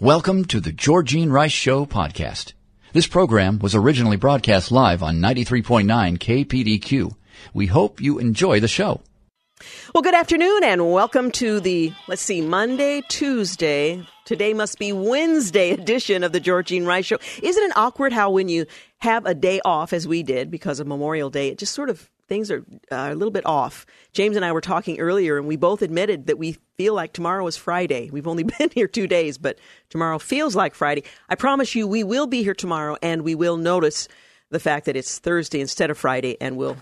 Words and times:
Welcome 0.00 0.46
to 0.46 0.60
the 0.60 0.72
Georgene 0.72 1.30
Rice 1.30 1.52
Show 1.52 1.84
podcast. 1.84 2.54
This 2.94 3.06
program 3.06 3.58
was 3.58 3.74
originally 3.74 4.16
broadcast 4.16 4.72
live 4.72 5.02
on 5.02 5.18
93.9 5.18 6.16
KPDQ. 6.16 7.14
We 7.52 7.66
hope 7.66 8.00
you 8.00 8.18
enjoy 8.18 8.60
the 8.60 8.66
show. 8.66 9.02
Well, 9.94 10.00
good 10.00 10.14
afternoon 10.14 10.64
and 10.64 10.90
welcome 10.90 11.30
to 11.32 11.60
the, 11.60 11.92
let's 12.08 12.22
see, 12.22 12.40
Monday, 12.40 13.02
Tuesday. 13.10 14.02
Today 14.24 14.54
must 14.54 14.78
be 14.78 14.94
Wednesday 14.94 15.70
edition 15.72 16.24
of 16.24 16.32
the 16.32 16.40
Georgene 16.40 16.86
Rice 16.86 17.04
Show. 17.04 17.18
Isn't 17.42 17.64
it 17.64 17.76
awkward 17.76 18.14
how 18.14 18.30
when 18.30 18.48
you 18.48 18.64
have 19.00 19.26
a 19.26 19.34
day 19.34 19.60
off, 19.66 19.92
as 19.92 20.08
we 20.08 20.22
did 20.22 20.50
because 20.50 20.80
of 20.80 20.86
Memorial 20.86 21.28
Day, 21.28 21.48
it 21.48 21.58
just 21.58 21.74
sort 21.74 21.90
of 21.90 22.08
things 22.30 22.50
are 22.50 22.64
uh, 22.92 23.10
a 23.10 23.14
little 23.14 23.32
bit 23.32 23.44
off. 23.44 23.84
James 24.12 24.36
and 24.36 24.44
I 24.44 24.52
were 24.52 24.60
talking 24.60 25.00
earlier, 25.00 25.36
and 25.36 25.48
we 25.48 25.56
both 25.56 25.82
admitted 25.82 26.28
that 26.28 26.38
we 26.38 26.56
feel 26.78 26.94
like 26.94 27.12
tomorrow 27.12 27.44
is 27.48 27.56
Friday. 27.56 28.08
We've 28.10 28.28
only 28.28 28.44
been 28.58 28.70
here 28.72 28.86
two 28.86 29.08
days, 29.08 29.36
but 29.36 29.58
tomorrow 29.90 30.18
feels 30.18 30.54
like 30.54 30.74
Friday. 30.74 31.02
I 31.28 31.34
promise 31.34 31.74
you, 31.74 31.88
we 31.88 32.04
will 32.04 32.28
be 32.28 32.44
here 32.44 32.54
tomorrow, 32.54 32.96
and 33.02 33.22
we 33.22 33.34
will 33.34 33.56
notice 33.56 34.08
the 34.48 34.60
fact 34.60 34.86
that 34.86 34.96
it's 34.96 35.18
Thursday 35.18 35.60
instead 35.60 35.90
of 35.90 35.98
Friday, 35.98 36.36
and 36.40 36.56
we'll 36.56 36.76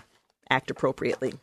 act 0.49 0.71
appropriately. 0.71 1.33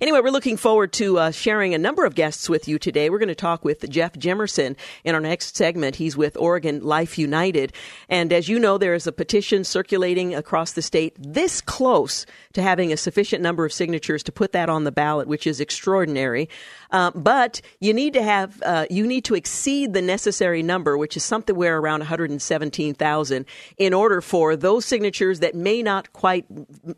Anyway, 0.00 0.20
we're 0.20 0.30
looking 0.30 0.56
forward 0.56 0.92
to 0.92 1.18
uh, 1.18 1.30
sharing 1.30 1.74
a 1.74 1.78
number 1.78 2.04
of 2.04 2.14
guests 2.14 2.48
with 2.48 2.68
you 2.68 2.78
today. 2.78 3.10
We're 3.10 3.18
going 3.18 3.28
to 3.28 3.34
talk 3.34 3.64
with 3.64 3.88
Jeff 3.90 4.12
Jimerson 4.14 4.76
in 5.04 5.14
our 5.14 5.20
next 5.20 5.56
segment. 5.56 5.96
He's 5.96 6.16
with 6.16 6.36
Oregon 6.36 6.82
Life 6.82 7.18
United. 7.18 7.72
And 8.08 8.32
as 8.32 8.48
you 8.48 8.58
know, 8.58 8.78
there 8.78 8.94
is 8.94 9.06
a 9.06 9.12
petition 9.12 9.64
circulating 9.64 10.34
across 10.34 10.72
the 10.72 10.82
state 10.82 11.16
this 11.18 11.60
close 11.60 12.24
to 12.52 12.62
having 12.62 12.92
a 12.92 12.96
sufficient 12.96 13.42
number 13.42 13.64
of 13.64 13.72
signatures 13.72 14.22
to 14.24 14.32
put 14.32 14.52
that 14.52 14.68
on 14.68 14.84
the 14.84 14.92
ballot, 14.92 15.26
which 15.26 15.46
is 15.46 15.60
extraordinary. 15.60 16.48
Uh, 16.90 17.10
but 17.14 17.60
you 17.80 17.92
need 17.92 18.12
to 18.12 18.22
have, 18.22 18.62
uh, 18.62 18.86
you 18.90 19.06
need 19.06 19.24
to 19.24 19.34
exceed 19.34 19.92
the 19.92 20.02
necessary 20.02 20.62
number, 20.62 20.96
which 20.96 21.16
is 21.16 21.24
somewhere 21.24 21.78
around 21.78 22.00
117,000, 22.00 23.46
in 23.78 23.94
order 23.94 24.20
for 24.20 24.54
those 24.54 24.84
signatures 24.84 25.40
that 25.40 25.54
may 25.54 25.82
not 25.82 26.12
quite 26.12 26.46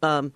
um, 0.03 0.33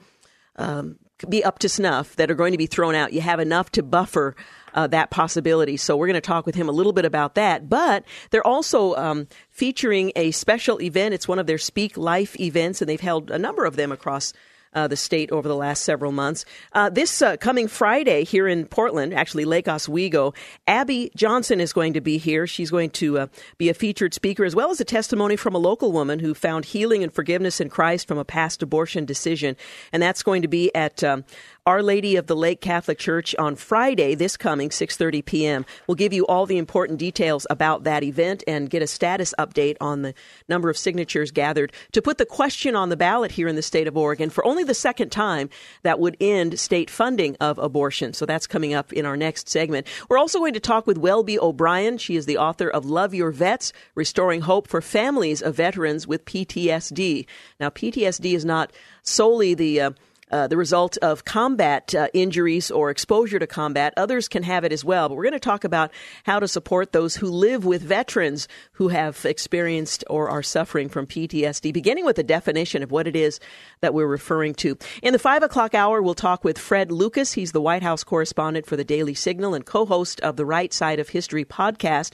um, 0.56 0.98
be 1.28 1.44
up 1.44 1.58
to 1.60 1.68
snuff 1.68 2.16
that 2.16 2.30
are 2.30 2.34
going 2.34 2.52
to 2.52 2.58
be 2.58 2.66
thrown 2.66 2.94
out. 2.94 3.12
You 3.12 3.20
have 3.20 3.40
enough 3.40 3.70
to 3.72 3.82
buffer 3.82 4.36
uh, 4.74 4.86
that 4.88 5.10
possibility. 5.10 5.76
So 5.76 5.96
we're 5.96 6.06
going 6.06 6.14
to 6.14 6.20
talk 6.20 6.46
with 6.46 6.54
him 6.54 6.68
a 6.68 6.72
little 6.72 6.92
bit 6.92 7.04
about 7.04 7.34
that. 7.34 7.68
But 7.68 8.04
they're 8.30 8.46
also 8.46 8.94
um, 8.94 9.26
featuring 9.50 10.12
a 10.14 10.30
special 10.30 10.80
event. 10.80 11.14
It's 11.14 11.28
one 11.28 11.38
of 11.38 11.46
their 11.46 11.58
Speak 11.58 11.96
Life 11.96 12.38
events, 12.38 12.80
and 12.80 12.88
they've 12.88 13.00
held 13.00 13.30
a 13.30 13.38
number 13.38 13.64
of 13.64 13.76
them 13.76 13.92
across 13.92 14.32
the 14.72 14.96
state 14.96 15.30
over 15.30 15.48
the 15.48 15.56
last 15.56 15.82
several 15.82 16.12
months. 16.12 16.44
Uh, 16.72 16.90
this 16.90 17.22
uh, 17.22 17.36
coming 17.36 17.68
Friday 17.68 18.24
here 18.24 18.46
in 18.46 18.66
Portland, 18.66 19.14
actually 19.14 19.44
Lake 19.44 19.68
Oswego, 19.68 20.34
Abby 20.66 21.10
Johnson 21.16 21.60
is 21.60 21.72
going 21.72 21.94
to 21.94 22.00
be 22.00 22.18
here. 22.18 22.46
She's 22.46 22.70
going 22.70 22.90
to 22.90 23.18
uh, 23.18 23.26
be 23.56 23.68
a 23.68 23.74
featured 23.74 24.14
speaker 24.14 24.44
as 24.44 24.54
well 24.54 24.70
as 24.70 24.80
a 24.80 24.84
testimony 24.84 25.36
from 25.36 25.54
a 25.54 25.58
local 25.58 25.92
woman 25.92 26.18
who 26.18 26.34
found 26.34 26.66
healing 26.66 27.02
and 27.02 27.12
forgiveness 27.12 27.60
in 27.60 27.68
Christ 27.68 28.06
from 28.06 28.18
a 28.18 28.24
past 28.24 28.62
abortion 28.62 29.04
decision. 29.04 29.56
And 29.92 30.02
that's 30.02 30.22
going 30.22 30.42
to 30.42 30.48
be 30.48 30.74
at 30.74 31.02
um, 31.02 31.24
our 31.68 31.82
Lady 31.82 32.16
of 32.16 32.26
the 32.26 32.34
Lake 32.34 32.62
Catholic 32.62 32.98
Church 32.98 33.34
on 33.38 33.54
Friday, 33.54 34.14
this 34.14 34.38
coming 34.38 34.70
6:30 34.70 35.22
p.m. 35.22 35.66
We'll 35.86 35.96
give 35.96 36.14
you 36.14 36.26
all 36.26 36.46
the 36.46 36.56
important 36.56 36.98
details 36.98 37.46
about 37.50 37.84
that 37.84 38.02
event 38.02 38.42
and 38.46 38.70
get 38.70 38.80
a 38.80 38.86
status 38.86 39.34
update 39.38 39.76
on 39.78 40.00
the 40.00 40.14
number 40.48 40.70
of 40.70 40.78
signatures 40.78 41.30
gathered 41.30 41.74
to 41.92 42.00
put 42.00 42.16
the 42.16 42.24
question 42.24 42.74
on 42.74 42.88
the 42.88 42.96
ballot 42.96 43.32
here 43.32 43.48
in 43.48 43.54
the 43.54 43.60
state 43.60 43.86
of 43.86 43.98
Oregon 43.98 44.30
for 44.30 44.46
only 44.46 44.64
the 44.64 44.72
second 44.72 45.10
time 45.10 45.50
that 45.82 46.00
would 46.00 46.16
end 46.22 46.58
state 46.58 46.88
funding 46.88 47.36
of 47.38 47.58
abortion. 47.58 48.14
So 48.14 48.24
that's 48.24 48.46
coming 48.46 48.72
up 48.72 48.90
in 48.94 49.04
our 49.04 49.18
next 49.18 49.50
segment. 49.50 49.86
We're 50.08 50.16
also 50.16 50.38
going 50.38 50.54
to 50.54 50.60
talk 50.60 50.86
with 50.86 50.96
Welby 50.96 51.38
O'Brien. 51.38 51.98
She 51.98 52.16
is 52.16 52.24
the 52.24 52.38
author 52.38 52.70
of 52.70 52.86
Love 52.86 53.12
Our 53.12 53.30
Vets: 53.30 53.74
Restoring 53.94 54.40
Hope 54.40 54.68
for 54.68 54.80
Families 54.80 55.42
of 55.42 55.56
Veterans 55.56 56.06
with 56.06 56.24
PTSD. 56.24 57.26
Now, 57.60 57.68
PTSD 57.68 58.32
is 58.32 58.46
not 58.46 58.72
solely 59.02 59.52
the 59.52 59.82
uh, 59.82 59.90
uh, 60.30 60.46
the 60.46 60.56
result 60.56 60.96
of 60.98 61.24
combat 61.24 61.94
uh, 61.94 62.08
injuries 62.12 62.70
or 62.70 62.90
exposure 62.90 63.38
to 63.38 63.46
combat. 63.46 63.94
Others 63.96 64.28
can 64.28 64.42
have 64.42 64.64
it 64.64 64.72
as 64.72 64.84
well. 64.84 65.08
But 65.08 65.16
we're 65.16 65.24
going 65.24 65.32
to 65.32 65.40
talk 65.40 65.64
about 65.64 65.90
how 66.24 66.38
to 66.40 66.48
support 66.48 66.92
those 66.92 67.16
who 67.16 67.28
live 67.28 67.64
with 67.64 67.82
veterans 67.82 68.48
who 68.72 68.88
have 68.88 69.24
experienced 69.24 70.04
or 70.08 70.28
are 70.28 70.42
suffering 70.42 70.88
from 70.88 71.06
PTSD, 71.06 71.72
beginning 71.72 72.04
with 72.04 72.18
a 72.18 72.22
definition 72.22 72.82
of 72.82 72.90
what 72.90 73.06
it 73.06 73.16
is 73.16 73.40
that 73.80 73.94
we're 73.94 74.06
referring 74.06 74.54
to. 74.54 74.76
In 75.02 75.12
the 75.12 75.18
five 75.18 75.42
o'clock 75.42 75.74
hour, 75.74 76.02
we'll 76.02 76.14
talk 76.14 76.44
with 76.44 76.58
Fred 76.58 76.90
Lucas. 76.92 77.32
He's 77.32 77.52
the 77.52 77.60
White 77.60 77.82
House 77.82 78.04
correspondent 78.04 78.66
for 78.66 78.76
the 78.76 78.84
Daily 78.84 79.14
Signal 79.14 79.54
and 79.54 79.64
co 79.64 79.86
host 79.86 80.20
of 80.20 80.36
the 80.36 80.44
Right 80.44 80.72
Side 80.72 80.98
of 80.98 81.10
History 81.10 81.44
podcast 81.44 82.12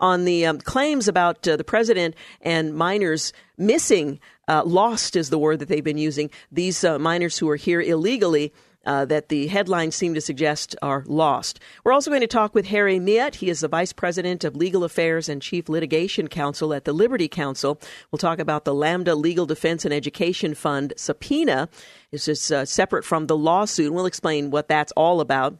on 0.00 0.24
the 0.24 0.46
um, 0.46 0.58
claims 0.58 1.08
about 1.08 1.46
uh, 1.46 1.56
the 1.56 1.64
president 1.64 2.14
and 2.40 2.74
minors 2.74 3.32
missing 3.56 4.18
uh, 4.48 4.64
lost 4.64 5.14
is 5.14 5.30
the 5.30 5.38
word 5.38 5.60
that 5.60 5.68
they've 5.68 5.84
been 5.84 5.98
using. 5.98 6.30
These 6.50 6.82
uh, 6.82 6.98
minors 6.98 7.38
who 7.38 7.48
are 7.48 7.56
here 7.56 7.80
illegally. 7.80 8.52
Uh, 8.86 9.04
that 9.04 9.28
the 9.28 9.46
headlines 9.46 9.94
seem 9.94 10.14
to 10.14 10.22
suggest 10.22 10.74
are 10.80 11.04
lost. 11.06 11.60
We're 11.84 11.92
also 11.92 12.10
going 12.10 12.22
to 12.22 12.26
talk 12.26 12.54
with 12.54 12.64
Harry 12.68 12.98
Mihet. 12.98 13.34
He 13.34 13.50
is 13.50 13.60
the 13.60 13.68
Vice 13.68 13.92
President 13.92 14.42
of 14.42 14.56
Legal 14.56 14.84
Affairs 14.84 15.28
and 15.28 15.42
Chief 15.42 15.68
Litigation 15.68 16.28
Counsel 16.28 16.72
at 16.72 16.86
the 16.86 16.94
Liberty 16.94 17.28
Counsel. 17.28 17.78
We'll 18.10 18.16
talk 18.16 18.38
about 18.38 18.64
the 18.64 18.74
Lambda 18.74 19.14
Legal 19.14 19.44
Defense 19.44 19.84
and 19.84 19.92
Education 19.92 20.54
Fund 20.54 20.94
subpoena. 20.96 21.68
It's 22.10 22.24
just 22.24 22.50
uh, 22.50 22.64
separate 22.64 23.04
from 23.04 23.26
the 23.26 23.36
lawsuit. 23.36 23.92
We'll 23.92 24.06
explain 24.06 24.50
what 24.50 24.68
that's 24.68 24.92
all 24.92 25.20
about 25.20 25.58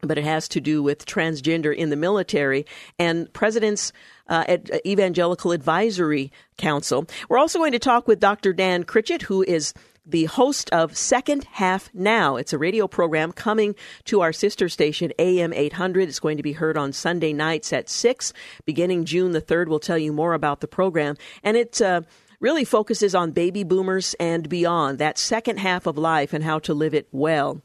but 0.00 0.18
it 0.18 0.24
has 0.24 0.48
to 0.48 0.60
do 0.60 0.82
with 0.82 1.06
transgender 1.06 1.74
in 1.74 1.90
the 1.90 1.96
military 1.96 2.66
and 2.98 3.32
president's 3.32 3.92
uh, 4.28 4.58
Evangelical 4.86 5.52
Advisory 5.52 6.32
Council. 6.56 7.06
We're 7.28 7.38
also 7.38 7.58
going 7.58 7.72
to 7.72 7.78
talk 7.78 8.06
with 8.06 8.20
Dr. 8.20 8.52
Dan 8.52 8.84
Critchett, 8.84 9.22
who 9.22 9.42
is 9.42 9.74
the 10.08 10.24
host 10.24 10.70
of 10.70 10.96
Second 10.96 11.44
Half 11.44 11.90
Now. 11.92 12.36
It's 12.36 12.54
a 12.54 12.58
radio 12.58 12.88
program 12.88 13.32
coming 13.32 13.74
to 14.06 14.22
our 14.22 14.32
sister 14.32 14.68
station, 14.68 15.12
AM 15.18 15.52
800. 15.52 16.08
It's 16.08 16.20
going 16.20 16.38
to 16.38 16.42
be 16.42 16.52
heard 16.52 16.78
on 16.78 16.92
Sunday 16.92 17.34
nights 17.34 17.72
at 17.72 17.90
6. 17.90 18.32
Beginning 18.64 19.04
June 19.04 19.32
the 19.32 19.42
3rd, 19.42 19.68
we'll 19.68 19.78
tell 19.78 19.98
you 19.98 20.12
more 20.12 20.32
about 20.32 20.60
the 20.60 20.68
program. 20.68 21.16
And 21.42 21.58
it 21.58 21.82
uh, 21.82 22.02
really 22.40 22.64
focuses 22.64 23.14
on 23.14 23.32
baby 23.32 23.64
boomers 23.64 24.14
and 24.18 24.48
beyond, 24.48 24.98
that 24.98 25.18
second 25.18 25.58
half 25.58 25.86
of 25.86 25.98
life 25.98 26.32
and 26.32 26.42
how 26.42 26.58
to 26.60 26.72
live 26.72 26.94
it 26.94 27.08
well. 27.12 27.60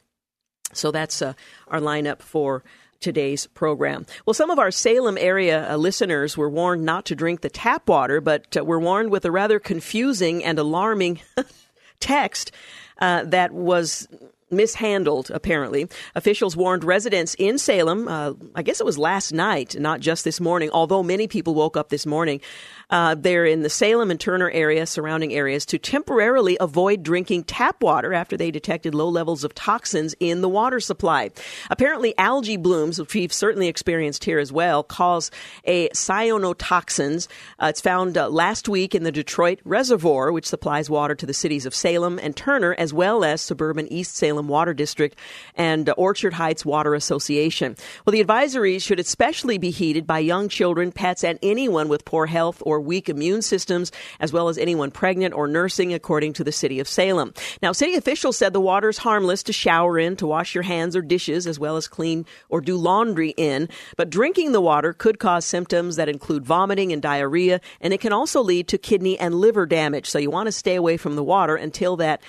So 0.78 0.92
that's 0.92 1.22
uh, 1.22 1.34
our 1.68 1.80
lineup 1.80 2.20
for 2.22 2.64
today's 3.04 3.48
program. 3.48 4.06
Well, 4.26 4.34
some 4.34 4.50
of 4.50 4.58
our 4.58 4.72
Salem 4.72 5.18
area 5.18 5.72
uh, 5.72 5.76
listeners 5.76 6.38
were 6.38 6.50
warned 6.50 6.86
not 6.86 7.06
to 7.06 7.16
drink 7.16 7.42
the 7.42 7.50
tap 7.50 7.88
water, 7.88 8.22
but 8.22 8.56
uh, 8.58 8.64
were 8.64 8.80
warned 8.80 9.12
with 9.12 9.26
a 9.26 9.32
rather 9.32 9.60
confusing 9.60 10.44
and 10.44 10.58
alarming 10.58 11.20
text 12.00 12.52
uh, 13.00 13.24
that 13.26 13.52
was 13.52 14.08
mishandled, 14.54 15.32
apparently. 15.32 15.90
Officials 16.16 16.56
warned 16.56 16.84
residents 16.84 17.36
in 17.36 17.58
Salem, 17.58 18.08
uh, 18.08 18.34
I 18.56 18.62
guess 18.62 18.80
it 18.80 18.86
was 18.86 18.98
last 18.98 19.34
night, 19.34 19.76
not 19.80 20.00
just 20.00 20.24
this 20.24 20.40
morning, 20.40 20.70
although 20.72 21.04
many 21.04 21.28
people 21.28 21.56
woke 21.56 21.76
up 21.76 21.90
this 21.90 22.06
morning. 22.06 22.40
Uh, 22.94 23.16
they're 23.16 23.48
in 23.48 23.64
the 23.64 23.72
Salem 23.72 24.12
and 24.12 24.20
Turner 24.20 24.52
area, 24.52 24.86
surrounding 24.86 25.34
areas, 25.34 25.66
to 25.66 25.80
temporarily 25.80 26.58
avoid 26.60 27.02
drinking 27.02 27.44
tap 27.44 27.82
water 27.82 28.14
after 28.14 28.38
they 28.38 28.52
detected 28.52 28.94
low 28.94 29.10
levels 29.10 29.44
of 29.44 29.56
toxins 29.56 30.14
in 30.20 30.42
the 30.42 30.48
water 30.48 30.80
supply. 30.80 31.32
Apparently, 31.72 32.16
algae 32.20 32.56
blooms, 32.56 33.00
which 33.00 33.16
we've 33.16 33.34
certainly 33.34 33.68
experienced 33.68 34.24
here 34.24 34.38
as 34.38 34.52
well, 34.52 34.84
cause 34.84 35.32
a 35.64 35.90
cyanotoxins. 35.90 37.28
Uh, 37.58 37.66
it's 37.66 37.82
found 37.82 38.16
uh, 38.16 38.30
last 38.30 38.70
week 38.70 38.94
in 38.94 39.02
the 39.02 39.12
Detroit 39.12 39.60
Reservoir, 39.66 40.32
which 40.32 40.46
supplies 40.46 40.88
water 40.88 41.16
to 41.16 41.26
the 41.26 41.34
cities 41.34 41.66
of 41.66 41.74
Salem 41.74 42.20
and 42.20 42.36
Turner, 42.36 42.76
as 42.78 42.94
well 42.94 43.24
as 43.24 43.42
suburban 43.42 43.92
East 43.92 44.16
Salem 44.16 44.48
Water 44.48 44.76
District 44.76 45.18
and 45.56 45.92
Orchard 45.98 46.34
Heights 46.34 46.64
Water 46.64 46.94
Association. 46.94 47.76
Well, 48.06 48.12
the 48.12 48.24
advisories 48.24 48.84
should 48.84 49.00
especially 49.00 49.58
be 49.58 49.72
heeded 49.72 50.06
by 50.06 50.20
young 50.20 50.48
children, 50.48 50.92
pets, 50.92 51.24
and 51.24 51.40
anyone 51.42 51.90
with 51.90 52.06
poor 52.06 52.28
health 52.28 52.62
or 52.64 52.83
weak 52.84 53.10
immune 53.10 53.42
systems, 53.42 53.92
as 54.20 54.32
well 54.32 54.50
as 54.50 54.58
anyone 54.58 54.92
pregnant 54.92 55.34
or 55.34 55.48
nursing, 55.48 55.94
according 55.94 56.34
to 56.34 56.44
the 56.44 56.52
city 56.52 56.80
of 56.80 56.88
Salem. 56.88 57.34
Now, 57.62 57.72
city 57.72 57.96
officials 57.96 58.38
said 58.38 58.54
the 58.54 58.62
water 58.62 58.90
is 58.90 58.98
harmless 58.98 59.44
to 59.44 59.54
shower 59.54 59.98
in, 59.98 60.16
to 60.18 60.28
wash 60.28 60.54
your 60.54 60.64
hands 60.64 60.96
or 60.96 61.02
dishes, 61.02 61.48
as 61.48 61.60
well 61.60 61.78
as 61.78 61.88
clean 61.88 62.26
or 62.50 62.62
do 62.62 62.78
laundry 62.78 63.34
in. 63.38 63.70
But 63.98 64.10
drinking 64.10 64.52
the 64.52 64.62
water 64.62 64.94
could 64.94 65.20
cause 65.20 65.46
symptoms 65.46 65.96
that 65.96 66.10
include 66.10 66.46
vomiting 66.46 66.92
and 66.92 67.02
diarrhea, 67.02 67.62
and 67.82 67.94
it 67.94 68.02
can 68.02 68.14
also 68.14 68.42
lead 68.42 68.68
to 68.70 68.78
kidney 68.78 69.20
and 69.20 69.36
liver 69.36 69.66
damage. 69.66 70.10
So 70.10 70.20
you 70.20 70.30
want 70.30 70.48
to 70.48 70.52
stay 70.52 70.76
away 70.76 70.98
from 70.98 71.16
the 71.16 71.24
water 71.24 71.56
until 71.56 71.98
that 71.98 72.22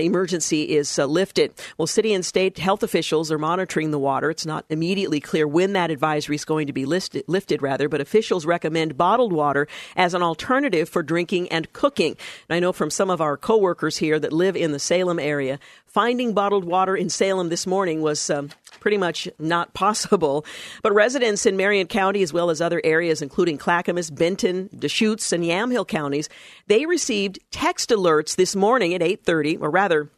emergency 0.00 0.62
is 0.76 0.98
uh, 0.98 1.06
lifted. 1.06 1.52
Well, 1.76 1.86
city 1.86 2.12
and 2.12 2.24
state 2.24 2.58
health 2.58 2.82
officials 2.82 3.30
are 3.30 3.38
monitoring 3.38 3.90
the 3.90 3.98
water. 3.98 4.30
It's 4.30 4.46
not 4.46 4.64
immediately 4.68 5.20
clear 5.20 5.46
when 5.46 5.72
that 5.74 5.90
advisory 5.90 6.36
is 6.36 6.44
going 6.44 6.66
to 6.66 6.72
be 6.72 6.84
listed, 6.84 7.24
lifted, 7.26 7.62
rather, 7.62 7.88
but 7.88 8.00
officials 8.00 8.46
recommend 8.46 8.96
bottled 8.96 9.32
water 9.32 9.68
as 9.96 10.14
an 10.14 10.22
alternative 10.22 10.88
for 10.88 11.02
drinking 11.02 11.48
and 11.50 11.72
cooking. 11.72 12.16
And 12.48 12.56
I 12.56 12.60
know 12.60 12.72
from 12.72 12.90
some 12.90 13.10
of 13.10 13.20
our 13.20 13.36
coworkers 13.36 13.98
here 13.98 14.18
that 14.18 14.32
live 14.32 14.56
in 14.56 14.72
the 14.72 14.78
Salem 14.78 15.18
area, 15.18 15.58
finding 15.86 16.32
bottled 16.32 16.64
water 16.64 16.96
in 16.96 17.08
Salem 17.08 17.48
this 17.48 17.66
morning 17.66 18.02
was 18.02 18.30
um, 18.30 18.50
pretty 18.80 18.98
much 18.98 19.28
not 19.38 19.74
possible. 19.74 20.44
But 20.82 20.94
residents 20.94 21.46
in 21.46 21.56
Marion 21.56 21.86
County, 21.86 22.22
as 22.22 22.32
well 22.32 22.50
as 22.50 22.60
other 22.60 22.80
areas, 22.84 23.22
including 23.22 23.58
Clackamas, 23.58 24.10
Benton, 24.10 24.70
Deschutes, 24.76 25.32
and 25.32 25.44
Yamhill 25.44 25.86
counties, 25.86 26.28
they 26.66 26.86
received 26.86 27.38
text 27.50 27.90
alerts 27.90 28.36
this 28.36 28.54
morning 28.54 28.94
at 28.94 29.02
8:30, 29.02 29.58
or 29.60 29.70
rather 29.70 30.10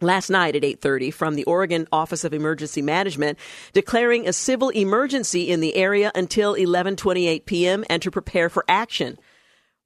last 0.00 0.30
night 0.30 0.56
at 0.56 0.64
8:30 0.64 1.10
from 1.12 1.34
the 1.34 1.44
Oregon 1.44 1.86
Office 1.92 2.24
of 2.24 2.34
Emergency 2.34 2.82
Management 2.82 3.38
declaring 3.72 4.26
a 4.26 4.32
civil 4.32 4.70
emergency 4.70 5.48
in 5.48 5.60
the 5.60 5.76
area 5.76 6.10
until 6.14 6.54
11:28 6.54 7.46
p.m. 7.46 7.84
and 7.88 8.02
to 8.02 8.10
prepare 8.10 8.48
for 8.48 8.64
action. 8.68 9.18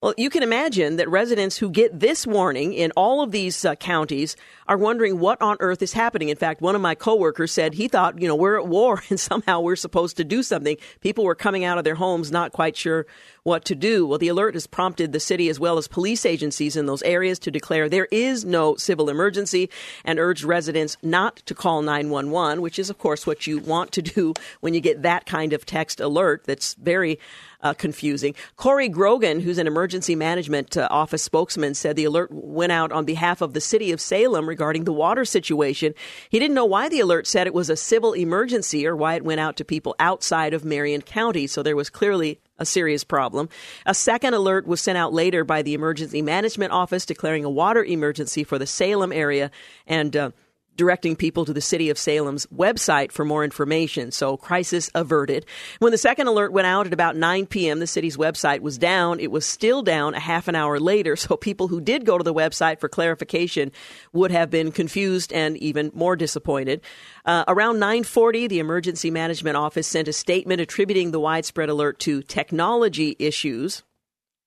Well, 0.06 0.14
you 0.16 0.30
can 0.30 0.44
imagine 0.44 0.98
that 0.98 1.08
residents 1.08 1.56
who 1.56 1.68
get 1.68 1.98
this 1.98 2.28
warning 2.28 2.74
in 2.74 2.92
all 2.92 3.22
of 3.22 3.32
these 3.32 3.64
uh, 3.64 3.74
counties 3.74 4.36
are 4.68 4.76
wondering 4.76 5.18
what 5.18 5.42
on 5.42 5.56
earth 5.58 5.82
is 5.82 5.92
happening. 5.92 6.28
In 6.28 6.36
fact, 6.36 6.60
one 6.60 6.76
of 6.76 6.80
my 6.80 6.94
coworkers 6.94 7.50
said 7.50 7.74
he 7.74 7.88
thought, 7.88 8.22
you 8.22 8.28
know, 8.28 8.36
we're 8.36 8.56
at 8.56 8.68
war 8.68 9.02
and 9.10 9.18
somehow 9.18 9.58
we're 9.58 9.74
supposed 9.74 10.16
to 10.18 10.24
do 10.24 10.44
something. 10.44 10.76
People 11.00 11.24
were 11.24 11.34
coming 11.34 11.64
out 11.64 11.76
of 11.76 11.82
their 11.82 11.96
homes 11.96 12.30
not 12.30 12.52
quite 12.52 12.76
sure 12.76 13.04
what 13.46 13.64
to 13.64 13.76
do. 13.76 14.04
Well, 14.04 14.18
the 14.18 14.26
alert 14.26 14.54
has 14.54 14.66
prompted 14.66 15.12
the 15.12 15.20
city 15.20 15.48
as 15.48 15.60
well 15.60 15.78
as 15.78 15.86
police 15.86 16.26
agencies 16.26 16.74
in 16.74 16.86
those 16.86 17.02
areas 17.04 17.38
to 17.38 17.50
declare 17.52 17.88
there 17.88 18.08
is 18.10 18.44
no 18.44 18.74
civil 18.74 19.08
emergency 19.08 19.70
and 20.04 20.18
urged 20.18 20.42
residents 20.42 20.96
not 21.00 21.36
to 21.46 21.54
call 21.54 21.80
911, 21.80 22.60
which 22.60 22.76
is, 22.76 22.90
of 22.90 22.98
course, 22.98 23.24
what 23.24 23.46
you 23.46 23.60
want 23.60 23.92
to 23.92 24.02
do 24.02 24.34
when 24.62 24.74
you 24.74 24.80
get 24.80 25.02
that 25.02 25.26
kind 25.26 25.52
of 25.52 25.64
text 25.64 26.00
alert 26.00 26.42
that's 26.44 26.74
very 26.74 27.20
uh, 27.62 27.72
confusing. 27.72 28.34
Corey 28.56 28.88
Grogan, 28.88 29.38
who's 29.38 29.58
an 29.58 29.68
emergency 29.68 30.16
management 30.16 30.76
uh, 30.76 30.88
office 30.90 31.22
spokesman, 31.22 31.74
said 31.74 31.94
the 31.94 32.04
alert 32.04 32.32
went 32.32 32.72
out 32.72 32.90
on 32.90 33.04
behalf 33.04 33.40
of 33.40 33.52
the 33.52 33.60
city 33.60 33.92
of 33.92 34.00
Salem 34.00 34.48
regarding 34.48 34.84
the 34.84 34.92
water 34.92 35.24
situation. 35.24 35.94
He 36.28 36.40
didn't 36.40 36.56
know 36.56 36.64
why 36.64 36.88
the 36.88 37.00
alert 37.00 37.28
said 37.28 37.46
it 37.46 37.54
was 37.54 37.70
a 37.70 37.76
civil 37.76 38.12
emergency 38.12 38.84
or 38.88 38.96
why 38.96 39.14
it 39.14 39.24
went 39.24 39.40
out 39.40 39.56
to 39.58 39.64
people 39.64 39.94
outside 40.00 40.52
of 40.52 40.64
Marion 40.64 41.02
County. 41.02 41.46
So 41.46 41.62
there 41.62 41.76
was 41.76 41.90
clearly 41.90 42.40
a 42.58 42.66
serious 42.66 43.04
problem. 43.04 43.48
A 43.84 43.94
second 43.94 44.34
alert 44.34 44.66
was 44.66 44.80
sent 44.80 44.98
out 44.98 45.12
later 45.12 45.44
by 45.44 45.62
the 45.62 45.74
Emergency 45.74 46.22
Management 46.22 46.72
Office 46.72 47.06
declaring 47.06 47.44
a 47.44 47.50
water 47.50 47.84
emergency 47.84 48.44
for 48.44 48.58
the 48.58 48.66
Salem 48.66 49.12
area 49.12 49.50
and 49.86 50.16
uh, 50.16 50.30
directing 50.76 51.16
people 51.16 51.44
to 51.44 51.52
the 51.52 51.60
city 51.60 51.90
of 51.90 51.98
Salem's 51.98 52.46
website 52.46 53.12
for 53.12 53.24
more 53.24 53.44
information. 53.44 54.10
So 54.10 54.36
crisis 54.36 54.90
averted. 54.94 55.46
When 55.78 55.92
the 55.92 55.98
second 55.98 56.26
alert 56.26 56.52
went 56.52 56.66
out 56.66 56.86
at 56.86 56.92
about 56.92 57.16
9 57.16 57.46
p.m., 57.46 57.78
the 57.78 57.86
city's 57.86 58.16
website 58.16 58.60
was 58.60 58.78
down. 58.78 59.20
It 59.20 59.30
was 59.30 59.44
still 59.46 59.82
down 59.82 60.14
a 60.14 60.20
half 60.20 60.48
an 60.48 60.54
hour 60.54 60.78
later. 60.80 61.16
So 61.26 61.36
people 61.36 61.66
who 61.66 61.80
did 61.80 62.06
go 62.06 62.18
to 62.18 62.22
the 62.22 62.32
website 62.32 62.78
for 62.78 62.88
clarification 62.88 63.72
would 64.12 64.30
have 64.30 64.48
been 64.48 64.70
confused 64.70 65.32
and 65.32 65.56
even 65.56 65.90
more 65.92 66.14
disappointed. 66.14 66.82
Uh, 67.24 67.42
around 67.48 67.80
940, 67.80 68.46
the 68.46 68.60
emergency 68.60 69.10
management 69.10 69.56
office 69.56 69.88
sent 69.88 70.06
a 70.06 70.12
statement 70.12 70.60
attributing 70.60 71.10
the 71.10 71.18
widespread 71.18 71.68
alert 71.68 71.98
to 72.00 72.22
technology 72.22 73.16
issues. 73.18 73.82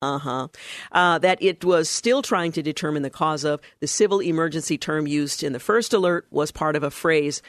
Uh-huh. 0.01 0.47
Uh, 0.91 1.19
that 1.19 1.41
it 1.41 1.65
was 1.65 1.89
still 1.89 2.21
trying 2.21 2.53
to 2.53 2.61
determine 2.61 3.03
the 3.03 3.09
cause 3.09 3.43
of. 3.43 3.59
The 3.81 3.87
civil 3.87 4.19
emergency 4.19 4.77
term 4.77 5.07
used 5.07 5.43
in 5.43 5.51
the 5.51 5.59
first 5.59 5.93
alert 5.93 6.25
was 6.31 6.51
part 6.51 6.75
of 6.75 6.83
a 6.83 6.91
phrase. 6.91 7.41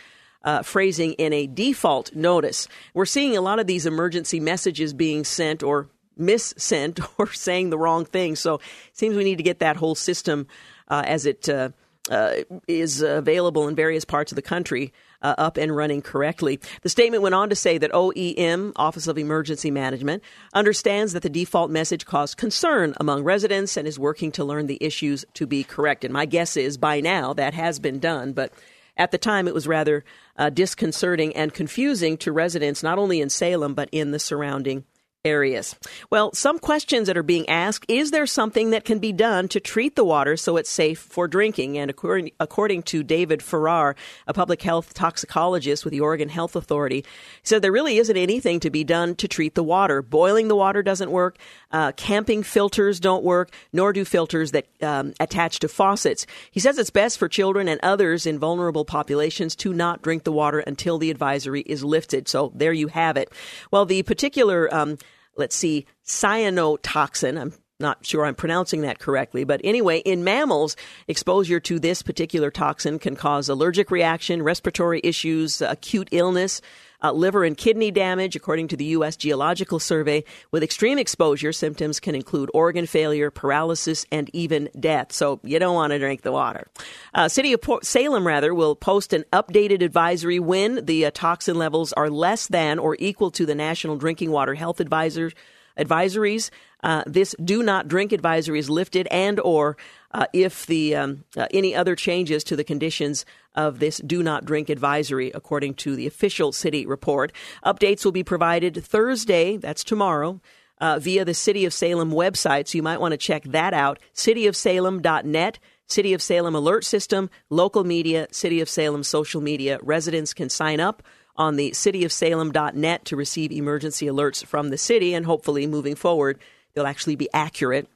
Uh, 0.43 0.63
phrasing 0.63 1.13
in 1.13 1.35
a 1.35 1.47
default 1.47 2.15
notice. 2.15 2.67
We're 2.95 3.05
seeing 3.05 3.37
a 3.37 3.43
lot 3.43 3.59
of 3.59 3.67
these 3.67 3.85
emergency 3.85 4.41
messages 4.41 4.95
being 4.95 5.23
sent 5.23 5.63
or 5.63 5.91
missent 6.17 6.99
or 7.19 7.31
saying 7.31 7.69
the 7.69 7.77
wrong 7.77 8.07
thing. 8.07 8.37
So 8.37 8.55
it 8.55 8.63
seems 8.95 9.17
we 9.17 9.25
need 9.25 9.37
to 9.37 9.43
get 9.43 9.59
that 9.59 9.77
whole 9.77 9.95
system 9.95 10.47
uh, 10.89 11.03
as 11.05 11.27
it 11.27 11.47
uh, 11.51 11.69
uh 12.11 12.37
is 12.67 13.03
available 13.03 13.69
in 13.69 13.75
various 13.75 14.07
parts 14.07 14.33
of 14.33 14.37
the 14.37 14.43
country 14.43 14.95
uh, 15.23 15.35
up 15.39 15.57
and 15.57 15.75
running 15.75 16.03
correctly. 16.03 16.61
The 16.83 16.89
statement 16.89 17.23
went 17.23 17.35
on 17.35 17.51
to 17.51 17.57
say 17.57 17.79
that 17.79 17.93
OEM, 17.93 18.73
Office 18.77 19.07
of 19.07 19.19
Emergency 19.19 19.71
Management, 19.71 20.23
understands 20.55 21.13
that 21.13 21.23
the 21.23 21.29
default 21.29 21.71
message 21.71 22.07
caused 22.07 22.37
concern 22.37 22.95
among 22.99 23.25
residents 23.25 23.77
and 23.77 23.87
is 23.87 23.99
working 23.99 24.33
to 24.33 24.45
learn 24.45 24.67
the 24.67 24.79
issues 24.81 25.25
to 25.35 25.47
be 25.47 25.65
corrected. 25.65 26.11
My 26.11 26.27
guess 26.27 26.57
is 26.57 26.79
by 26.79 27.01
now 27.01 27.33
that 27.35 27.55
has 27.55 27.79
been 27.79 27.99
done, 27.99 28.33
but 28.33 28.53
at 28.97 29.11
the 29.11 29.19
time 29.19 29.49
it 29.49 29.55
was 29.55 29.67
rather 29.67 30.05
uh, 30.37 30.51
disconcerting 30.51 31.35
and 31.35 31.55
confusing 31.55 32.17
to 32.19 32.33
residents 32.33 32.83
not 32.83 32.99
only 32.99 33.21
in 33.21 33.31
Salem 33.31 33.75
but 33.75 33.89
in 33.93 34.11
the 34.11 34.19
surrounding 34.19 34.85
areas. 35.25 35.77
Well, 36.09 36.33
some 36.33 36.59
questions 36.59 37.07
that 37.07 37.19
are 37.19 37.23
being 37.23 37.47
asked 37.49 37.85
is 37.89 38.11
there 38.11 38.27
something 38.27 38.71
that 38.71 38.85
can 38.85 38.99
be 38.99 39.13
done 39.13 39.49
to 39.49 39.61
treat 39.61 39.95
the 39.95 40.05
water 40.05 40.37
so 40.37 40.57
it's 40.57 40.71
safe 40.71 40.99
for 40.99 41.29
drinking? 41.29 41.77
And 41.77 41.91
according, 41.91 42.31
according 42.41 42.85
to 42.85 43.03
David 43.03 43.43
Farrar, 43.43 43.97
a 44.27 44.33
public 44.33 44.63
health 44.63 44.95
toxicologist 44.95 45.85
with 45.85 45.93
the 45.93 46.01
Oregon 46.01 46.31
Health 46.31 46.57
Authority, 46.57 46.97
he 46.97 47.05
said 47.43 47.61
there 47.61 47.71
really 47.71 47.99
isn't 47.99 48.17
anything 48.17 48.61
to 48.61 48.71
be 48.71 48.83
done 48.83 49.15
to 49.17 49.29
treat 49.29 49.55
the 49.55 49.63
water. 49.63 50.01
Boiling 50.01 50.49
the 50.49 50.57
water 50.57 50.83
doesn't 50.83 51.11
work, 51.11 51.37
uh, 51.71 51.93
camping 51.93 52.43
filters 52.43 52.99
don't 52.99 53.23
work, 53.23 53.53
nor 53.75 53.93
do 53.93 54.07
filters 54.07 54.53
that 54.53 54.69
um, 54.83 55.13
attach 55.21 55.59
to 55.59 55.69
faucets. 55.69 56.27
He 56.51 56.61
says 56.61 56.79
it's 56.79 56.89
best 56.89 57.19
for 57.19 57.29
children 57.29 57.69
and 57.69 57.81
others 57.83 58.25
in 58.25 58.39
vulnerable 58.39 58.87
populations 58.87 59.55
to 59.57 59.75
not 59.75 60.01
drink 60.01 60.25
the 60.25 60.33
water 60.33 60.61
until 60.61 60.97
the 60.97 61.11
advisory 61.11 61.61
is 61.61 61.85
lifted. 61.85 62.27
So 62.27 62.53
there 62.55 62.73
you 62.73 62.89
have 62.89 63.19
it. 63.19 63.31
Well, 63.71 63.85
the 63.85 64.03
particular 64.03 64.73
um, 64.75 64.97
let's 65.41 65.57
see, 65.57 65.87
cyanotoxin. 66.07 67.41
I'm 67.41 67.53
not 67.81 68.05
sure 68.05 68.25
I'm 68.25 68.35
pronouncing 68.35 68.83
that 68.83 68.99
correctly, 68.99 69.43
but 69.43 69.61
anyway, 69.65 69.99
in 70.01 70.23
mammals, 70.23 70.77
exposure 71.09 71.59
to 71.61 71.81
this 71.81 72.03
particular 72.03 72.51
toxin 72.51 72.99
can 72.99 73.17
cause 73.17 73.49
allergic 73.49 73.91
reaction, 73.91 74.43
respiratory 74.43 75.01
issues, 75.03 75.61
acute 75.63 76.09
illness, 76.13 76.61
uh, 77.03 77.13
liver 77.13 77.45
and 77.45 77.57
kidney 77.57 77.91
damage, 77.91 78.37
according 78.37 78.69
to 78.69 78.77
the 78.77 78.85
U.S. 78.87 79.17
Geological 79.17 79.79
Survey. 79.79 80.25
With 80.51 80.63
extreme 80.63 80.99
exposure, 80.99 81.53
symptoms 81.53 82.01
can 82.01 82.15
include 82.15 82.51
organ 82.55 82.87
failure, 82.87 83.31
paralysis, 83.31 84.07
and 84.11 84.31
even 84.33 84.69
death. 84.79 85.13
So 85.13 85.41
you 85.43 85.59
don't 85.59 85.75
want 85.75 85.93
to 85.93 85.99
drink 85.99 86.23
the 86.23 86.33
water. 86.33 86.69
Uh, 87.15 87.29
City 87.29 87.53
of 87.53 87.63
Port- 87.63 87.85
Salem, 87.85 88.27
rather, 88.27 88.55
will 88.55 88.77
post 88.77 89.13
an 89.13 89.25
updated 89.33 89.83
advisory 89.83 90.39
when 90.39 90.85
the 90.85 91.07
uh, 91.07 91.11
toxin 91.13 91.57
levels 91.57 91.93
are 91.95 92.11
less 92.11 92.47
than 92.47 92.79
or 92.79 92.97
equal 92.99 93.31
to 93.33 93.47
the 93.47 93.55
National 93.55 93.97
Drinking 93.97 94.31
Water 94.31 94.55
Health 94.55 94.81
Advisor 94.81 95.31
advisories. 95.79 96.51
Uh, 96.83 97.03
this 97.07 97.35
do 97.43 97.63
not 97.63 97.89
drink 97.89 98.13
advisory 98.13 98.59
is 98.59 98.71
lifted 98.71 99.07
and 99.11 99.39
or 99.41 99.77
uh, 100.13 100.27
if 100.33 100.67
the 100.67 100.97
um, 100.97 101.25
uh, 101.37 101.47
any 101.53 101.75
other 101.75 101.95
changes 101.95 102.45
to 102.45 102.57
the 102.57 102.65
conditions 102.65 103.25
of 103.55 103.79
this 103.79 103.99
do 103.99 104.23
not 104.23 104.45
drink 104.45 104.69
advisory, 104.69 105.31
according 105.35 105.75
to 105.75 105.97
the 105.97 106.07
official 106.07 106.53
city 106.53 106.87
report. 106.87 107.33
Updates 107.65 108.05
will 108.05 108.13
be 108.13 108.25
provided 108.25 108.85
Thursday, 108.85 109.57
that's 109.57 109.85
tomorrow. 109.85 110.41
Uh, 110.79 110.99
via 110.99 111.27
the 111.27 111.35
City 111.35 111.67
of 111.67 111.75
Salem 111.75 112.11
website, 112.11 112.67
so 112.67 112.79
you 112.79 112.83
might 112.83 113.03
want 113.03 113.13
to 113.13 113.19
check 113.19 113.43
that 113.45 113.75
out. 113.75 113.99
Cityofsalem.net, 114.15 115.59
City 115.87 116.15
of 116.15 116.23
Salem 116.23 116.55
Alert 116.55 116.87
System, 116.87 117.29
local 117.51 117.85
media, 117.85 118.27
City 118.31 118.63
of 118.63 118.69
Salem 118.71 119.03
social 119.03 119.43
media. 119.43 119.79
Residents 119.83 120.33
can 120.33 120.49
sign 120.49 120.81
up 120.81 121.03
on 121.37 121.57
the 121.57 121.73
cityofsalem.net 121.73 123.05
to 123.05 123.15
receive 123.15 123.53
emergency 123.53 124.07
alerts 124.07 124.43
from 124.43 124.71
the 124.71 124.79
city, 124.79 125.13
and 125.13 125.27
hopefully 125.27 125.67
moving 125.67 125.97
forward, 125.97 126.39
they'll 126.73 126.87
actually 126.87 127.17
be 127.17 127.29
accurate 127.35 127.87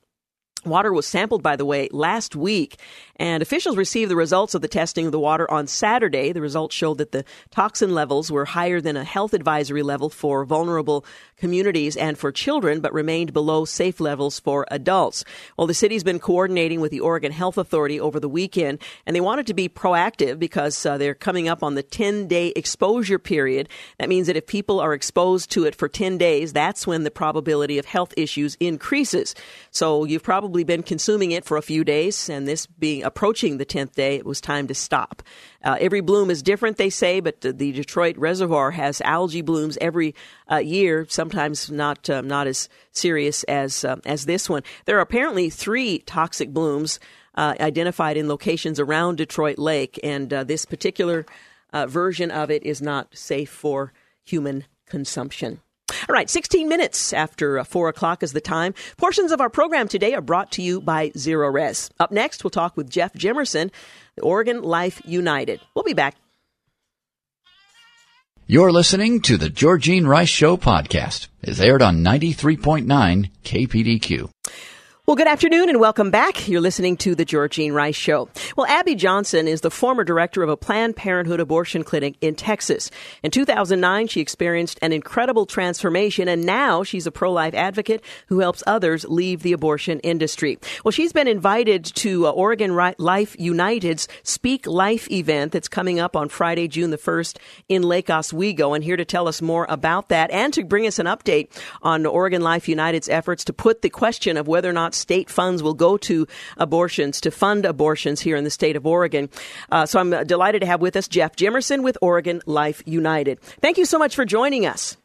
Water 0.64 0.92
was 0.92 1.06
sampled, 1.06 1.42
by 1.42 1.56
the 1.56 1.64
way, 1.64 1.88
last 1.92 2.34
week, 2.34 2.78
and 3.16 3.42
officials 3.42 3.76
received 3.76 4.10
the 4.10 4.16
results 4.16 4.54
of 4.54 4.62
the 4.62 4.68
testing 4.68 5.06
of 5.06 5.12
the 5.12 5.20
water 5.20 5.48
on 5.50 5.66
Saturday. 5.66 6.32
The 6.32 6.40
results 6.40 6.74
showed 6.74 6.98
that 6.98 7.12
the 7.12 7.24
toxin 7.50 7.94
levels 7.94 8.30
were 8.30 8.44
higher 8.44 8.80
than 8.80 8.96
a 8.96 9.04
health 9.04 9.34
advisory 9.34 9.82
level 9.82 10.10
for 10.10 10.44
vulnerable 10.44 11.04
communities 11.36 11.96
and 11.96 12.18
for 12.18 12.32
children, 12.32 12.80
but 12.80 12.92
remained 12.92 13.32
below 13.32 13.64
safe 13.64 14.00
levels 14.00 14.40
for 14.40 14.66
adults. 14.70 15.24
Well, 15.56 15.66
the 15.66 15.74
city's 15.74 16.04
been 16.04 16.18
coordinating 16.18 16.80
with 16.80 16.90
the 16.90 17.00
Oregon 17.00 17.32
Health 17.32 17.58
Authority 17.58 18.00
over 18.00 18.18
the 18.18 18.28
weekend, 18.28 18.78
and 19.06 19.14
they 19.14 19.20
wanted 19.20 19.46
to 19.48 19.54
be 19.54 19.68
proactive 19.68 20.38
because 20.38 20.84
uh, 20.86 20.98
they're 20.98 21.14
coming 21.14 21.48
up 21.48 21.62
on 21.62 21.74
the 21.74 21.82
10 21.82 22.28
day 22.28 22.52
exposure 22.56 23.18
period. 23.18 23.68
That 23.98 24.08
means 24.08 24.26
that 24.26 24.36
if 24.36 24.46
people 24.46 24.80
are 24.80 24.94
exposed 24.94 25.50
to 25.52 25.64
it 25.64 25.74
for 25.74 25.88
10 25.88 26.18
days, 26.18 26.52
that's 26.52 26.86
when 26.86 27.04
the 27.04 27.10
probability 27.10 27.78
of 27.78 27.84
health 27.84 28.14
issues 28.16 28.56
increases. 28.60 29.34
So 29.70 30.04
you've 30.04 30.22
probably 30.22 30.53
been 30.62 30.84
consuming 30.84 31.32
it 31.32 31.44
for 31.44 31.56
a 31.56 31.62
few 31.62 31.82
days, 31.82 32.28
and 32.28 32.46
this 32.46 32.66
being 32.66 33.02
approaching 33.02 33.56
the 33.56 33.66
10th 33.66 33.94
day, 33.94 34.16
it 34.16 34.24
was 34.24 34.40
time 34.40 34.68
to 34.68 34.74
stop. 34.74 35.22
Uh, 35.64 35.76
every 35.80 36.00
bloom 36.00 36.30
is 36.30 36.42
different, 36.42 36.76
they 36.76 36.90
say, 36.90 37.18
but 37.18 37.40
the, 37.40 37.52
the 37.52 37.72
Detroit 37.72 38.16
Reservoir 38.16 38.70
has 38.70 39.00
algae 39.00 39.42
blooms 39.42 39.76
every 39.80 40.14
uh, 40.48 40.58
year, 40.58 41.06
sometimes 41.08 41.70
not 41.70 42.08
um, 42.08 42.28
not 42.28 42.46
as 42.46 42.68
serious 42.92 43.42
as 43.44 43.84
uh, 43.84 43.96
as 44.04 44.26
this 44.26 44.48
one. 44.48 44.62
There 44.84 44.98
are 44.98 45.00
apparently 45.02 45.50
three 45.50 45.98
toxic 46.00 46.50
blooms 46.50 47.00
uh, 47.34 47.54
identified 47.58 48.16
in 48.16 48.28
locations 48.28 48.78
around 48.78 49.16
Detroit 49.16 49.58
Lake, 49.58 49.98
and 50.04 50.32
uh, 50.32 50.44
this 50.44 50.64
particular 50.64 51.26
uh, 51.72 51.86
version 51.86 52.30
of 52.30 52.50
it 52.50 52.62
is 52.62 52.80
not 52.80 53.16
safe 53.16 53.50
for 53.50 53.92
human 54.22 54.64
consumption. 54.86 55.60
All 56.08 56.14
right, 56.14 56.28
16 56.28 56.68
minutes 56.68 57.12
after 57.12 57.58
uh, 57.58 57.64
4 57.64 57.88
o'clock 57.88 58.22
is 58.22 58.32
the 58.32 58.40
time. 58.40 58.74
Portions 58.96 59.32
of 59.32 59.40
our 59.40 59.50
program 59.50 59.88
today 59.88 60.14
are 60.14 60.20
brought 60.20 60.52
to 60.52 60.62
you 60.62 60.80
by 60.80 61.10
Zerorez. 61.10 61.90
Up 61.98 62.10
next, 62.10 62.44
we'll 62.44 62.50
talk 62.50 62.76
with 62.76 62.90
Jeff 62.90 63.12
Jimerson, 63.14 63.70
Oregon 64.22 64.62
Life 64.62 65.00
United. 65.04 65.60
We'll 65.74 65.84
be 65.84 65.94
back. 65.94 66.16
You're 68.46 68.72
listening 68.72 69.22
to 69.22 69.38
the 69.38 69.48
Georgene 69.48 70.06
Rice 70.06 70.28
Show 70.28 70.58
podcast. 70.58 71.28
It's 71.40 71.60
aired 71.60 71.80
on 71.80 72.04
93.9 72.04 73.30
KPDQ. 73.42 74.30
Well, 75.06 75.16
good 75.16 75.28
afternoon 75.28 75.68
and 75.68 75.80
welcome 75.80 76.10
back. 76.10 76.48
You're 76.48 76.62
listening 76.62 76.96
to 76.96 77.14
the 77.14 77.26
Georgene 77.26 77.74
Rice 77.74 77.94
Show. 77.94 78.30
Well, 78.56 78.66
Abby 78.66 78.94
Johnson 78.94 79.46
is 79.46 79.60
the 79.60 79.70
former 79.70 80.02
director 80.02 80.42
of 80.42 80.48
a 80.48 80.56
Planned 80.56 80.96
Parenthood 80.96 81.40
abortion 81.40 81.84
clinic 81.84 82.14
in 82.22 82.34
Texas. 82.34 82.90
In 83.22 83.30
2009, 83.30 84.06
she 84.06 84.22
experienced 84.22 84.78
an 84.80 84.94
incredible 84.94 85.44
transformation, 85.44 86.26
and 86.26 86.46
now 86.46 86.84
she's 86.84 87.06
a 87.06 87.12
pro-life 87.12 87.52
advocate 87.52 88.02
who 88.28 88.38
helps 88.38 88.62
others 88.66 89.04
leave 89.04 89.42
the 89.42 89.52
abortion 89.52 90.00
industry. 90.00 90.58
Well, 90.84 90.92
she's 90.92 91.12
been 91.12 91.28
invited 91.28 91.84
to 91.96 92.26
uh, 92.26 92.30
Oregon 92.30 92.74
Life 92.96 93.36
United's 93.38 94.08
Speak 94.22 94.66
Life 94.66 95.10
event 95.10 95.52
that's 95.52 95.68
coming 95.68 96.00
up 96.00 96.16
on 96.16 96.30
Friday, 96.30 96.66
June 96.66 96.88
the 96.88 96.96
1st 96.96 97.36
in 97.68 97.82
Lake 97.82 98.08
Oswego, 98.08 98.72
and 98.72 98.82
here 98.82 98.96
to 98.96 99.04
tell 99.04 99.28
us 99.28 99.42
more 99.42 99.66
about 99.68 100.08
that 100.08 100.30
and 100.30 100.54
to 100.54 100.64
bring 100.64 100.86
us 100.86 100.98
an 100.98 101.04
update 101.04 101.50
on 101.82 102.06
Oregon 102.06 102.40
Life 102.40 102.70
United's 102.70 103.10
efforts 103.10 103.44
to 103.44 103.52
put 103.52 103.82
the 103.82 103.90
question 103.90 104.38
of 104.38 104.48
whether 104.48 104.70
or 104.70 104.72
not 104.72 104.93
state 104.94 105.28
funds 105.30 105.62
will 105.62 105.74
go 105.74 105.96
to 105.98 106.26
abortions, 106.56 107.20
to 107.22 107.30
fund 107.30 107.66
abortions 107.66 108.20
here 108.20 108.36
in 108.36 108.44
the 108.44 108.50
state 108.50 108.76
of 108.76 108.86
Oregon. 108.86 109.28
Uh, 109.70 109.86
so 109.86 110.00
I'm 110.00 110.12
uh, 110.12 110.24
delighted 110.24 110.60
to 110.60 110.66
have 110.66 110.80
with 110.80 110.96
us 110.96 111.08
Jeff 111.08 111.36
Jimerson 111.36 111.82
with 111.82 111.98
Oregon 112.00 112.40
Life 112.46 112.82
United. 112.86 113.40
Thank 113.60 113.78
you 113.78 113.84
so 113.84 113.98
much 113.98 114.14
for 114.14 114.24
joining 114.24 114.66
us. 114.66 114.96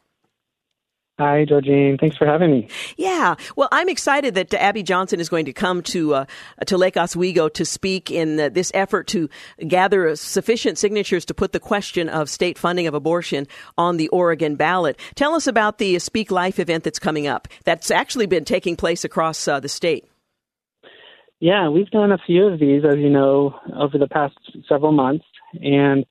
Hi, 1.20 1.44
Georgene. 1.44 2.00
Thanks 2.00 2.16
for 2.16 2.26
having 2.26 2.50
me. 2.50 2.66
Yeah. 2.96 3.34
Well, 3.54 3.68
I'm 3.72 3.90
excited 3.90 4.34
that 4.36 4.54
Abby 4.54 4.82
Johnson 4.82 5.20
is 5.20 5.28
going 5.28 5.44
to 5.44 5.52
come 5.52 5.82
to 5.82 6.14
uh, 6.14 6.24
to 6.64 6.78
Lake 6.78 6.96
Oswego 6.96 7.50
to 7.50 7.66
speak 7.66 8.10
in 8.10 8.40
uh, 8.40 8.48
this 8.48 8.72
effort 8.72 9.06
to 9.08 9.28
gather 9.68 10.16
sufficient 10.16 10.78
signatures 10.78 11.26
to 11.26 11.34
put 11.34 11.52
the 11.52 11.60
question 11.60 12.08
of 12.08 12.30
state 12.30 12.56
funding 12.56 12.86
of 12.86 12.94
abortion 12.94 13.46
on 13.76 13.98
the 13.98 14.08
Oregon 14.08 14.56
ballot. 14.56 14.98
Tell 15.14 15.34
us 15.34 15.46
about 15.46 15.76
the 15.76 15.98
Speak 15.98 16.30
Life 16.30 16.58
event 16.58 16.84
that's 16.84 16.98
coming 16.98 17.26
up. 17.26 17.48
That's 17.64 17.90
actually 17.90 18.24
been 18.24 18.46
taking 18.46 18.74
place 18.74 19.04
across 19.04 19.46
uh, 19.46 19.60
the 19.60 19.68
state. 19.68 20.06
Yeah, 21.38 21.68
we've 21.68 21.90
done 21.90 22.12
a 22.12 22.18
few 22.26 22.46
of 22.46 22.58
these, 22.58 22.82
as 22.90 22.96
you 22.96 23.10
know, 23.10 23.60
over 23.76 23.98
the 23.98 24.08
past 24.08 24.38
several 24.66 24.92
months, 24.92 25.26
and 25.60 26.06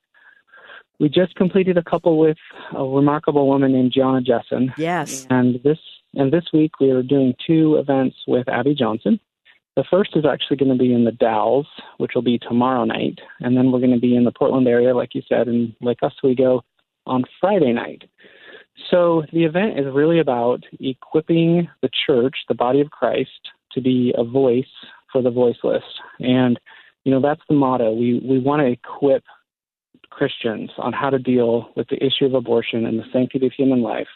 we 1.00 1.08
just 1.08 1.34
completed 1.34 1.78
a 1.78 1.82
couple 1.82 2.18
with 2.18 2.36
a 2.76 2.84
remarkable 2.84 3.48
woman 3.48 3.72
named 3.72 3.92
Gianna 3.92 4.20
Jessen. 4.20 4.72
Yes. 4.76 5.26
And 5.30 5.60
this 5.64 5.78
and 6.14 6.32
this 6.32 6.44
week 6.52 6.78
we 6.78 6.90
are 6.90 7.02
doing 7.02 7.34
two 7.44 7.76
events 7.76 8.16
with 8.28 8.48
Abby 8.48 8.74
Johnson. 8.74 9.18
The 9.76 9.84
first 9.90 10.10
is 10.14 10.24
actually 10.30 10.58
going 10.58 10.72
to 10.72 10.78
be 10.78 10.92
in 10.92 11.04
the 11.04 11.12
Dalles, 11.12 11.66
which 11.98 12.12
will 12.14 12.22
be 12.22 12.38
tomorrow 12.38 12.84
night, 12.84 13.20
and 13.40 13.56
then 13.56 13.72
we're 13.72 13.78
going 13.78 13.94
to 13.94 14.00
be 14.00 14.16
in 14.16 14.24
the 14.24 14.32
Portland 14.32 14.68
area, 14.68 14.94
like 14.94 15.14
you 15.14 15.22
said, 15.28 15.48
in 15.48 15.74
Lake 15.80 16.02
Oswego 16.02 16.62
on 17.06 17.24
Friday 17.40 17.72
night. 17.72 18.02
So 18.90 19.22
the 19.32 19.44
event 19.44 19.78
is 19.78 19.86
really 19.92 20.18
about 20.18 20.64
equipping 20.80 21.68
the 21.82 21.90
church, 22.06 22.34
the 22.48 22.54
body 22.54 22.80
of 22.80 22.90
Christ, 22.90 23.30
to 23.72 23.80
be 23.80 24.12
a 24.18 24.24
voice 24.24 24.64
for 25.12 25.22
the 25.22 25.30
voiceless. 25.30 25.84
And 26.18 26.58
you 27.04 27.12
know 27.12 27.20
that's 27.20 27.42
the 27.48 27.54
motto. 27.54 27.92
We 27.92 28.20
we 28.22 28.38
want 28.38 28.60
to 28.60 28.66
equip 28.66 29.24
Christians 30.10 30.70
on 30.78 30.92
how 30.92 31.10
to 31.10 31.18
deal 31.18 31.70
with 31.76 31.88
the 31.88 32.04
issue 32.04 32.26
of 32.26 32.34
abortion 32.34 32.86
and 32.86 32.98
the 32.98 33.04
sanctity 33.12 33.46
of 33.46 33.52
human 33.52 33.82
life. 33.82 34.08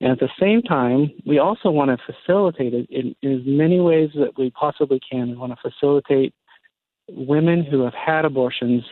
And 0.00 0.12
at 0.12 0.18
the 0.18 0.28
same 0.38 0.62
time, 0.62 1.10
we 1.24 1.38
also 1.38 1.70
want 1.70 1.90
to 1.90 2.12
facilitate 2.12 2.74
it 2.74 2.86
in, 2.90 3.14
in 3.22 3.40
as 3.40 3.46
many 3.46 3.80
ways 3.80 4.10
that 4.14 4.36
we 4.36 4.50
possibly 4.50 5.00
can. 5.10 5.30
We 5.30 5.36
want 5.36 5.52
to 5.52 5.70
facilitate 5.70 6.34
women 7.08 7.64
who 7.64 7.82
have 7.84 7.94
had 7.94 8.24
abortions, 8.24 8.84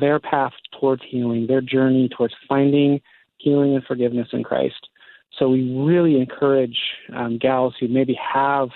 their 0.00 0.20
path 0.20 0.52
towards 0.78 1.02
healing, 1.08 1.46
their 1.46 1.60
journey 1.60 2.08
towards 2.08 2.34
finding 2.48 3.00
healing 3.38 3.74
and 3.74 3.84
forgiveness 3.84 4.28
in 4.32 4.44
Christ. 4.44 4.88
So 5.36 5.48
we 5.48 5.74
really 5.74 6.20
encourage 6.20 6.78
um, 7.12 7.38
gals 7.38 7.74
who 7.80 7.88
maybe 7.88 8.16
have 8.32 8.68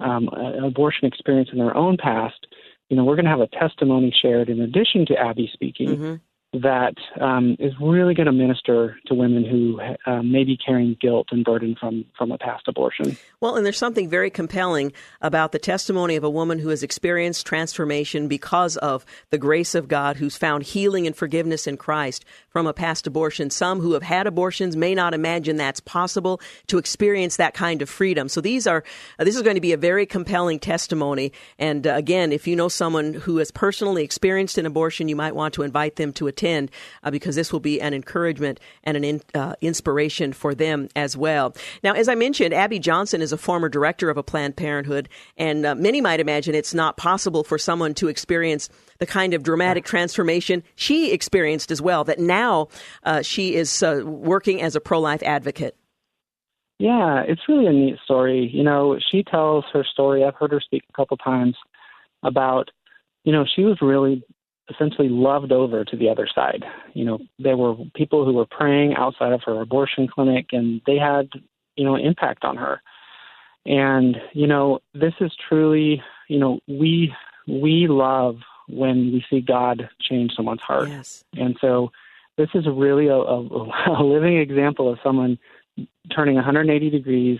um, 0.00 0.28
an 0.32 0.64
abortion 0.64 1.06
experience 1.06 1.50
in 1.52 1.58
their 1.58 1.76
own 1.76 1.96
past. 1.96 2.46
You 2.90 2.96
know, 2.96 3.04
we're 3.04 3.16
going 3.16 3.24
to 3.24 3.30
have 3.30 3.40
a 3.40 3.46
testimony 3.46 4.14
shared 4.20 4.50
in 4.50 4.60
addition 4.60 5.06
to 5.06 5.16
Abby 5.16 5.48
speaking. 5.54 5.88
Mm-hmm 5.88 6.14
that 6.52 6.94
um, 7.18 7.56
is 7.58 7.72
really 7.80 8.12
going 8.12 8.26
to 8.26 8.32
minister 8.32 8.98
to 9.06 9.14
women 9.14 9.42
who 9.42 9.80
uh, 10.04 10.22
may 10.22 10.44
be 10.44 10.58
carrying 10.58 10.96
guilt 11.00 11.28
and 11.30 11.44
burden 11.44 11.74
from 11.80 12.04
from 12.16 12.30
a 12.30 12.36
past 12.36 12.68
abortion. 12.68 13.16
Well, 13.40 13.56
and 13.56 13.64
there's 13.64 13.78
something 13.78 14.10
very 14.10 14.28
compelling 14.28 14.92
about 15.22 15.52
the 15.52 15.58
testimony 15.58 16.14
of 16.14 16.24
a 16.24 16.30
woman 16.30 16.58
who 16.58 16.68
has 16.68 16.82
experienced 16.82 17.46
transformation 17.46 18.28
because 18.28 18.76
of 18.76 19.06
the 19.30 19.38
grace 19.38 19.74
of 19.74 19.88
God, 19.88 20.18
who's 20.18 20.36
found 20.36 20.64
healing 20.64 21.06
and 21.06 21.16
forgiveness 21.16 21.66
in 21.66 21.78
Christ 21.78 22.26
from 22.50 22.66
a 22.66 22.74
past 22.74 23.06
abortion. 23.06 23.48
Some 23.48 23.80
who 23.80 23.94
have 23.94 24.02
had 24.02 24.26
abortions 24.26 24.76
may 24.76 24.94
not 24.94 25.14
imagine 25.14 25.56
that's 25.56 25.80
possible 25.80 26.38
to 26.66 26.76
experience 26.76 27.36
that 27.36 27.54
kind 27.54 27.80
of 27.80 27.88
freedom. 27.88 28.28
So 28.28 28.42
these 28.42 28.66
are 28.66 28.84
uh, 29.18 29.24
this 29.24 29.36
is 29.36 29.42
going 29.42 29.56
to 29.56 29.62
be 29.62 29.72
a 29.72 29.78
very 29.78 30.04
compelling 30.04 30.58
testimony. 30.58 31.32
And 31.58 31.86
uh, 31.86 31.94
again, 31.94 32.30
if 32.30 32.46
you 32.46 32.56
know 32.56 32.68
someone 32.68 33.14
who 33.14 33.38
has 33.38 33.50
personally 33.50 34.04
experienced 34.04 34.58
an 34.58 34.66
abortion, 34.66 35.08
you 35.08 35.16
might 35.16 35.34
want 35.34 35.54
to 35.54 35.62
invite 35.62 35.96
them 35.96 36.12
to 36.14 36.26
attend 36.26 36.41
attend 36.42 36.70
uh, 37.02 37.10
because 37.10 37.36
this 37.36 37.52
will 37.52 37.60
be 37.60 37.80
an 37.80 37.94
encouragement 37.94 38.60
and 38.84 38.96
an 38.96 39.04
in, 39.04 39.20
uh, 39.34 39.54
inspiration 39.60 40.32
for 40.32 40.54
them 40.54 40.88
as 40.96 41.16
well. 41.16 41.54
Now, 41.82 41.92
as 41.92 42.08
I 42.08 42.14
mentioned, 42.14 42.54
Abby 42.54 42.78
Johnson 42.78 43.22
is 43.22 43.32
a 43.32 43.38
former 43.38 43.68
director 43.68 44.10
of 44.10 44.16
a 44.16 44.22
Planned 44.22 44.56
Parenthood, 44.56 45.08
and 45.36 45.64
uh, 45.64 45.74
many 45.74 46.00
might 46.00 46.20
imagine 46.20 46.54
it's 46.54 46.74
not 46.74 46.96
possible 46.96 47.44
for 47.44 47.58
someone 47.58 47.94
to 47.94 48.08
experience 48.08 48.68
the 48.98 49.06
kind 49.06 49.34
of 49.34 49.42
dramatic 49.42 49.84
transformation 49.84 50.62
she 50.74 51.12
experienced 51.12 51.70
as 51.70 51.80
well, 51.80 52.04
that 52.04 52.18
now 52.18 52.68
uh, 53.04 53.22
she 53.22 53.54
is 53.54 53.82
uh, 53.82 54.02
working 54.04 54.60
as 54.62 54.76
a 54.76 54.80
pro 54.80 55.00
life 55.00 55.22
advocate. 55.22 55.76
Yeah, 56.78 57.22
it's 57.26 57.42
really 57.48 57.66
a 57.66 57.72
neat 57.72 57.96
story. 58.04 58.50
You 58.52 58.64
know, 58.64 58.98
she 59.10 59.22
tells 59.22 59.64
her 59.72 59.84
story. 59.84 60.24
I've 60.24 60.34
heard 60.34 60.50
her 60.50 60.60
speak 60.60 60.82
a 60.88 60.92
couple 60.92 61.16
times 61.16 61.54
about, 62.24 62.70
you 63.24 63.32
know, 63.32 63.44
she 63.54 63.62
was 63.62 63.78
really 63.80 64.24
essentially 64.70 65.08
loved 65.08 65.52
over 65.52 65.84
to 65.84 65.96
the 65.96 66.08
other 66.08 66.28
side. 66.32 66.64
You 66.94 67.04
know, 67.04 67.18
there 67.38 67.56
were 67.56 67.74
people 67.94 68.24
who 68.24 68.34
were 68.34 68.46
praying 68.46 68.94
outside 68.94 69.32
of 69.32 69.42
her 69.44 69.60
abortion 69.60 70.08
clinic, 70.08 70.46
and 70.52 70.80
they 70.86 70.96
had, 70.96 71.28
you 71.76 71.84
know, 71.84 71.94
an 71.96 72.02
impact 72.02 72.44
on 72.44 72.56
her. 72.56 72.80
And 73.64 74.16
you 74.32 74.46
know, 74.46 74.80
this 74.94 75.14
is 75.20 75.32
truly, 75.48 76.02
you 76.28 76.38
know, 76.38 76.60
we 76.66 77.12
we 77.46 77.86
love 77.88 78.38
when 78.68 79.12
we 79.12 79.24
see 79.28 79.40
God 79.40 79.88
change 80.00 80.32
someone's 80.34 80.62
heart. 80.62 80.88
Yes. 80.88 81.24
And 81.34 81.56
so, 81.60 81.92
this 82.36 82.48
is 82.54 82.66
really 82.66 83.06
a, 83.08 83.16
a, 83.16 83.40
a 84.00 84.02
living 84.02 84.38
example 84.38 84.90
of 84.90 84.98
someone 85.02 85.38
turning 86.14 86.34
180 86.34 86.90
degrees, 86.90 87.38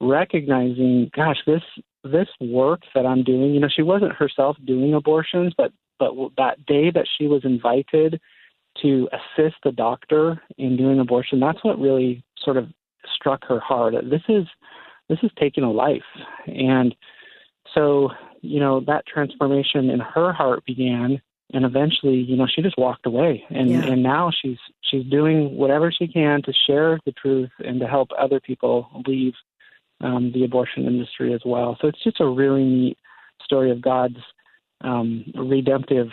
recognizing, 0.00 1.10
gosh, 1.14 1.38
this 1.46 1.62
this 2.04 2.28
work 2.40 2.82
that 2.94 3.04
I'm 3.04 3.24
doing. 3.24 3.52
You 3.52 3.60
know, 3.60 3.68
she 3.68 3.82
wasn't 3.82 4.12
herself 4.12 4.56
doing 4.64 4.94
abortions, 4.94 5.52
but 5.56 5.72
but 5.98 6.12
that 6.36 6.64
day 6.66 6.90
that 6.90 7.06
she 7.16 7.26
was 7.26 7.44
invited 7.44 8.20
to 8.82 9.08
assist 9.12 9.56
the 9.64 9.72
doctor 9.72 10.40
in 10.56 10.76
doing 10.76 11.00
abortion, 11.00 11.40
that's 11.40 11.62
what 11.64 11.78
really 11.78 12.22
sort 12.44 12.56
of 12.56 12.68
struck 13.14 13.44
her 13.44 13.60
heart. 13.60 13.94
This 14.10 14.22
is 14.28 14.46
this 15.08 15.18
is 15.22 15.30
taking 15.38 15.64
a 15.64 15.70
life, 15.70 16.02
and 16.46 16.94
So, 17.74 18.10
you 18.40 18.60
know, 18.60 18.80
that 18.86 19.06
transformation 19.06 19.90
in 19.90 20.00
her 20.00 20.32
heart 20.32 20.64
began 20.64 21.20
and 21.54 21.64
eventually, 21.64 22.16
you 22.16 22.36
know, 22.36 22.46
she 22.46 22.60
just 22.62 22.76
walked 22.78 23.06
away. 23.06 23.44
And 23.50 23.70
Yeah. 23.70 23.84
and 23.90 24.02
now 24.02 24.30
she's 24.30 24.58
she's 24.82 25.04
doing 25.06 25.56
whatever 25.56 25.90
she 25.90 26.06
can 26.06 26.42
to 26.42 26.52
share 26.66 26.98
the 27.06 27.12
truth 27.12 27.50
and 27.64 27.80
to 27.80 27.86
help 27.86 28.08
other 28.18 28.40
people 28.40 28.88
leave 29.06 29.34
um, 30.00 30.30
the 30.32 30.44
abortion 30.44 30.86
industry 30.86 31.32
as 31.32 31.40
well. 31.44 31.76
So 31.80 31.88
it's 31.88 32.02
just 32.02 32.20
a 32.20 32.26
really 32.26 32.64
neat 32.64 32.98
story 33.42 33.70
of 33.70 33.80
God's 33.80 34.18
um, 34.80 35.24
redemptive 35.34 36.08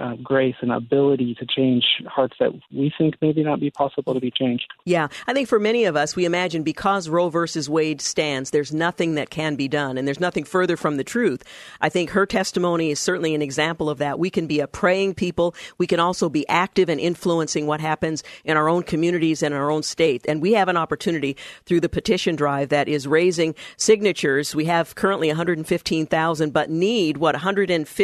uh, 0.00 0.14
grace 0.22 0.54
and 0.60 0.70
ability 0.70 1.34
to 1.34 1.46
change 1.46 1.84
hearts 2.06 2.36
that 2.38 2.52
we 2.72 2.92
think 2.96 3.16
maybe 3.20 3.42
not 3.42 3.58
be 3.58 3.70
possible 3.70 4.14
to 4.14 4.20
be 4.20 4.30
changed. 4.30 4.72
Yeah, 4.84 5.08
I 5.26 5.32
think 5.32 5.48
for 5.48 5.58
many 5.58 5.84
of 5.84 5.96
us, 5.96 6.14
we 6.14 6.24
imagine 6.24 6.62
because 6.62 7.08
Roe 7.08 7.28
versus 7.28 7.68
Wade 7.68 8.00
stands, 8.00 8.50
there's 8.50 8.72
nothing 8.72 9.16
that 9.16 9.30
can 9.30 9.56
be 9.56 9.66
done, 9.66 9.98
and 9.98 10.06
there's 10.06 10.20
nothing 10.20 10.44
further 10.44 10.76
from 10.76 10.96
the 10.96 11.02
truth. 11.02 11.42
I 11.80 11.88
think 11.88 12.10
her 12.10 12.24
testimony 12.24 12.90
is 12.90 13.00
certainly 13.00 13.34
an 13.34 13.42
example 13.42 13.90
of 13.90 13.98
that. 13.98 14.18
We 14.18 14.30
can 14.30 14.46
be 14.46 14.60
a 14.60 14.68
praying 14.68 15.14
people. 15.14 15.54
We 15.78 15.88
can 15.88 15.98
also 15.98 16.28
be 16.28 16.48
active 16.48 16.88
and 16.88 17.00
influencing 17.00 17.66
what 17.66 17.80
happens 17.80 18.22
in 18.44 18.56
our 18.56 18.68
own 18.68 18.84
communities 18.84 19.42
and 19.42 19.52
our 19.52 19.70
own 19.72 19.82
state. 19.82 20.24
And 20.28 20.40
we 20.40 20.52
have 20.52 20.68
an 20.68 20.76
opportunity 20.76 21.36
through 21.66 21.80
the 21.80 21.88
petition 21.88 22.36
drive 22.36 22.68
that 22.68 22.88
is 22.88 23.08
raising 23.08 23.56
signatures. 23.76 24.54
We 24.54 24.66
have 24.66 24.94
currently 24.94 25.28
115,000, 25.28 26.52
but 26.52 26.70
need 26.70 27.16
what 27.16 27.34
150. 27.34 28.03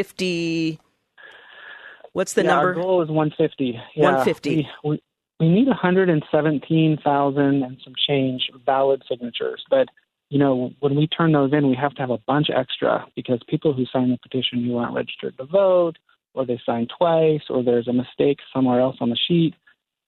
What's 2.12 2.32
the 2.34 2.42
yeah, 2.42 2.50
number? 2.50 2.68
Our 2.68 2.74
goal 2.74 3.02
is 3.02 3.08
150. 3.08 3.78
Yeah, 3.94 4.04
150. 4.04 4.68
We, 4.84 4.90
we, 4.90 5.02
we 5.38 5.48
need 5.48 5.68
117,000 5.68 7.42
and 7.42 7.78
some 7.84 7.94
change 8.08 8.50
valid 8.66 9.02
signatures. 9.08 9.64
But, 9.70 9.88
you 10.28 10.38
know, 10.38 10.72
when 10.80 10.96
we 10.96 11.06
turn 11.06 11.32
those 11.32 11.52
in, 11.52 11.68
we 11.68 11.76
have 11.76 11.94
to 11.94 12.02
have 12.02 12.10
a 12.10 12.18
bunch 12.18 12.48
extra 12.54 13.06
because 13.14 13.40
people 13.48 13.72
who 13.72 13.86
sign 13.86 14.10
the 14.10 14.18
petition 14.18 14.64
who 14.64 14.76
aren't 14.76 14.94
registered 14.94 15.36
to 15.38 15.44
vote, 15.44 15.98
or 16.34 16.44
they 16.44 16.60
sign 16.64 16.88
twice, 16.96 17.42
or 17.48 17.62
there's 17.62 17.88
a 17.88 17.92
mistake 17.92 18.38
somewhere 18.52 18.80
else 18.80 18.96
on 19.00 19.10
the 19.10 19.18
sheet, 19.28 19.54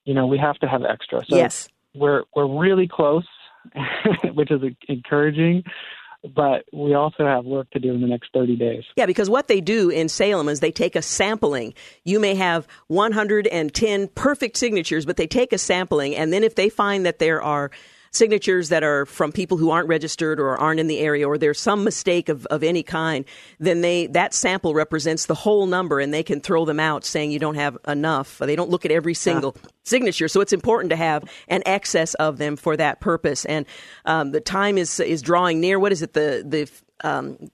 you 0.04 0.14
know, 0.14 0.26
we 0.26 0.38
have 0.38 0.58
to 0.58 0.68
have 0.68 0.82
extra. 0.84 1.24
So 1.28 1.36
yes. 1.36 1.68
we're 1.94 2.24
we're 2.34 2.46
really 2.46 2.88
close, 2.88 3.26
which 4.34 4.50
is 4.50 4.62
encouraging. 4.88 5.64
But 6.22 6.64
we 6.72 6.94
also 6.94 7.26
have 7.26 7.44
work 7.44 7.68
to 7.70 7.80
do 7.80 7.92
in 7.92 8.00
the 8.00 8.06
next 8.06 8.30
30 8.32 8.56
days. 8.56 8.84
Yeah, 8.96 9.06
because 9.06 9.28
what 9.28 9.48
they 9.48 9.60
do 9.60 9.90
in 9.90 10.08
Salem 10.08 10.48
is 10.48 10.60
they 10.60 10.70
take 10.70 10.94
a 10.94 11.02
sampling. 11.02 11.74
You 12.04 12.20
may 12.20 12.34
have 12.36 12.68
110 12.86 14.08
perfect 14.08 14.56
signatures, 14.56 15.04
but 15.04 15.16
they 15.16 15.26
take 15.26 15.52
a 15.52 15.58
sampling, 15.58 16.14
and 16.14 16.32
then 16.32 16.44
if 16.44 16.54
they 16.54 16.68
find 16.68 17.04
that 17.06 17.18
there 17.18 17.42
are 17.42 17.70
signatures 18.12 18.68
that 18.68 18.82
are 18.82 19.06
from 19.06 19.32
people 19.32 19.56
who 19.56 19.70
aren't 19.70 19.88
registered 19.88 20.38
or 20.38 20.56
aren't 20.56 20.78
in 20.78 20.86
the 20.86 21.00
area 21.00 21.26
or 21.26 21.36
there's 21.36 21.60
some 21.60 21.82
mistake 21.82 22.28
of, 22.28 22.46
of 22.46 22.62
any 22.62 22.82
kind 22.82 23.24
then 23.58 23.80
they 23.80 24.06
that 24.06 24.34
sample 24.34 24.74
represents 24.74 25.26
the 25.26 25.34
whole 25.34 25.66
number 25.66 25.98
and 25.98 26.12
they 26.12 26.22
can 26.22 26.40
throw 26.40 26.64
them 26.64 26.78
out 26.78 27.04
saying 27.04 27.30
you 27.30 27.38
don't 27.38 27.54
have 27.54 27.76
enough. 27.88 28.38
They 28.38 28.56
don't 28.56 28.70
look 28.70 28.84
at 28.84 28.90
every 28.90 29.14
single 29.14 29.56
signature. 29.84 30.28
So 30.28 30.40
it's 30.40 30.52
important 30.52 30.90
to 30.90 30.96
have 30.96 31.24
an 31.48 31.62
excess 31.66 32.14
of 32.14 32.38
them 32.38 32.56
for 32.56 32.76
that 32.76 33.00
purpose. 33.00 33.44
And 33.44 33.66
um, 34.04 34.32
the 34.32 34.40
time 34.40 34.78
is 34.78 35.00
is 35.00 35.22
drawing 35.22 35.60
near. 35.60 35.78
What 35.78 35.92
is 35.92 36.02
it? 36.02 36.12
The 36.12 36.44
the 36.46 37.08
um, 37.08 37.50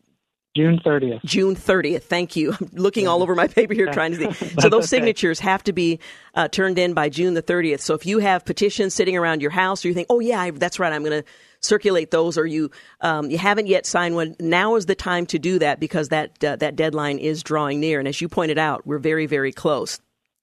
June 0.58 0.80
30th. 0.84 1.24
June 1.24 1.54
30th. 1.54 2.02
Thank 2.02 2.34
you. 2.34 2.52
I'm 2.60 2.68
looking 2.72 3.06
all 3.06 3.22
over 3.22 3.36
my 3.36 3.46
paper 3.46 3.74
here 3.74 3.92
trying 3.92 4.12
to 4.16 4.34
see. 4.34 4.46
So 4.60 4.68
those 4.68 4.84
okay. 4.84 4.98
signatures 4.98 5.38
have 5.38 5.62
to 5.64 5.72
be 5.72 6.00
uh, 6.34 6.48
turned 6.48 6.78
in 6.78 6.94
by 6.94 7.10
June 7.10 7.34
the 7.34 7.42
30th. 7.42 7.80
So 7.80 7.94
if 7.94 8.04
you 8.06 8.18
have 8.18 8.44
petitions 8.44 8.92
sitting 8.92 9.16
around 9.16 9.40
your 9.40 9.52
house 9.52 9.84
or 9.84 9.88
you 9.88 9.94
think, 9.94 10.08
oh, 10.10 10.18
yeah, 10.18 10.40
I, 10.40 10.50
that's 10.50 10.80
right, 10.80 10.92
I'm 10.92 11.04
going 11.04 11.22
to 11.22 11.28
circulate 11.60 12.10
those 12.10 12.36
or 12.38 12.46
you 12.46 12.70
um, 13.00 13.30
you 13.30 13.38
haven't 13.38 13.66
yet 13.66 13.84
signed 13.84 14.14
one 14.14 14.36
now 14.38 14.76
is 14.76 14.86
the 14.86 14.94
time 14.94 15.26
to 15.26 15.38
do 15.40 15.58
that 15.58 15.80
because 15.80 16.08
that 16.08 16.42
uh, 16.44 16.54
that 16.54 16.76
deadline 16.76 17.18
is 17.18 17.42
drawing 17.42 17.80
near 17.80 17.98
and 17.98 18.06
as 18.06 18.20
you 18.20 18.28
pointed 18.28 18.58
out 18.58 18.86
we're 18.86 18.98
very 18.98 19.26
very 19.26 19.50
close 19.50 19.98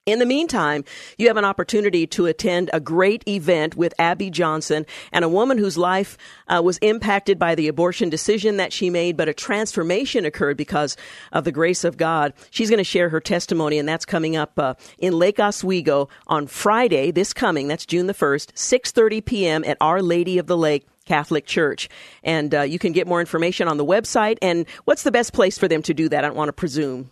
in 0.05 0.19
the 0.19 0.25
meantime, 0.25 0.83
you 1.17 1.27
have 1.27 1.37
an 1.37 1.45
opportunity 1.45 2.05
to 2.05 2.27
attend 2.27 2.69
a 2.71 2.79
great 2.79 3.27
event 3.27 3.75
with 3.75 3.93
Abby 3.97 4.29
Johnson 4.29 4.85
and 5.11 5.25
a 5.25 5.29
woman 5.29 5.57
whose 5.57 5.79
life 5.79 6.15
uh, 6.47 6.61
was 6.63 6.77
impacted 6.79 7.39
by 7.39 7.55
the 7.55 7.67
abortion 7.67 8.09
decision 8.09 8.57
that 8.57 8.71
she 8.71 8.91
made, 8.91 9.17
but 9.17 9.27
a 9.27 9.33
transformation 9.33 10.23
occurred 10.23 10.57
because 10.57 10.95
of 11.31 11.43
the 11.43 11.51
grace 11.51 11.83
of 11.83 11.97
God. 11.97 12.33
She's 12.51 12.69
going 12.69 12.77
to 12.77 12.83
share 12.83 13.09
her 13.09 13.19
testimony, 13.19 13.79
and 13.79 13.89
that's 13.89 14.05
coming 14.05 14.35
up 14.35 14.59
uh, 14.59 14.75
in 14.99 15.17
Lake 15.17 15.39
Oswego 15.39 16.07
on 16.27 16.45
Friday, 16.45 17.09
this 17.09 17.33
coming, 17.33 17.67
that's 17.67 17.85
June 17.85 18.05
the 18.05 18.13
1st, 18.13 18.53
6.30 18.53 19.25
p.m. 19.25 19.63
at 19.65 19.77
Our 19.81 20.03
Lady 20.03 20.37
of 20.37 20.47
the 20.47 20.57
Lake. 20.57 20.85
Catholic 21.05 21.45
Church. 21.45 21.87
And 22.23 22.55
uh, 22.55 22.61
you 22.61 22.79
can 22.79 22.91
get 22.91 23.05
more 23.05 23.19
information 23.19 23.67
on 23.67 23.77
the 23.77 23.85
website. 23.85 24.39
And 24.41 24.65
what's 24.85 25.03
the 25.03 25.11
best 25.11 25.33
place 25.33 25.55
for 25.55 25.67
them 25.67 25.83
to 25.83 25.93
do 25.93 26.09
that? 26.09 26.25
I 26.25 26.27
don't 26.27 26.35
want 26.35 26.49
to 26.49 26.53
presume. 26.53 27.11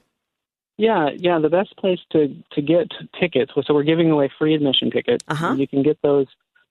Yeah, 0.78 1.10
yeah. 1.16 1.40
The 1.40 1.50
best 1.50 1.76
place 1.78 2.00
to 2.12 2.36
to 2.54 2.62
get 2.62 2.88
tickets. 3.20 3.52
So 3.66 3.74
we're 3.74 3.84
giving 3.84 4.10
away 4.10 4.32
free 4.40 4.56
admission 4.56 4.92
tickets. 4.92 5.26
Uh-huh. 5.28 5.54
You 5.54 5.68
can 5.68 5.84
get 5.84 6.02
those 6.02 6.28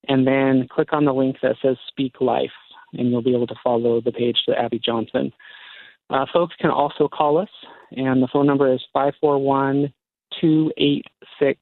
and 0.08 0.28
then 0.28 0.68
click 0.70 0.94
on 0.94 1.06
the 1.06 1.14
link 1.14 1.38
that 1.42 1.58
says 1.62 1.78
Speak 1.90 2.22
Life, 2.22 2.52
and 2.94 3.12
you'll 3.12 3.22
be 3.22 3.36
able 3.36 3.48
to 3.48 3.56
follow 3.64 4.00
the 4.00 4.14
page 4.14 4.38
to 4.48 4.58
Abby 4.58 4.80
Johnson. 4.80 5.34
Uh, 6.10 6.26
folks 6.32 6.56
can 6.60 6.70
also 6.70 7.10
call 7.10 7.38
us, 7.38 7.50
and 7.92 8.24
the 8.24 8.30
phone 8.32 8.46
number 8.46 8.72
is 8.72 8.82
five 8.94 9.14
four 9.20 9.38
one 9.38 9.94
two 10.40 10.72
eight 10.78 11.06
six 11.40 11.60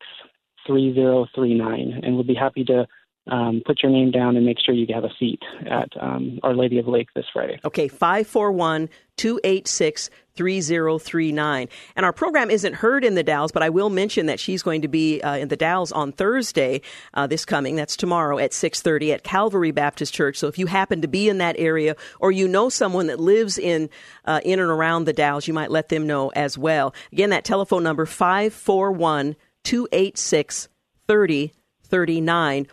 three 0.68 0.94
zero 0.94 1.26
three 1.34 1.56
nine, 1.56 2.02
and 2.04 2.14
we'll 2.16 2.24
be 2.24 2.36
happy 2.36 2.64
to 2.66 2.86
um, 3.28 3.62
put 3.66 3.82
your 3.82 3.92
name 3.92 4.12
down 4.12 4.36
and 4.36 4.46
make 4.46 4.58
sure 4.60 4.76
you 4.76 4.88
have 4.94 5.06
a 5.06 5.14
seat 5.18 5.42
at 5.66 5.90
um, 6.00 6.40
Our 6.44 6.54
Lady 6.54 6.78
of 6.78 6.88
Lake 6.88 7.08
this 7.16 7.26
Friday. 7.32 7.60
Okay, 7.64 7.88
541 7.88 8.90
286 9.16 10.10
3039. 10.36 11.70
And 11.96 12.06
our 12.06 12.12
program 12.12 12.50
isn't 12.50 12.74
heard 12.74 13.06
in 13.06 13.16
the 13.16 13.24
Dalles, 13.24 13.52
but 13.52 13.62
I 13.62 13.70
will 13.70 13.90
mention 13.90 14.26
that 14.26 14.40
she's 14.40 14.64
going 14.64 14.82
to 14.82 14.88
be 14.88 15.22
uh, 15.22 15.38
in 15.38 15.48
the 15.48 15.56
Dalles 15.56 15.92
on 15.92 16.12
Thursday, 16.12 16.82
uh, 17.14 17.28
this 17.28 17.46
coming, 17.46 17.76
that's 17.76 17.96
tomorrow 17.96 18.40
at 18.40 18.52
6.30 18.52 19.14
at 19.14 19.24
Calvary 19.24 19.72
Baptist 19.72 20.14
Church. 20.14 20.38
So 20.38 20.48
if 20.48 20.58
you 20.58 20.66
happen 20.66 21.02
to 21.02 21.08
be 21.08 21.30
in 21.30 21.38
that 21.38 21.56
area 21.60 21.96
or 22.20 22.32
you 22.32 22.48
know 22.48 22.68
someone 22.70 23.08
that 23.08 23.20
lives 23.20 23.58
in, 23.58 23.90
uh, 24.26 24.42
in 24.44 24.60
and 24.60 24.72
around 24.72 25.06
the 25.06 25.14
Dalles, 25.14 25.48
you 25.48 25.54
might 25.54 25.72
let 25.72 25.90
them 25.90 26.08
know 26.08 26.30
as 26.30 26.58
well. 26.58 26.96
Again, 27.12 27.30
that 27.30 27.46
telephone 27.46 27.84
number 27.84 28.06
541 28.06 29.36
286 29.64 30.68
3039 31.08 31.63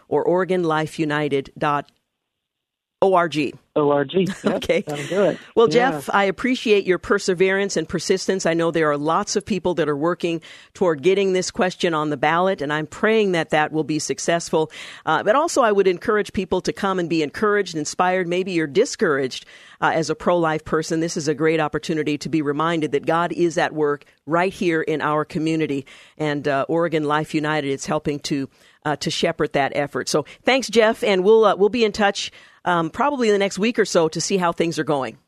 or 0.08 0.24
OregonLifeUnited.org. 0.24 1.86
ORG. 3.02 4.12
Yep, 4.14 4.44
Okay. 4.44 4.82
That'll 4.82 5.06
do 5.06 5.22
it. 5.22 5.38
Well, 5.56 5.68
Yeah. 5.68 5.92
Jeff, 5.92 6.10
I 6.12 6.24
appreciate 6.24 6.84
your 6.84 6.98
perseverance 6.98 7.78
and 7.78 7.88
persistence. 7.88 8.44
I 8.44 8.52
know 8.52 8.70
there 8.70 8.90
are 8.90 8.98
lots 8.98 9.36
of 9.36 9.46
people 9.46 9.72
that 9.74 9.88
are 9.88 9.96
working 9.96 10.42
toward 10.74 11.02
getting 11.02 11.32
this 11.32 11.50
question 11.50 11.94
on 11.94 12.10
the 12.10 12.18
ballot, 12.18 12.60
and 12.60 12.72
I'm 12.72 12.86
praying 12.86 13.32
that 13.32 13.50
that 13.50 13.72
will 13.72 13.84
be 13.84 13.98
successful. 13.98 14.70
Uh, 15.06 15.22
but 15.22 15.34
also, 15.34 15.62
I 15.62 15.72
would 15.72 15.86
encourage 15.86 16.34
people 16.34 16.60
to 16.60 16.74
come 16.74 16.98
and 16.98 17.08
be 17.08 17.22
encouraged, 17.22 17.74
inspired. 17.74 18.28
Maybe 18.28 18.52
you're 18.52 18.66
discouraged 18.66 19.46
uh, 19.80 19.92
as 19.94 20.10
a 20.10 20.14
pro 20.14 20.36
life 20.36 20.64
person. 20.66 21.00
This 21.00 21.16
is 21.16 21.26
a 21.26 21.34
great 21.34 21.60
opportunity 21.60 22.18
to 22.18 22.28
be 22.28 22.42
reminded 22.42 22.92
that 22.92 23.06
God 23.06 23.32
is 23.32 23.56
at 23.56 23.72
work 23.72 24.04
right 24.26 24.52
here 24.52 24.82
in 24.82 25.00
our 25.00 25.24
community. 25.24 25.86
And 26.18 26.46
uh, 26.46 26.66
Oregon 26.68 27.04
Life 27.04 27.34
United 27.34 27.70
is 27.70 27.86
helping 27.86 28.18
to. 28.20 28.50
Uh, 28.82 28.96
to 28.96 29.10
shepherd 29.10 29.52
that 29.52 29.72
effort. 29.74 30.08
So 30.08 30.24
thanks, 30.42 30.66
Jeff, 30.66 31.04
and 31.04 31.22
we'll 31.22 31.44
uh, 31.44 31.54
we'll 31.54 31.68
be 31.68 31.84
in 31.84 31.92
touch 31.92 32.30
um, 32.64 32.88
probably 32.88 33.28
in 33.28 33.34
the 33.34 33.38
next 33.38 33.58
week 33.58 33.78
or 33.78 33.84
so 33.84 34.08
to 34.08 34.20
see 34.22 34.38
how 34.38 34.52
things 34.52 34.78
are 34.78 34.84
going. 34.84 35.18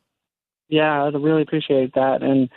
Yeah, 0.69 1.03
I'd 1.03 1.13
really 1.13 1.43
appreciate 1.43 1.93
that. 1.93 2.23
And 2.23 2.49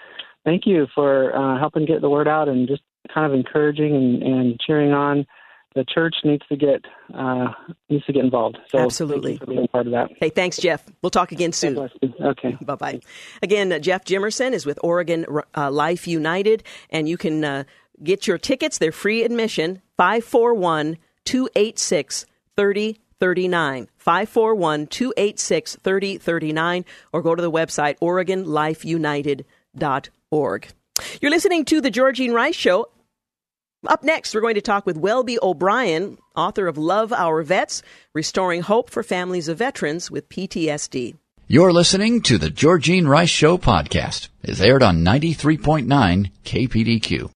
thank 0.44 0.62
you 0.66 0.86
for 0.94 1.36
uh, 1.36 1.58
helping 1.58 1.84
get 1.84 2.00
the 2.00 2.08
word 2.08 2.28
out 2.28 2.48
and 2.48 2.66
just 2.66 2.82
kind 3.12 3.30
of 3.30 3.38
encouraging 3.38 3.94
and, 3.94 4.22
and 4.22 4.60
cheering 4.60 4.92
on. 4.92 5.26
The 5.74 5.84
church 5.84 6.14
needs 6.24 6.42
to 6.48 6.56
get 6.56 6.86
uh, 7.14 7.48
needs 7.90 8.06
to 8.06 8.12
get 8.14 8.24
involved. 8.24 8.56
So 8.70 8.78
Absolutely. 8.78 9.36
for 9.36 9.44
being 9.44 9.68
part 9.68 9.86
of 9.86 9.92
that. 9.92 10.08
Hey, 10.18 10.30
thanks, 10.30 10.56
Jeff. 10.56 10.82
We'll 11.02 11.10
talk 11.10 11.32
again 11.32 11.52
soon. 11.52 11.90
Okay. 12.18 12.56
Bye 12.62 12.74
bye. 12.76 13.00
Again, 13.42 13.70
uh, 13.70 13.78
Jeff 13.78 14.06
Jimerson 14.06 14.52
is 14.52 14.64
with 14.64 14.78
Oregon 14.82 15.26
uh, 15.54 15.70
Life 15.70 16.08
United, 16.08 16.62
and 16.88 17.06
you 17.06 17.18
can 17.18 17.44
uh, 17.44 17.64
get 18.02 18.26
your 18.26 18.38
tickets. 18.38 18.78
They're 18.78 18.90
free 18.90 19.22
admission 19.22 19.82
541 19.96 20.98
286 21.24 22.26
3039. 22.56 23.88
541 23.96 24.86
286 24.86 25.76
3039, 25.82 26.84
or 27.12 27.22
go 27.22 27.34
to 27.34 27.42
the 27.42 27.50
website 27.50 27.98
OregonLifeUnited.org. 28.00 30.68
You're 31.20 31.30
listening 31.30 31.64
to 31.66 31.80
The 31.80 31.90
Georgene 31.90 32.32
Rice 32.32 32.54
Show. 32.54 32.88
Up 33.86 34.02
next, 34.02 34.34
we're 34.34 34.40
going 34.40 34.54
to 34.54 34.62
talk 34.62 34.86
with 34.86 34.96
Welby 34.96 35.38
O'Brien, 35.42 36.18
author 36.34 36.66
of 36.66 36.78
Love 36.78 37.12
Our 37.12 37.42
Vets 37.42 37.82
Restoring 38.14 38.62
Hope 38.62 38.90
for 38.90 39.02
Families 39.02 39.48
of 39.48 39.58
Veterans 39.58 40.10
with 40.10 40.28
PTSD. 40.28 41.16
You're 41.46 41.72
listening 41.72 42.22
to 42.22 42.38
the 42.38 42.50
Georgene 42.50 43.06
Rice 43.06 43.30
Show 43.30 43.58
podcast. 43.58 44.28
It's 44.42 44.60
aired 44.60 44.82
on 44.82 45.04
93.9 45.04 46.30
KPDQ. 46.44 47.30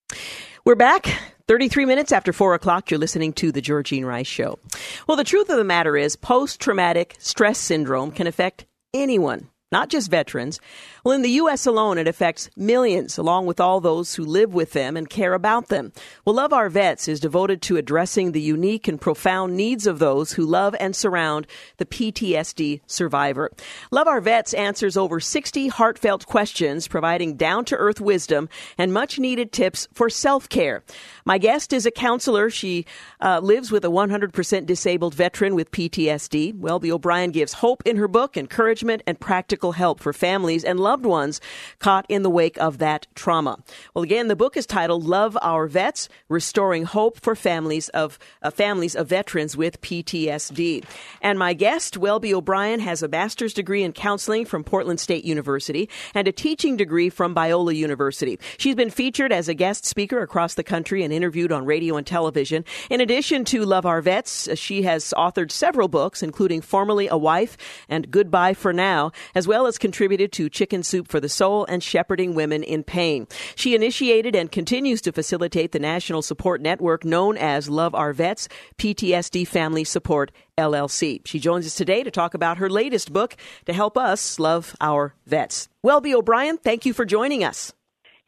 We're 0.65 0.75
back. 0.75 1.07
33 1.51 1.85
minutes 1.85 2.13
after 2.13 2.33
4 2.33 2.55
o'clock, 2.55 2.93
you're 2.93 3.01
listening 3.01 3.33
to 3.33 3.51
The 3.51 3.61
Georgene 3.61 4.05
Rice 4.05 4.29
Show. 4.29 4.61
Well, 5.09 5.17
the 5.17 5.25
truth 5.25 5.51
of 5.51 5.57
the 5.57 5.65
matter 5.65 5.97
is, 5.97 6.15
post 6.15 6.61
traumatic 6.61 7.17
stress 7.19 7.59
syndrome 7.59 8.13
can 8.13 8.29
affect 8.29 8.67
anyone 8.95 9.49
not 9.73 9.89
just 9.89 10.11
veterans. 10.11 10.61
Well, 11.05 11.15
in 11.15 11.23
the 11.23 11.31
U.S. 11.31 11.65
alone, 11.65 11.97
it 11.97 12.09
affects 12.09 12.51
millions, 12.57 13.17
along 13.17 13.47
with 13.47 13.61
all 13.61 13.81
those 13.81 14.15
who 14.15 14.25
live 14.25 14.53
with 14.53 14.73
them 14.73 14.97
and 14.97 15.09
care 15.09 15.33
about 15.33 15.69
them. 15.69 15.93
Well, 16.25 16.35
Love 16.35 16.53
Our 16.53 16.69
Vets 16.69 17.07
is 17.07 17.21
devoted 17.21 17.63
to 17.63 17.77
addressing 17.77 18.33
the 18.33 18.41
unique 18.41 18.89
and 18.89 19.01
profound 19.01 19.57
needs 19.57 19.87
of 19.87 19.99
those 19.99 20.33
who 20.33 20.45
love 20.45 20.75
and 20.81 20.95
surround 20.95 21.47
the 21.77 21.87
PTSD 21.87 22.81
survivor. 22.87 23.53
Love 23.93 24.09
Our 24.09 24.21
Vets 24.21 24.55
answers 24.55 24.97
over 24.97 25.21
60 25.21 25.69
heartfelt 25.69 26.27
questions, 26.27 26.89
providing 26.89 27.37
down 27.37 27.65
to 27.67 27.77
earth 27.77 28.01
wisdom 28.01 28.49
and 28.77 28.93
much 28.93 29.19
needed 29.19 29.53
tips 29.53 29.87
for 29.93 30.11
self 30.11 30.49
care. 30.49 30.83
My 31.25 31.39
guest 31.39 31.73
is 31.73 31.87
a 31.87 31.91
counselor. 31.91 32.51
She 32.51 32.87
uh, 33.21 33.39
lives 33.41 33.71
with 33.71 33.85
a 33.85 33.89
100% 33.89 34.67
disabled 34.67 35.15
veteran 35.15 35.55
with 35.55 35.71
PTSD. 35.71 36.57
Well, 36.57 36.81
the 36.81 36.93
O'Brien 36.93 37.31
gives 37.31 37.55
hope 37.55 37.83
in 37.87 37.97
her 37.97 38.09
book, 38.09 38.37
encouragement, 38.37 39.03
and 39.07 39.19
practical 39.21 39.60
help 39.69 40.01
for 40.01 40.13
families 40.13 40.65
and 40.65 40.81
loved 40.81 41.05
ones 41.05 41.41
caught 41.79 42.07
in 42.09 42.23
the 42.23 42.31
wake 42.31 42.59
of 42.59 42.79
that 42.79 43.07
trauma. 43.15 43.59
Well, 43.95 44.03
again, 44.03 44.29
the 44.29 44.37
book 44.37 44.57
is 44.57 44.67
titled 44.67 45.05
Love 45.05 45.37
Our 45.43 45.67
Vets 45.67 46.09
Restoring 46.29 46.85
Hope 46.85 47.21
for 47.21 47.37
Families 47.37 47.91
of 47.91 48.19
uh, 48.43 48.51
Families 48.51 48.97
of 48.97 49.09
Veterans 49.09 49.57
with 49.57 49.81
PTSD. 49.83 50.85
And 51.21 51.39
my 51.39 51.53
guest, 51.53 51.97
Welby 51.97 52.33
O'Brien, 52.33 52.81
has 52.81 53.03
a 53.03 53.09
master's 53.09 53.53
degree 53.53 53.83
in 53.83 53.93
counseling 53.93 54.47
from 54.47 54.65
Portland 54.65 55.01
State 55.01 55.25
University 55.25 55.91
and 56.15 56.27
a 56.27 56.33
teaching 56.33 56.77
degree 56.77 57.11
from 57.11 57.35
Biola 57.35 57.77
University. 57.77 58.39
She's 58.57 58.75
been 58.75 58.91
featured 58.91 59.33
as 59.33 59.49
a 59.49 59.55
guest 59.55 59.85
speaker 59.85 60.23
across 60.23 60.55
the 60.55 60.65
country 60.65 61.03
and 61.03 61.13
interviewed 61.13 61.53
on 61.53 61.67
radio 61.67 61.97
and 61.97 62.07
television. 62.07 62.65
In 62.89 63.01
addition 63.01 63.45
to 63.47 63.65
Love 63.65 63.85
Our 63.85 64.01
Vets, 64.01 64.49
she 64.55 64.83
has 64.83 65.13
authored 65.17 65.51
several 65.51 65.89
books, 65.89 66.23
including 66.23 66.63
Formerly 66.63 67.09
a 67.09 67.19
Wife 67.19 67.57
and 67.89 68.11
Goodbye 68.11 68.55
for 68.55 68.73
Now, 68.73 69.13
as 69.35 69.47
well 69.47 69.50
as 69.51 69.79
contributed 69.79 70.33
to 70.33 70.49
Chicken 70.49 70.83
Soup 70.83 71.09
for 71.09 71.19
the 71.21 71.29
Soul 71.29 71.65
and 71.67 71.83
Shepherding 71.83 72.35
Women 72.35 72.63
in 72.63 72.85
Pain. 72.85 73.27
She 73.55 73.75
initiated 73.75 74.37
and 74.37 74.51
continues 74.51 75.01
to 75.03 75.13
facilitate 75.13 75.73
the 75.73 75.79
national 75.79 76.23
support 76.23 76.61
network 76.61 77.05
known 77.05 77.37
as 77.37 77.69
Love 77.69 77.95
Our 77.95 78.13
Vets 78.13 78.49
PTSD 78.79 79.47
Family 79.47 79.85
Support 79.85 80.31
LLC. 80.57 81.21
She 81.27 81.39
joins 81.39 81.67
us 81.67 81.75
today 81.75 82.03
to 82.03 82.11
talk 82.11 82.35
about 82.35 82.59
her 82.59 82.71
latest 82.71 83.13
book 83.13 83.37
to 83.67 83.73
help 83.73 83.99
us 83.99 84.39
love 84.39 84.77
our 84.81 85.15
vets. 85.27 85.69
Welby 85.83 86.15
O'Brien, 86.15 86.57
thank 86.59 86.87
you 86.87 86.93
for 86.93 87.05
joining 87.05 87.43
us. 87.43 87.73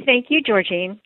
Thank 0.04 0.26
you, 0.28 0.42
Georgene. 0.42 0.98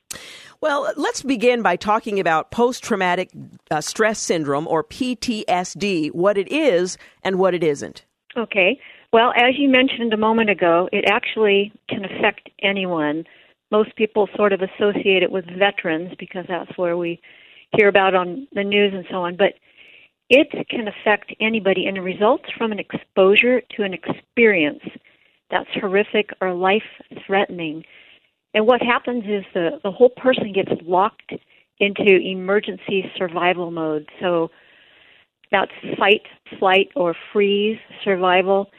Well, 0.60 0.92
let's 0.96 1.22
begin 1.22 1.62
by 1.62 1.76
talking 1.76 2.18
about 2.18 2.50
post 2.50 2.82
traumatic 2.82 3.30
uh, 3.70 3.80
stress 3.80 4.18
syndrome 4.18 4.66
or 4.66 4.82
PTSD, 4.82 6.12
what 6.12 6.38
it 6.38 6.50
is 6.50 6.96
and 7.22 7.38
what 7.38 7.54
it 7.54 7.62
isn't. 7.62 8.04
Okay. 8.36 8.80
Well, 9.12 9.32
as 9.36 9.54
you 9.58 9.68
mentioned 9.68 10.12
a 10.12 10.18
moment 10.18 10.50
ago, 10.50 10.88
it 10.92 11.04
actually 11.08 11.72
can 11.88 12.04
affect 12.04 12.50
anyone. 12.62 13.24
Most 13.70 13.94
people 13.96 14.28
sort 14.36 14.52
of 14.52 14.60
associate 14.60 15.22
it 15.22 15.30
with 15.30 15.44
veterans 15.58 16.12
because 16.18 16.44
that's 16.48 16.76
where 16.76 16.96
we 16.96 17.20
hear 17.76 17.88
about 17.88 18.14
on 18.14 18.46
the 18.52 18.64
news 18.64 18.92
and 18.94 19.04
so 19.10 19.16
on, 19.22 19.36
but 19.36 19.54
it 20.28 20.48
can 20.68 20.88
affect 20.88 21.34
anybody 21.40 21.86
and 21.86 21.96
it 21.96 22.00
results 22.00 22.44
from 22.56 22.72
an 22.72 22.78
exposure 22.78 23.60
to 23.76 23.82
an 23.82 23.94
experience 23.94 24.82
that's 25.50 25.68
horrific 25.74 26.30
or 26.40 26.52
life 26.52 26.82
threatening. 27.26 27.84
And 28.54 28.66
what 28.66 28.82
happens 28.82 29.24
is 29.24 29.44
the, 29.54 29.78
the 29.84 29.90
whole 29.90 30.10
person 30.10 30.52
gets 30.52 30.72
locked 30.82 31.32
into 31.78 32.16
emergency 32.16 33.10
survival 33.16 33.70
mode. 33.70 34.08
So 34.20 34.50
that's 35.52 35.70
fight, 35.98 36.22
flight, 36.58 36.88
or 36.96 37.14
freeze 37.32 37.78
survival. 38.02 38.70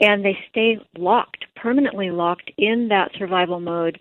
And 0.00 0.24
they 0.24 0.36
stay 0.50 0.78
locked, 0.98 1.46
permanently 1.54 2.10
locked 2.10 2.50
in 2.58 2.88
that 2.88 3.12
survival 3.16 3.60
mode 3.60 4.00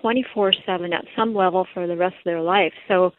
24 0.00 0.52
7 0.64 0.92
at 0.92 1.04
some 1.16 1.34
level 1.34 1.66
for 1.74 1.86
the 1.86 1.96
rest 1.96 2.16
of 2.16 2.24
their 2.24 2.40
life. 2.40 2.72
So 2.88 3.12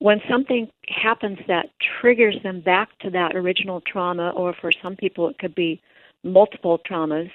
when 0.00 0.20
something 0.28 0.68
happens 0.88 1.38
that 1.46 1.70
triggers 2.00 2.36
them 2.42 2.60
back 2.60 2.88
to 3.00 3.10
that 3.10 3.36
original 3.36 3.80
trauma, 3.82 4.30
or 4.30 4.54
for 4.60 4.72
some 4.82 4.96
people 4.96 5.28
it 5.28 5.38
could 5.38 5.54
be 5.54 5.80
multiple 6.24 6.78
traumas, 6.78 7.30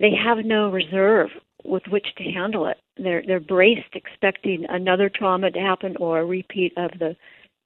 they 0.00 0.12
have 0.14 0.44
no 0.44 0.70
reserve 0.70 1.30
with 1.62 1.82
which 1.88 2.14
to 2.16 2.24
handle 2.24 2.66
it. 2.66 2.78
They're 2.96 3.22
they're 3.26 3.40
braced, 3.40 3.94
expecting 3.94 4.66
another 4.68 5.08
trauma 5.08 5.50
to 5.50 5.58
happen 5.58 5.96
or 5.98 6.20
a 6.20 6.26
repeat 6.26 6.72
of 6.76 6.90
the 6.98 7.16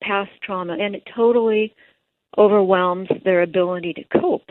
past 0.03 0.31
trauma, 0.43 0.77
and 0.79 0.95
it 0.95 1.09
totally 1.15 1.75
overwhelms 2.37 3.09
their 3.25 3.43
ability 3.43 3.95
to 3.95 4.21
cope. 4.21 4.51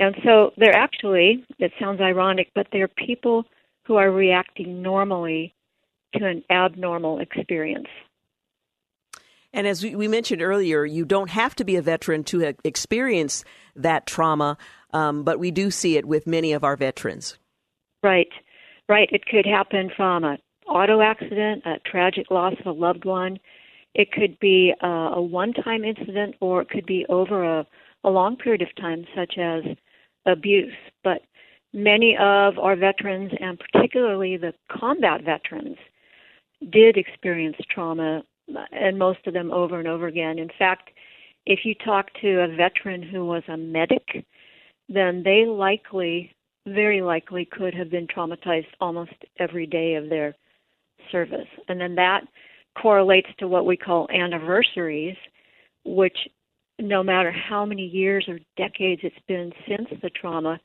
And 0.00 0.16
so 0.24 0.52
they're 0.56 0.74
actually, 0.74 1.44
it 1.58 1.72
sounds 1.78 2.00
ironic, 2.00 2.50
but 2.54 2.66
they're 2.72 2.88
people 2.88 3.44
who 3.84 3.96
are 3.96 4.10
reacting 4.10 4.82
normally 4.82 5.54
to 6.14 6.24
an 6.24 6.42
abnormal 6.50 7.20
experience. 7.20 7.88
And 9.52 9.66
as 9.66 9.84
we 9.84 10.08
mentioned 10.08 10.42
earlier, 10.42 10.84
you 10.84 11.04
don't 11.04 11.30
have 11.30 11.54
to 11.56 11.64
be 11.64 11.76
a 11.76 11.82
veteran 11.82 12.24
to 12.24 12.54
experience 12.64 13.44
that 13.76 14.06
trauma, 14.06 14.56
um, 14.92 15.22
but 15.22 15.38
we 15.38 15.50
do 15.50 15.70
see 15.70 15.96
it 15.96 16.06
with 16.06 16.26
many 16.26 16.52
of 16.52 16.64
our 16.64 16.76
veterans. 16.76 17.36
Right, 18.02 18.30
right. 18.88 19.08
It 19.12 19.26
could 19.26 19.44
happen 19.44 19.90
from 19.94 20.24
an 20.24 20.38
auto 20.66 21.02
accident, 21.02 21.66
a 21.66 21.78
tragic 21.84 22.30
loss 22.30 22.54
of 22.60 22.66
a 22.66 22.72
loved 22.72 23.04
one. 23.04 23.38
It 23.94 24.12
could 24.12 24.38
be 24.38 24.72
a, 24.80 24.86
a 24.86 25.20
one-time 25.20 25.84
incident, 25.84 26.36
or 26.40 26.62
it 26.62 26.70
could 26.70 26.86
be 26.86 27.04
over 27.08 27.44
a, 27.44 27.66
a 28.04 28.08
long 28.08 28.36
period 28.36 28.62
of 28.62 28.74
time, 28.76 29.04
such 29.14 29.34
as 29.36 29.64
abuse. 30.26 30.74
But 31.04 31.22
many 31.72 32.16
of 32.18 32.58
our 32.58 32.76
veterans, 32.76 33.32
and 33.40 33.58
particularly 33.58 34.36
the 34.36 34.54
combat 34.70 35.22
veterans, 35.24 35.76
did 36.70 36.96
experience 36.96 37.56
trauma, 37.70 38.22
and 38.72 38.98
most 38.98 39.26
of 39.26 39.34
them 39.34 39.50
over 39.52 39.78
and 39.78 39.88
over 39.88 40.06
again. 40.06 40.38
In 40.38 40.50
fact, 40.58 40.90
if 41.46 41.60
you 41.64 41.74
talk 41.74 42.06
to 42.20 42.40
a 42.40 42.54
veteran 42.54 43.02
who 43.02 43.24
was 43.24 43.42
a 43.48 43.56
medic, 43.56 44.24
then 44.88 45.22
they 45.24 45.46
likely 45.46 46.34
very 46.66 47.00
likely 47.00 47.46
could 47.50 47.74
have 47.74 47.90
been 47.90 48.06
traumatized 48.06 48.66
almost 48.80 49.12
every 49.38 49.66
day 49.66 49.94
of 49.94 50.08
their 50.08 50.34
service. 51.10 51.48
And 51.68 51.80
then 51.80 51.94
that 51.94 52.20
correlates 52.80 53.30
to 53.38 53.48
what 53.48 53.66
we 53.66 53.76
call 53.76 54.08
anniversaries, 54.10 55.16
which 55.84 56.16
no 56.80 57.02
matter 57.02 57.30
how 57.32 57.64
many 57.64 57.86
years 57.86 58.26
or 58.28 58.38
decades 58.56 59.02
it's 59.04 59.16
been 59.26 59.52
since 59.68 59.88
the 60.02 60.10
trauma, 60.10 60.60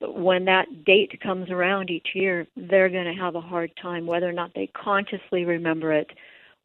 when 0.00 0.44
that 0.46 0.84
date 0.84 1.20
comes 1.22 1.50
around 1.50 1.90
each 1.90 2.08
year, 2.14 2.46
they're 2.56 2.88
going 2.88 3.06
to 3.06 3.20
have 3.20 3.34
a 3.34 3.40
hard 3.40 3.70
time, 3.80 4.06
whether 4.06 4.28
or 4.28 4.32
not 4.32 4.52
they 4.54 4.66
consciously 4.66 5.44
remember 5.44 5.92
it 5.92 6.10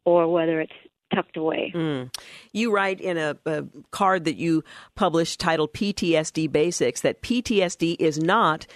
or 0.04 0.30
whether 0.30 0.60
it's 0.60 0.72
tucked 1.14 1.36
away. 1.36 1.72
Mm. 1.74 2.14
You 2.52 2.72
write 2.72 3.00
in 3.00 3.16
a, 3.16 3.36
a, 3.46 3.64
card 3.90 4.24
that 4.24 4.36
you 4.36 4.62
published 4.94 5.40
titled 5.40 5.72
PTSD 5.72 6.50
Basics 6.50 7.00
that 7.00 7.22
PTSD 7.22 7.96
is 7.98 8.18
not 8.18 8.66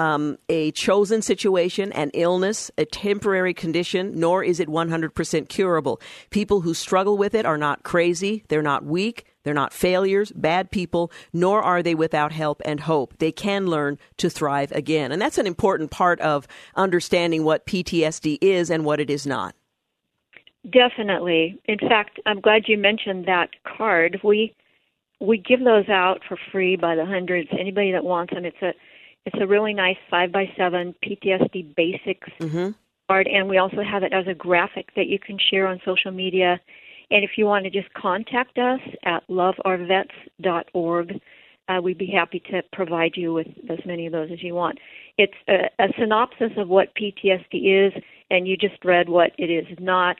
um, 0.00 0.38
a 0.48 0.70
chosen 0.70 1.20
situation, 1.20 1.92
an 1.92 2.10
illness, 2.14 2.70
a 2.78 2.86
temporary 2.86 3.52
condition, 3.52 4.18
nor 4.18 4.42
is 4.42 4.58
it 4.58 4.66
100% 4.66 5.48
curable. 5.50 6.00
People 6.30 6.62
who 6.62 6.72
struggle 6.72 7.18
with 7.18 7.34
it 7.34 7.44
are 7.44 7.58
not 7.58 7.82
crazy, 7.82 8.42
they're 8.48 8.62
not 8.62 8.82
weak, 8.82 9.26
they're 9.42 9.52
not 9.52 9.74
failures, 9.74 10.32
bad 10.34 10.70
people, 10.70 11.12
nor 11.34 11.60
are 11.62 11.82
they 11.82 11.94
without 11.94 12.32
help 12.32 12.62
and 12.64 12.80
hope. 12.80 13.18
They 13.18 13.30
can 13.30 13.66
learn 13.66 13.98
to 14.16 14.30
thrive 14.30 14.72
again. 14.72 15.12
And 15.12 15.20
that's 15.20 15.36
an 15.36 15.46
important 15.46 15.90
part 15.90 16.18
of 16.20 16.48
understanding 16.76 17.44
what 17.44 17.66
PTSD 17.66 18.38
is 18.40 18.70
and 18.70 18.86
what 18.86 19.00
it 19.00 19.10
is 19.10 19.26
not. 19.26 19.54
Definitely. 20.70 21.60
In 21.66 21.78
fact, 21.78 22.20
I'm 22.24 22.40
glad 22.40 22.62
you 22.68 22.78
mentioned 22.78 23.26
that 23.26 23.50
card. 23.64 24.18
We 24.24 24.54
we 25.22 25.36
give 25.36 25.62
those 25.62 25.88
out 25.90 26.20
for 26.26 26.38
free 26.50 26.76
by 26.76 26.94
the 26.94 27.04
hundreds. 27.04 27.50
Anybody 27.52 27.92
that 27.92 28.04
wants 28.04 28.32
them, 28.32 28.46
it's 28.46 28.62
a 28.62 28.72
it's 29.26 29.36
a 29.40 29.46
really 29.46 29.74
nice 29.74 29.96
five 30.10 30.32
by 30.32 30.50
seven 30.56 30.94
PTSD 31.04 31.74
basics 31.74 32.28
mm-hmm. 32.40 32.70
card, 33.08 33.28
and 33.28 33.48
we 33.48 33.58
also 33.58 33.82
have 33.82 34.02
it 34.02 34.12
as 34.12 34.26
a 34.26 34.34
graphic 34.34 34.94
that 34.96 35.06
you 35.06 35.18
can 35.18 35.38
share 35.38 35.66
on 35.66 35.80
social 35.84 36.10
media. 36.10 36.60
And 37.10 37.24
if 37.24 37.32
you 37.36 37.44
want 37.44 37.64
to 37.64 37.70
just 37.70 37.92
contact 37.94 38.58
us 38.58 38.80
at 39.04 39.26
loveourvets.org, 39.28 41.20
uh, 41.68 41.80
we'd 41.82 41.98
be 41.98 42.06
happy 42.06 42.40
to 42.50 42.62
provide 42.72 43.12
you 43.16 43.32
with 43.32 43.48
as 43.68 43.78
many 43.84 44.06
of 44.06 44.12
those 44.12 44.30
as 44.32 44.42
you 44.42 44.54
want. 44.54 44.78
It's 45.18 45.34
a, 45.48 45.68
a 45.78 45.88
synopsis 45.98 46.52
of 46.56 46.68
what 46.68 46.94
PTSD 46.94 47.86
is, 47.88 47.92
and 48.30 48.46
you 48.46 48.56
just 48.56 48.84
read 48.84 49.08
what 49.08 49.32
it 49.38 49.50
is 49.50 49.66
not 49.78 50.16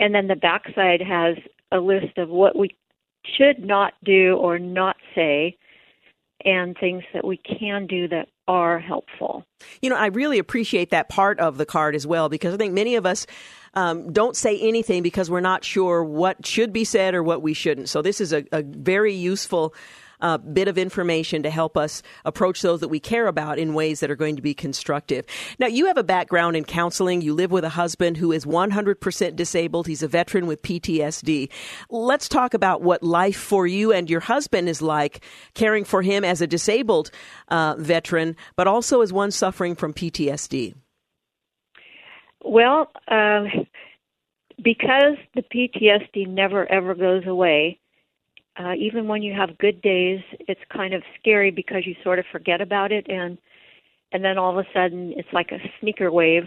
and 0.00 0.14
then 0.14 0.28
the 0.28 0.36
backside 0.36 1.00
has 1.00 1.36
a 1.72 1.78
list 1.78 2.18
of 2.18 2.28
what 2.28 2.56
we 2.56 2.74
should 3.24 3.64
not 3.64 3.94
do 4.04 4.36
or 4.36 4.58
not 4.58 4.96
say 5.14 5.56
and 6.44 6.76
things 6.78 7.02
that 7.12 7.24
we 7.24 7.36
can 7.38 7.86
do 7.86 8.08
that 8.08 8.28
are 8.46 8.78
helpful. 8.78 9.44
You 9.82 9.90
know, 9.90 9.96
I 9.96 10.06
really 10.06 10.38
appreciate 10.38 10.90
that 10.90 11.08
part 11.08 11.38
of 11.40 11.58
the 11.58 11.66
card 11.66 11.94
as 11.94 12.06
well 12.06 12.28
because 12.28 12.54
I 12.54 12.56
think 12.56 12.72
many 12.72 12.94
of 12.94 13.04
us 13.04 13.26
um, 13.74 14.12
don't 14.12 14.36
say 14.36 14.58
anything 14.58 15.02
because 15.02 15.30
we're 15.30 15.40
not 15.40 15.64
sure 15.64 16.02
what 16.02 16.46
should 16.46 16.72
be 16.72 16.84
said 16.84 17.14
or 17.14 17.22
what 17.22 17.42
we 17.42 17.54
shouldn't. 17.54 17.88
So 17.88 18.02
this 18.02 18.20
is 18.20 18.32
a, 18.32 18.44
a 18.52 18.62
very 18.62 19.14
useful 19.14 19.74
uh, 20.20 20.38
bit 20.38 20.68
of 20.68 20.78
information 20.78 21.42
to 21.42 21.50
help 21.50 21.76
us 21.76 22.02
approach 22.24 22.62
those 22.62 22.80
that 22.80 22.88
we 22.88 23.00
care 23.00 23.26
about 23.26 23.58
in 23.58 23.74
ways 23.74 24.00
that 24.00 24.10
are 24.10 24.16
going 24.16 24.36
to 24.36 24.42
be 24.42 24.54
constructive. 24.54 25.24
Now, 25.58 25.66
you 25.66 25.86
have 25.86 25.96
a 25.96 26.04
background 26.04 26.56
in 26.56 26.64
counseling. 26.64 27.20
You 27.20 27.34
live 27.34 27.50
with 27.50 27.64
a 27.64 27.70
husband 27.70 28.16
who 28.16 28.32
is 28.32 28.44
100% 28.44 29.36
disabled. 29.36 29.86
He's 29.86 30.02
a 30.02 30.08
veteran 30.08 30.46
with 30.46 30.62
PTSD. 30.62 31.50
Let's 31.90 32.28
talk 32.28 32.54
about 32.54 32.82
what 32.82 33.02
life 33.02 33.38
for 33.38 33.66
you 33.66 33.92
and 33.92 34.08
your 34.08 34.20
husband 34.20 34.68
is 34.68 34.82
like 34.82 35.24
caring 35.54 35.84
for 35.84 36.02
him 36.02 36.24
as 36.24 36.40
a 36.40 36.46
disabled 36.46 37.10
uh, 37.48 37.76
veteran, 37.78 38.36
but 38.56 38.66
also 38.66 39.00
as 39.00 39.12
one 39.12 39.30
suffering 39.30 39.74
from 39.74 39.92
PTSD. 39.92 40.74
Well, 42.44 42.90
uh, 43.08 43.44
because 44.62 45.16
the 45.34 45.42
PTSD 45.42 46.28
never 46.28 46.70
ever 46.70 46.94
goes 46.94 47.26
away, 47.26 47.80
uh, 48.58 48.74
even 48.74 49.06
when 49.06 49.22
you 49.22 49.32
have 49.34 49.56
good 49.58 49.80
days, 49.82 50.20
it's 50.40 50.60
kind 50.72 50.92
of 50.92 51.02
scary 51.18 51.50
because 51.50 51.86
you 51.86 51.94
sort 52.02 52.18
of 52.18 52.24
forget 52.32 52.60
about 52.60 52.92
it, 52.92 53.06
and 53.08 53.38
and 54.12 54.24
then 54.24 54.38
all 54.38 54.50
of 54.50 54.64
a 54.64 54.68
sudden 54.74 55.12
it's 55.16 55.28
like 55.32 55.52
a 55.52 55.58
sneaker 55.80 56.10
wave. 56.10 56.44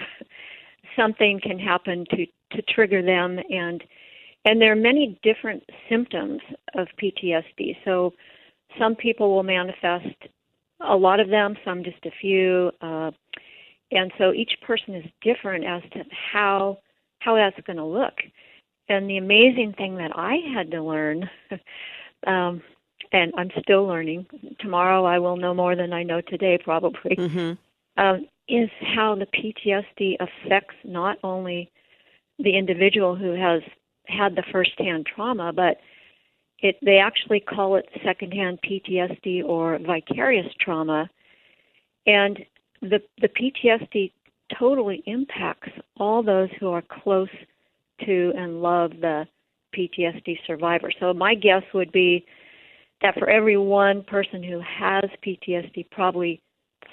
Something 0.96 1.40
can 1.42 1.58
happen 1.58 2.06
to 2.12 2.26
to 2.56 2.62
trigger 2.64 3.02
them, 3.02 3.40
and 3.50 3.84
and 4.46 4.62
there 4.62 4.72
are 4.72 4.76
many 4.76 5.20
different 5.24 5.64
symptoms 5.90 6.42
of 6.76 6.88
PTSD. 7.02 7.78
So 7.86 8.14
some 8.80 8.96
people 8.96 9.34
will 9.34 9.44
manifest 9.44 10.16
a 10.82 10.96
lot 10.96 11.20
of 11.20 11.30
them, 11.30 11.56
some 11.64 11.84
just 11.84 12.04
a 12.06 12.12
few, 12.20 12.72
uh, 12.82 13.12
and 13.92 14.12
so 14.18 14.34
each 14.34 14.52
person 14.66 14.96
is 14.96 15.06
different 15.22 15.66
as 15.66 15.82
to 15.94 16.04
how 16.34 16.80
how 17.20 17.36
that's 17.36 17.60
going 17.66 17.78
to 17.78 17.86
look. 17.86 18.16
And 18.90 19.10
the 19.10 19.18
amazing 19.18 19.76
thing 19.78 19.96
that 19.98 20.12
I 20.16 20.38
had 20.54 20.72
to 20.72 20.82
learn 20.82 21.30
um, 22.28 22.62
and 23.12 23.34
I'm 23.38 23.52
still 23.62 23.86
learning. 23.86 24.28
Tomorrow 24.60 25.06
I 25.06 25.20
will 25.20 25.38
know 25.38 25.54
more 25.54 25.76
than 25.76 25.94
I 25.94 26.04
know 26.04 26.22
today, 26.22 26.58
probably. 26.64 27.16
Mm-hmm. 27.16 27.54
Um, 27.98 28.28
is 28.48 28.70
how 28.96 29.16
the 29.16 29.28
PTSD 29.28 30.16
affects 30.20 30.76
not 30.84 31.18
only 31.24 31.72
the 32.40 32.58
individual 32.58 33.16
who 33.16 33.32
has 33.34 33.62
had 34.08 34.36
the 34.36 34.44
first-hand 34.52 35.06
trauma, 35.06 35.54
but 35.54 35.78
it 36.60 36.78
they 36.82 36.98
actually 36.98 37.40
call 37.40 37.76
it 37.76 37.88
secondhand 38.04 38.60
PTSD 38.62 39.44
or 39.44 39.80
vicarious 39.80 40.48
trauma, 40.60 41.10
and 42.06 42.40
the 42.82 43.02
the 43.20 43.30
PTSD 43.30 44.12
totally 44.58 45.04
impacts 45.06 45.70
all 45.98 46.24
those 46.24 46.50
who 46.60 46.70
are 46.70 46.84
close 47.04 47.30
to 48.06 48.34
and 48.36 48.62
love 48.62 48.92
the 49.02 49.28
PTSD 49.76 50.38
survivor. 50.46 50.92
So 51.00 51.14
my 51.14 51.36
guess 51.36 51.64
would 51.74 51.92
be 51.92 52.26
that 53.02 53.16
for 53.18 53.30
every 53.30 53.58
one 53.58 54.04
person 54.04 54.44
who 54.44 54.62
has 54.62 55.04
PTSD, 55.26 55.90
probably 55.92 56.42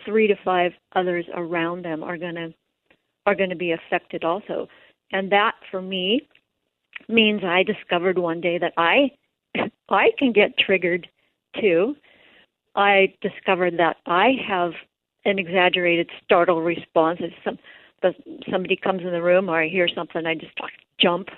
three 0.05 0.27
to 0.27 0.37
five 0.45 0.73
others 0.95 1.27
around 1.35 1.85
them 1.85 2.03
are 2.03 2.17
going 2.17 2.35
to 2.35 2.55
are 3.27 3.35
going 3.35 3.51
to 3.51 3.57
be 3.57 3.73
affected 3.73 4.25
also. 4.25 4.69
And 5.13 5.31
that 5.33 5.53
for 5.71 5.83
me 5.83 6.27
means 7.09 7.43
I 7.45 7.63
discovered 7.63 8.19
one 8.19 8.41
day 8.41 8.59
that 8.59 8.73
I 8.77 9.11
I 9.89 10.11
can 10.19 10.33
get 10.33 10.59
triggered 10.59 11.09
too. 11.61 11.95
I 12.75 13.15
discovered 13.21 13.79
that 13.79 13.97
I 14.07 14.33
have 14.47 14.73
an 15.25 15.39
exaggerated 15.39 16.09
startle 16.25 16.63
response 16.63 17.21
if 17.21 17.33
some 17.45 17.59
somebody 18.51 18.77
comes 18.77 19.03
in 19.03 19.11
the 19.11 19.23
room 19.23 19.49
or 19.49 19.63
I 19.63 19.69
hear 19.69 19.89
something 19.89 20.25
I 20.25 20.35
just 20.35 20.53
jump 21.01 21.29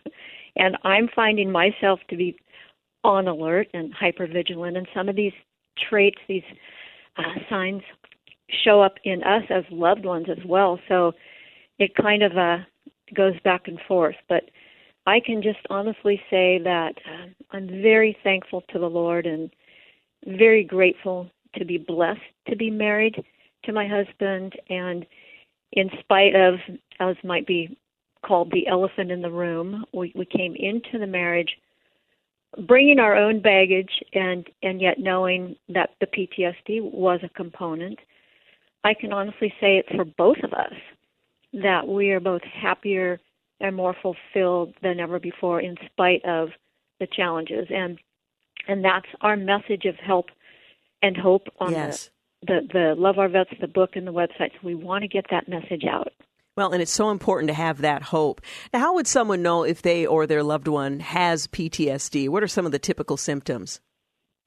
and 0.60 0.76
I'm 0.84 1.08
finding 1.16 1.50
myself 1.50 2.00
to 2.10 2.16
be 2.16 2.36
on 3.02 3.26
alert 3.26 3.68
and 3.72 3.92
hyper 3.94 4.26
vigilant. 4.26 4.76
And 4.76 4.86
some 4.94 5.08
of 5.08 5.16
these 5.16 5.32
traits, 5.88 6.18
these 6.28 6.42
uh, 7.16 7.40
signs, 7.48 7.82
show 8.62 8.82
up 8.82 8.94
in 9.04 9.22
us 9.22 9.42
as 9.48 9.64
loved 9.70 10.04
ones 10.04 10.26
as 10.30 10.44
well. 10.44 10.78
So 10.86 11.12
it 11.78 11.94
kind 11.94 12.22
of 12.22 12.36
uh, 12.36 12.58
goes 13.16 13.32
back 13.42 13.68
and 13.68 13.80
forth. 13.88 14.16
But 14.28 14.50
I 15.06 15.20
can 15.24 15.42
just 15.42 15.60
honestly 15.70 16.20
say 16.28 16.60
that 16.62 16.92
uh, 17.06 17.28
I'm 17.52 17.66
very 17.66 18.16
thankful 18.22 18.62
to 18.70 18.78
the 18.78 18.90
Lord 18.90 19.24
and 19.24 19.50
very 20.26 20.62
grateful 20.62 21.30
to 21.56 21.64
be 21.64 21.78
blessed 21.78 22.20
to 22.48 22.56
be 22.56 22.70
married 22.70 23.24
to 23.64 23.72
my 23.72 23.88
husband. 23.88 24.52
And 24.68 25.06
in 25.72 25.88
spite 26.00 26.34
of, 26.34 26.56
as 27.00 27.16
might 27.24 27.46
be 27.46 27.78
called 28.24 28.50
the 28.50 28.66
elephant 28.66 29.10
in 29.10 29.22
the 29.22 29.30
room. 29.30 29.84
We 29.92 30.12
we 30.14 30.24
came 30.24 30.54
into 30.56 30.98
the 30.98 31.06
marriage 31.06 31.56
bringing 32.66 32.98
our 32.98 33.16
own 33.16 33.40
baggage 33.40 34.02
and 34.12 34.48
and 34.62 34.80
yet 34.80 34.98
knowing 34.98 35.56
that 35.68 35.90
the 36.00 36.06
PTSD 36.06 36.82
was 36.82 37.20
a 37.22 37.28
component. 37.30 37.98
I 38.82 38.94
can 38.94 39.12
honestly 39.12 39.52
say 39.60 39.76
it 39.76 39.86
for 39.94 40.04
both 40.04 40.38
of 40.42 40.52
us 40.52 40.72
that 41.52 41.86
we 41.86 42.10
are 42.10 42.20
both 42.20 42.42
happier 42.42 43.20
and 43.60 43.76
more 43.76 43.94
fulfilled 44.00 44.74
than 44.82 45.00
ever 45.00 45.18
before 45.18 45.60
in 45.60 45.76
spite 45.86 46.24
of 46.24 46.48
the 46.98 47.06
challenges 47.06 47.66
and 47.70 47.98
and 48.68 48.84
that's 48.84 49.06
our 49.20 49.36
message 49.36 49.84
of 49.84 49.96
help 49.96 50.26
and 51.02 51.16
hope 51.16 51.48
on 51.60 51.72
yes. 51.72 52.10
the, 52.42 52.60
the 52.62 52.68
the 52.72 52.94
love 52.96 53.18
our 53.18 53.28
vets 53.28 53.50
the 53.60 53.68
book 53.68 53.90
and 53.94 54.06
the 54.06 54.12
website 54.12 54.52
so 54.52 54.58
we 54.62 54.74
want 54.74 55.02
to 55.02 55.08
get 55.08 55.26
that 55.30 55.48
message 55.48 55.84
out 55.84 56.12
well, 56.60 56.72
and 56.72 56.82
it's 56.82 56.92
so 56.92 57.10
important 57.10 57.48
to 57.48 57.54
have 57.54 57.80
that 57.80 58.02
hope. 58.02 58.40
Now, 58.72 58.80
how 58.80 58.94
would 58.94 59.06
someone 59.06 59.42
know 59.42 59.62
if 59.62 59.82
they 59.82 60.06
or 60.06 60.26
their 60.26 60.42
loved 60.42 60.68
one 60.68 61.00
has 61.00 61.46
PTSD? 61.46 62.28
What 62.28 62.42
are 62.42 62.48
some 62.48 62.66
of 62.66 62.72
the 62.72 62.78
typical 62.78 63.16
symptoms? 63.16 63.80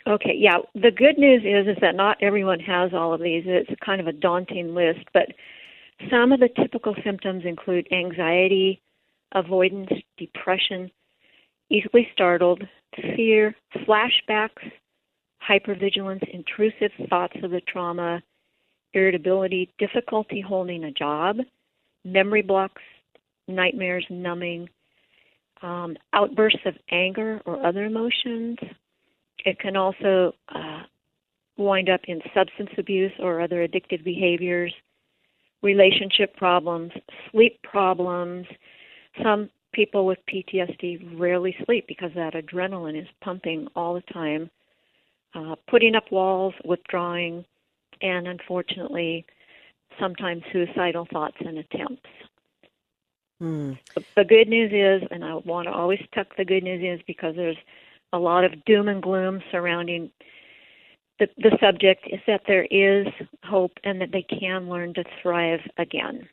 Okay, 0.06 0.36
yeah. 0.38 0.58
The 0.76 0.91
good 0.91 1.17
news 1.17 1.43
is 1.43 1.76
is 1.76 1.82
that 1.82 1.95
not 1.95 2.17
everyone 2.21 2.60
has 2.60 2.91
all 2.93 3.13
of 3.13 3.21
these. 3.21 3.43
It's 3.47 3.69
kind 3.84 3.99
of 3.99 4.08
a 4.08 4.12
daunting 4.12 4.76
list, 4.76 5.06
but 5.13 5.28
some 6.12 6.32
of 6.32 6.39
the 6.39 6.49
typical 6.62 6.95
symptoms 7.04 7.45
include 7.45 7.88
anxiety, 7.91 8.82
avoidance, 9.34 9.89
depression, 10.17 10.91
easily 11.71 12.08
startled, 12.13 12.62
fear, 13.15 13.56
flashbacks, 13.88 14.71
hypervigilance, 15.49 16.28
intrusive 16.32 16.91
thoughts 17.10 17.38
of 17.41 17.52
the 17.52 17.62
trauma, 17.62 18.21
irritability, 18.93 19.73
difficulty 19.80 20.41
holding 20.41 20.84
a 20.84 20.91
job, 20.91 21.38
memory 22.04 22.42
blocks, 22.42 22.82
nightmares, 23.48 24.06
numbing, 24.10 24.70
um, 25.62 25.96
outbursts 26.13 26.60
of 26.66 26.76
anger 26.92 27.42
or 27.46 27.66
other 27.66 27.86
emotions. 27.86 28.58
It 29.46 29.60
can 29.60 29.76
also 29.76 30.34
uh, 30.54 30.84
wind 31.58 31.89
up 31.89 32.02
in 32.08 32.22
substance 32.34 32.70
abuse 32.78 33.12
or 33.20 33.42
other 33.42 33.68
addictive 33.68 34.04
behaviors, 34.04 34.74
relationship 35.62 36.36
problems, 36.36 36.92
sleep 37.32 37.62
problems. 37.63 38.46
Some 39.22 39.50
people 39.74 40.06
with 40.06 40.20
PTSD 40.32 41.20
rarely 41.20 41.56
sleep 41.66 41.86
because 41.88 42.12
that 42.16 42.34
adrenaline 42.34 43.00
is 43.00 43.08
pumping 43.22 43.68
all 43.76 43.94
the 43.94 44.13
time. 44.13 44.50
Uh, 45.36 45.56
putting 45.68 45.96
up 45.96 46.12
walls, 46.12 46.54
withdrawing, 46.63 47.44
and 48.02 48.28
unfortunately, 48.28 49.26
sometimes 49.99 50.43
suicidal 50.51 51.08
thoughts 51.12 51.38
and 51.39 51.58
attempts. 51.58 52.10
Mm. 53.41 53.77
The 54.15 54.23
good 54.23 54.47
news 54.47 54.71
is, 54.71 55.08
and 55.12 55.23
I 55.23 55.36
want 55.36 55.67
to 55.67 55.73
always 55.73 55.99
tuck 56.13 56.27
the 56.38 56.45
good 56.45 56.63
news 56.63 56.82
is 56.82 57.03
because 57.06 57.36
there's 57.36 57.58
a 58.13 58.19
lot 58.19 58.45
of 58.45 58.63
doom 58.65 58.88
and 58.88 59.01
gloom 59.01 59.41
surrounding 59.51 60.12
the, 61.19 61.27
the 61.38 61.58
subject, 61.60 62.08
is 62.12 62.19
that 62.27 62.41
there 62.47 62.65
is 62.65 63.08
hope 63.43 63.73
and 63.84 64.01
that 64.01 64.12
they 64.12 64.23
can 64.23 64.69
learn 64.69 64.93
to 64.93 65.03
thrive 65.21 65.60
again. 65.77 66.27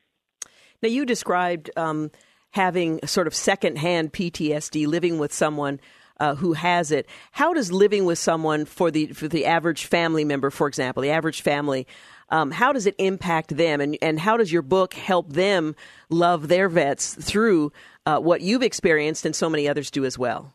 Now, 0.83 0.89
you 0.89 1.05
described 1.05 1.71
um, 1.77 2.11
having 2.53 3.01
sort 3.07 3.27
of 3.27 3.35
secondhand 3.35 4.13
PTSD, 4.13 4.87
living 4.87 5.19
with 5.19 5.33
someone 5.33 5.81
uh, 6.21 6.35
who 6.35 6.53
has 6.53 6.93
it. 6.93 7.07
How 7.33 7.53
does 7.55 7.73
living 7.73 8.05
with 8.05 8.19
someone 8.19 8.67
for 8.67 8.91
the 8.91 9.07
for 9.09 9.27
the 9.27 9.47
average 9.47 9.87
family 9.87 10.25
member, 10.25 10.51
for 10.51 10.69
example, 10.69 11.03
the 11.03 11.11
average 11.11 11.41
family, 11.41 11.87
um, 12.31 12.51
how 12.51 12.73
does 12.73 12.87
it 12.87 12.95
impact 12.99 13.57
them, 13.57 13.81
and 13.81 13.97
and 14.03 14.19
how 14.19 14.37
does 14.37 14.53
your 14.53 14.63
book 14.63 14.95
help 14.95 15.33
them 15.33 15.75
love 16.09 16.49
their 16.49 16.69
vets 16.69 17.15
through 17.15 17.73
uh, 18.07 18.19
what 18.19 18.41
you've 18.41 18.63
experienced 18.63 19.27
and 19.27 19.35
so 19.35 19.51
many 19.51 19.69
others 19.69 19.91
do 19.91 20.05
as 20.05 20.19
well? 20.19 20.53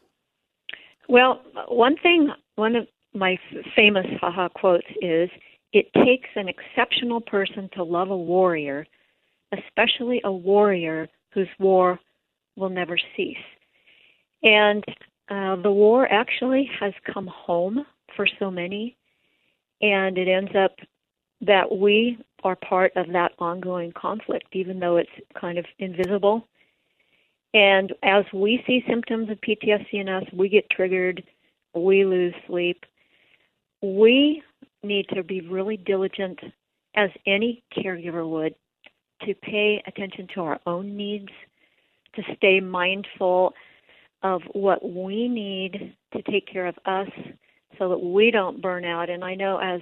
Well, 1.08 1.42
one 1.68 1.98
thing, 1.98 2.30
one 2.56 2.76
of 2.76 2.88
my 3.14 3.38
famous 3.76 4.06
haha 4.22 4.50
quotes 4.50 4.88
is, 5.02 5.30
"It 5.74 5.88
takes 5.94 6.30
an 6.36 6.48
exceptional 6.48 7.22
person 7.22 7.70
to 7.76 7.84
love 7.84 8.10
a 8.10 8.18
warrior, 8.18 8.86
especially 9.52 10.22
a 10.24 10.32
warrior 10.32 11.10
whose 11.34 11.50
war 11.60 12.00
will 12.56 12.70
never 12.70 12.98
cease." 13.16 13.38
And 14.44 14.84
uh, 15.30 15.56
the 15.58 15.72
war 15.72 16.08
actually 16.12 16.70
has 16.80 16.94
come 17.12 17.28
home 17.28 17.86
for 18.16 18.28
so 18.40 18.52
many 18.52 18.96
And 19.82 20.18
it 20.18 20.28
ends 20.28 20.52
up 20.56 20.76
that 21.42 21.76
we 21.76 22.18
are 22.44 22.56
part 22.56 22.92
of 22.96 23.08
that 23.12 23.34
ongoing 23.40 23.92
conflict, 23.94 24.48
even 24.54 24.80
though 24.80 24.98
it's 24.98 25.10
kind 25.40 25.58
of 25.58 25.66
invisible. 25.80 26.48
And 27.54 27.94
as 28.04 28.26
we 28.34 28.64
see 28.68 28.84
symptoms 28.88 29.30
of 29.30 29.40
PTSD 29.42 29.94
in 29.94 30.10
us, 30.10 30.26
we 30.34 30.50
get 30.50 30.70
triggered, 30.70 31.24
we 31.74 32.06
lose 32.06 32.34
sleep. 32.48 32.86
We 33.82 34.44
need 34.84 35.08
to 35.14 35.24
be 35.24 35.42
really 35.42 35.78
diligent, 35.78 36.40
as 36.96 37.10
any 37.26 37.64
caregiver 37.76 38.28
would, 38.30 38.56
to 39.24 39.34
pay 39.36 39.82
attention 39.88 40.28
to 40.36 40.42
our 40.42 40.60
own 40.66 40.96
needs, 40.96 41.30
to 42.16 42.24
stay 42.36 42.60
mindful 42.60 43.54
of 44.24 44.42
what 44.54 44.88
we 44.88 45.28
need 45.28 45.96
to 46.14 46.22
take 46.24 46.48
care 46.48 46.68
of 46.68 46.76
us 46.86 47.10
so 47.78 47.90
that 47.90 48.00
we 48.00 48.32
don't 48.32 48.62
burn 48.62 48.86
out. 48.86 49.10
And 49.10 49.24
I 49.24 49.36
know 49.36 49.58
as 49.58 49.82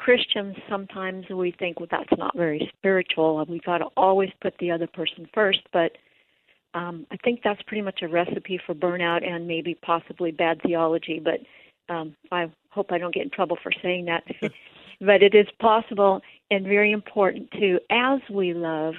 Christians, 0.00 0.56
sometimes 0.66 1.26
we 1.28 1.54
think, 1.58 1.78
well, 1.78 1.88
that's 1.90 2.18
not 2.18 2.34
very 2.34 2.72
spiritual. 2.78 3.38
And 3.38 3.50
we've 3.50 3.62
got 3.62 3.78
to 3.78 3.86
always 3.98 4.30
put 4.40 4.54
the 4.58 4.70
other 4.70 4.86
person 4.86 5.28
first. 5.34 5.60
But 5.74 5.92
um, 6.72 7.06
I 7.10 7.16
think 7.18 7.40
that's 7.44 7.62
pretty 7.66 7.82
much 7.82 8.00
a 8.00 8.08
recipe 8.08 8.58
for 8.64 8.74
burnout 8.74 9.28
and 9.28 9.46
maybe 9.46 9.74
possibly 9.74 10.30
bad 10.30 10.62
theology. 10.62 11.20
But 11.22 11.94
um, 11.94 12.16
I 12.32 12.50
hope 12.70 12.92
I 12.92 12.98
don't 12.98 13.12
get 13.12 13.24
in 13.24 13.30
trouble 13.30 13.58
for 13.62 13.70
saying 13.82 14.06
that. 14.06 14.24
but 15.00 15.22
it 15.22 15.34
is 15.34 15.46
possible 15.60 16.22
and 16.50 16.64
very 16.64 16.92
important 16.92 17.50
to, 17.52 17.78
as 17.90 18.20
we 18.30 18.54
love, 18.54 18.94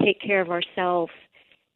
take 0.00 0.20
care 0.20 0.40
of 0.40 0.50
ourselves. 0.50 1.12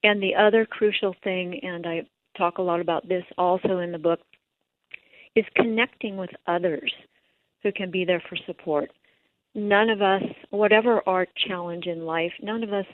And 0.05 0.23
the 0.23 0.37
other 0.37 0.64
crucial 0.64 1.17
thing, 1.25 1.59
and 1.64 1.87
I 1.87 2.03
talk 2.38 2.59
a 2.59 2.62
lot 2.62 2.81
about 2.81 3.09
this 3.09 3.25
also 3.37 3.79
in 3.79 3.90
the 3.90 3.99
book, 3.99 4.21
is 5.35 5.45
connecting 5.57 6.17
with 6.17 6.31
others 6.47 6.93
who 7.64 7.72
can 7.72 7.90
be 7.90 8.05
there 8.05 8.22
for 8.29 8.37
support. 8.46 8.92
None 9.57 9.90
of 9.90 10.03
us, 10.03 10.22
whatever 10.50 11.03
our 11.09 11.27
challenge 11.48 11.87
in 11.87 12.05
life, 12.05 12.33
none 12.40 12.62
of 12.62 12.72
us 12.72 12.87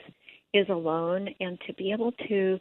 is 0.53 0.67
alone, 0.69 1.29
and 1.39 1.59
to 1.67 1.73
be 1.73 1.91
able 1.91 2.13
to 2.27 2.59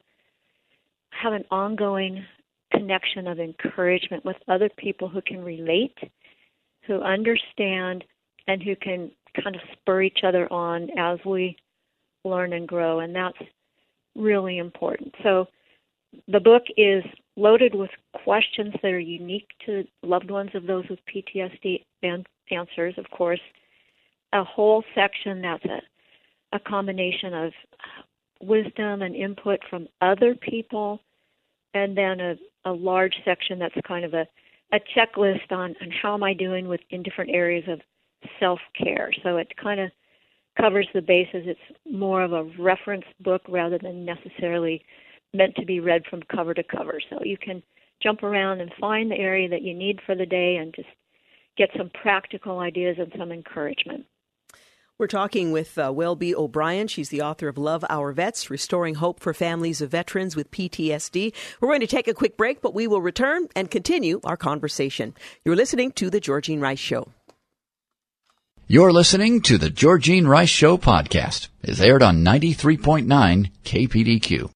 have 1.11 1.33
an 1.33 1.45
ongoing 1.51 2.25
connection 2.73 3.27
of 3.27 3.39
encouragement 3.39 4.25
with 4.25 4.37
other 4.49 4.69
people 4.77 5.09
who 5.09 5.23
can 5.23 5.43
relate, 5.43 5.97
who 6.87 7.01
understand, 7.01 8.05
and 8.47 8.63
who 8.63 8.75
can 8.77 9.11
kind 9.43 9.55
of 9.55 9.63
spur 9.73 10.03
each 10.03 10.21
other 10.25 10.51
on 10.53 10.89
as 10.99 11.19
we 11.25 11.57
learn 12.25 12.53
and 12.53 12.67
grow. 12.67 13.01
And 13.01 13.15
that's 13.15 13.39
really 14.17 14.59
important. 14.59 15.15
So 15.23 15.47
the 16.27 16.41
book 16.41 16.63
is 16.77 17.05
loaded 17.37 17.75
with 17.75 17.91
questions 18.25 18.75
that 18.83 18.93
are 18.93 18.99
unique 18.99 19.49
to 19.67 19.85
loved 20.03 20.31
ones 20.31 20.51
of 20.55 20.67
those 20.67 20.85
with 20.89 20.99
PTSD 21.13 21.85
answers, 22.03 22.95
of 22.99 23.11
course. 23.11 23.41
A 24.33 24.45
whole 24.45 24.85
section 24.95 25.43
that's 25.43 25.65
a, 25.65 26.57
a 26.57 26.61
combination 26.61 27.35
of 27.35 27.53
wisdom 28.41 29.03
and 29.03 29.15
input 29.15 29.61
from 29.69 29.89
other 30.01 30.35
people, 30.35 31.01
and 31.75 31.97
then 31.97 32.21
a, 32.21 32.35
a 32.65 32.73
large 32.73 33.15
section 33.25 33.59
that's 33.59 33.75
kind 33.87 34.05
of 34.05 34.15
a, 34.15 34.27
a 34.73 34.79
checklist 34.97 35.51
on, 35.51 35.75
on 35.83 35.91
how 36.03 36.15
am 36.15 36.23
I 36.23 36.33
doing 36.33 36.69
with 36.69 36.81
in 36.91 37.03
different 37.03 37.31
areas 37.33 37.65
of 37.69 37.81
self 38.39 38.61
care. 38.77 39.11
So 39.23 39.37
it 39.37 39.49
kind 39.63 39.81
of 39.81 39.91
covers 40.61 40.89
the 40.95 41.03
bases. 41.03 41.45
It's 41.47 41.61
more 41.91 42.23
of 42.23 42.33
a 42.33 42.45
reference 42.59 43.05
book 43.21 43.43
rather 43.49 43.79
than 43.79 44.05
necessarily 44.05 44.85
meant 45.33 45.55
to 45.57 45.65
be 45.65 45.81
read 45.81 46.03
from 46.09 46.23
cover 46.35 46.55
to 46.55 46.63
cover. 46.63 47.01
So 47.09 47.19
you 47.23 47.37
can 47.39 47.63
jump 48.03 48.23
around 48.23 48.61
and 48.61 48.73
find 48.81 49.11
the 49.11 49.17
area 49.17 49.49
that 49.49 49.63
you 49.63 49.75
need 49.75 50.01
for 50.07 50.15
the 50.15 50.27
day 50.27 50.57
and 50.57 50.75
just 50.75 50.89
get 51.57 51.71
some 51.77 51.91
practical 52.03 52.61
ideas 52.61 52.97
and 52.99 53.13
some 53.19 53.33
encouragement. 53.33 54.07
We're 55.01 55.07
talking 55.07 55.51
with 55.51 55.79
uh, 55.79 55.91
Welby 55.95 56.35
O'Brien. 56.35 56.87
She's 56.87 57.09
the 57.09 57.23
author 57.23 57.49
of 57.49 57.57
Love 57.57 57.87
Our 57.89 58.13
Vets, 58.13 58.51
Restoring 58.51 58.97
Hope 58.97 59.19
for 59.19 59.33
Families 59.33 59.81
of 59.81 59.91
Veterans 59.91 60.37
with 60.37 60.51
PTSD. 60.51 61.33
We're 61.59 61.69
going 61.69 61.81
to 61.81 61.87
take 61.87 62.07
a 62.07 62.13
quick 62.13 62.37
break, 62.37 62.61
but 62.61 62.75
we 62.75 62.87
will 62.87 63.01
return 63.01 63.49
and 63.57 63.71
continue 63.71 64.21
our 64.25 64.37
conversation. 64.37 65.15
You're 65.43 65.57
listening 65.57 65.93
to 65.93 66.11
The 66.11 66.21
Georgene 66.21 66.61
Rice 66.61 66.79
Show. 66.79 67.09
You're 68.67 68.93
listening 68.93 69.41
to 69.43 69.57
The 69.57 69.71
Georgene 69.71 70.29
Rice 70.29 70.51
Show 70.51 70.77
podcast. 70.77 71.49
It's 71.63 71.81
aired 71.81 72.03
on 72.03 72.23
93.9 72.23 73.51
KPDQ. 73.65 74.51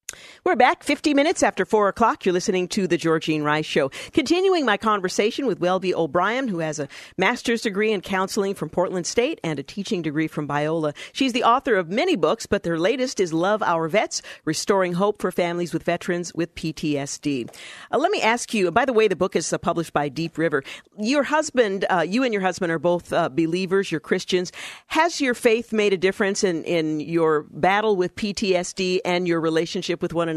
We're 0.46 0.56
back 0.56 0.82
50 0.82 1.14
minutes 1.14 1.42
after 1.42 1.64
4 1.64 1.88
o'clock. 1.88 2.26
You're 2.26 2.34
listening 2.34 2.68
to 2.68 2.86
The 2.86 2.98
Georgene 2.98 3.42
Rice 3.42 3.64
Show. 3.64 3.90
Continuing 4.12 4.66
my 4.66 4.76
conversation 4.76 5.46
with 5.46 5.58
Welby 5.58 5.94
O'Brien, 5.94 6.48
who 6.48 6.58
has 6.58 6.78
a 6.78 6.86
master's 7.16 7.62
degree 7.62 7.90
in 7.92 8.02
counseling 8.02 8.54
from 8.54 8.68
Portland 8.68 9.06
State 9.06 9.40
and 9.42 9.58
a 9.58 9.62
teaching 9.62 10.02
degree 10.02 10.28
from 10.28 10.46
Biola. 10.46 10.94
She's 11.14 11.32
the 11.32 11.44
author 11.44 11.76
of 11.76 11.88
many 11.88 12.14
books, 12.14 12.44
but 12.44 12.62
their 12.62 12.78
latest 12.78 13.20
is 13.20 13.32
Love 13.32 13.62
Our 13.62 13.88
Vets, 13.88 14.20
Restoring 14.44 14.92
Hope 14.92 15.22
for 15.22 15.32
Families 15.32 15.72
with 15.72 15.82
Veterans 15.82 16.34
with 16.34 16.54
PTSD. 16.54 17.48
Uh, 17.90 17.96
let 17.96 18.10
me 18.10 18.20
ask 18.20 18.52
you, 18.52 18.70
by 18.70 18.84
the 18.84 18.92
way, 18.92 19.08
the 19.08 19.16
book 19.16 19.36
is 19.36 19.50
uh, 19.50 19.56
published 19.56 19.94
by 19.94 20.10
Deep 20.10 20.36
River. 20.36 20.62
Your 20.98 21.22
husband, 21.22 21.86
uh, 21.88 22.04
you 22.06 22.22
and 22.22 22.34
your 22.34 22.42
husband 22.42 22.70
are 22.70 22.78
both 22.78 23.14
uh, 23.14 23.30
believers, 23.30 23.90
you're 23.90 23.98
Christians. 23.98 24.52
Has 24.88 25.22
your 25.22 25.32
faith 25.32 25.72
made 25.72 25.94
a 25.94 25.98
difference 25.98 26.44
in, 26.44 26.64
in 26.64 27.00
your 27.00 27.44
battle 27.44 27.96
with 27.96 28.14
PTSD 28.14 29.00
and 29.06 29.26
your 29.26 29.40
relationship 29.40 30.02
with 30.02 30.12
one 30.12 30.28
another? 30.28 30.33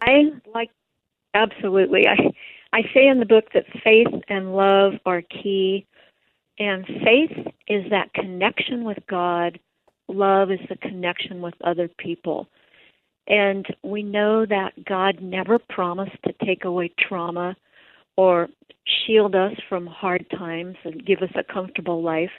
I 0.00 0.30
like 0.54 0.70
absolutely. 1.34 2.06
I 2.06 2.32
I 2.72 2.82
say 2.94 3.06
in 3.06 3.20
the 3.20 3.26
book 3.26 3.46
that 3.54 3.66
faith 3.84 4.08
and 4.28 4.54
love 4.54 4.94
are 5.04 5.22
key, 5.22 5.86
and 6.58 6.86
faith 6.86 7.46
is 7.68 7.90
that 7.90 8.12
connection 8.14 8.84
with 8.84 8.98
God. 9.08 9.58
Love 10.08 10.50
is 10.50 10.60
the 10.68 10.76
connection 10.76 11.40
with 11.40 11.54
other 11.62 11.88
people. 11.88 12.48
And 13.28 13.66
we 13.82 14.02
know 14.02 14.44
that 14.46 14.84
God 14.84 15.20
never 15.20 15.58
promised 15.58 16.16
to 16.24 16.34
take 16.44 16.64
away 16.64 16.92
trauma 16.98 17.56
or 18.16 18.48
shield 19.06 19.34
us 19.34 19.52
from 19.68 19.86
hard 19.86 20.26
times 20.30 20.76
and 20.84 21.06
give 21.06 21.22
us 21.22 21.30
a 21.36 21.52
comfortable 21.52 22.02
life, 22.02 22.32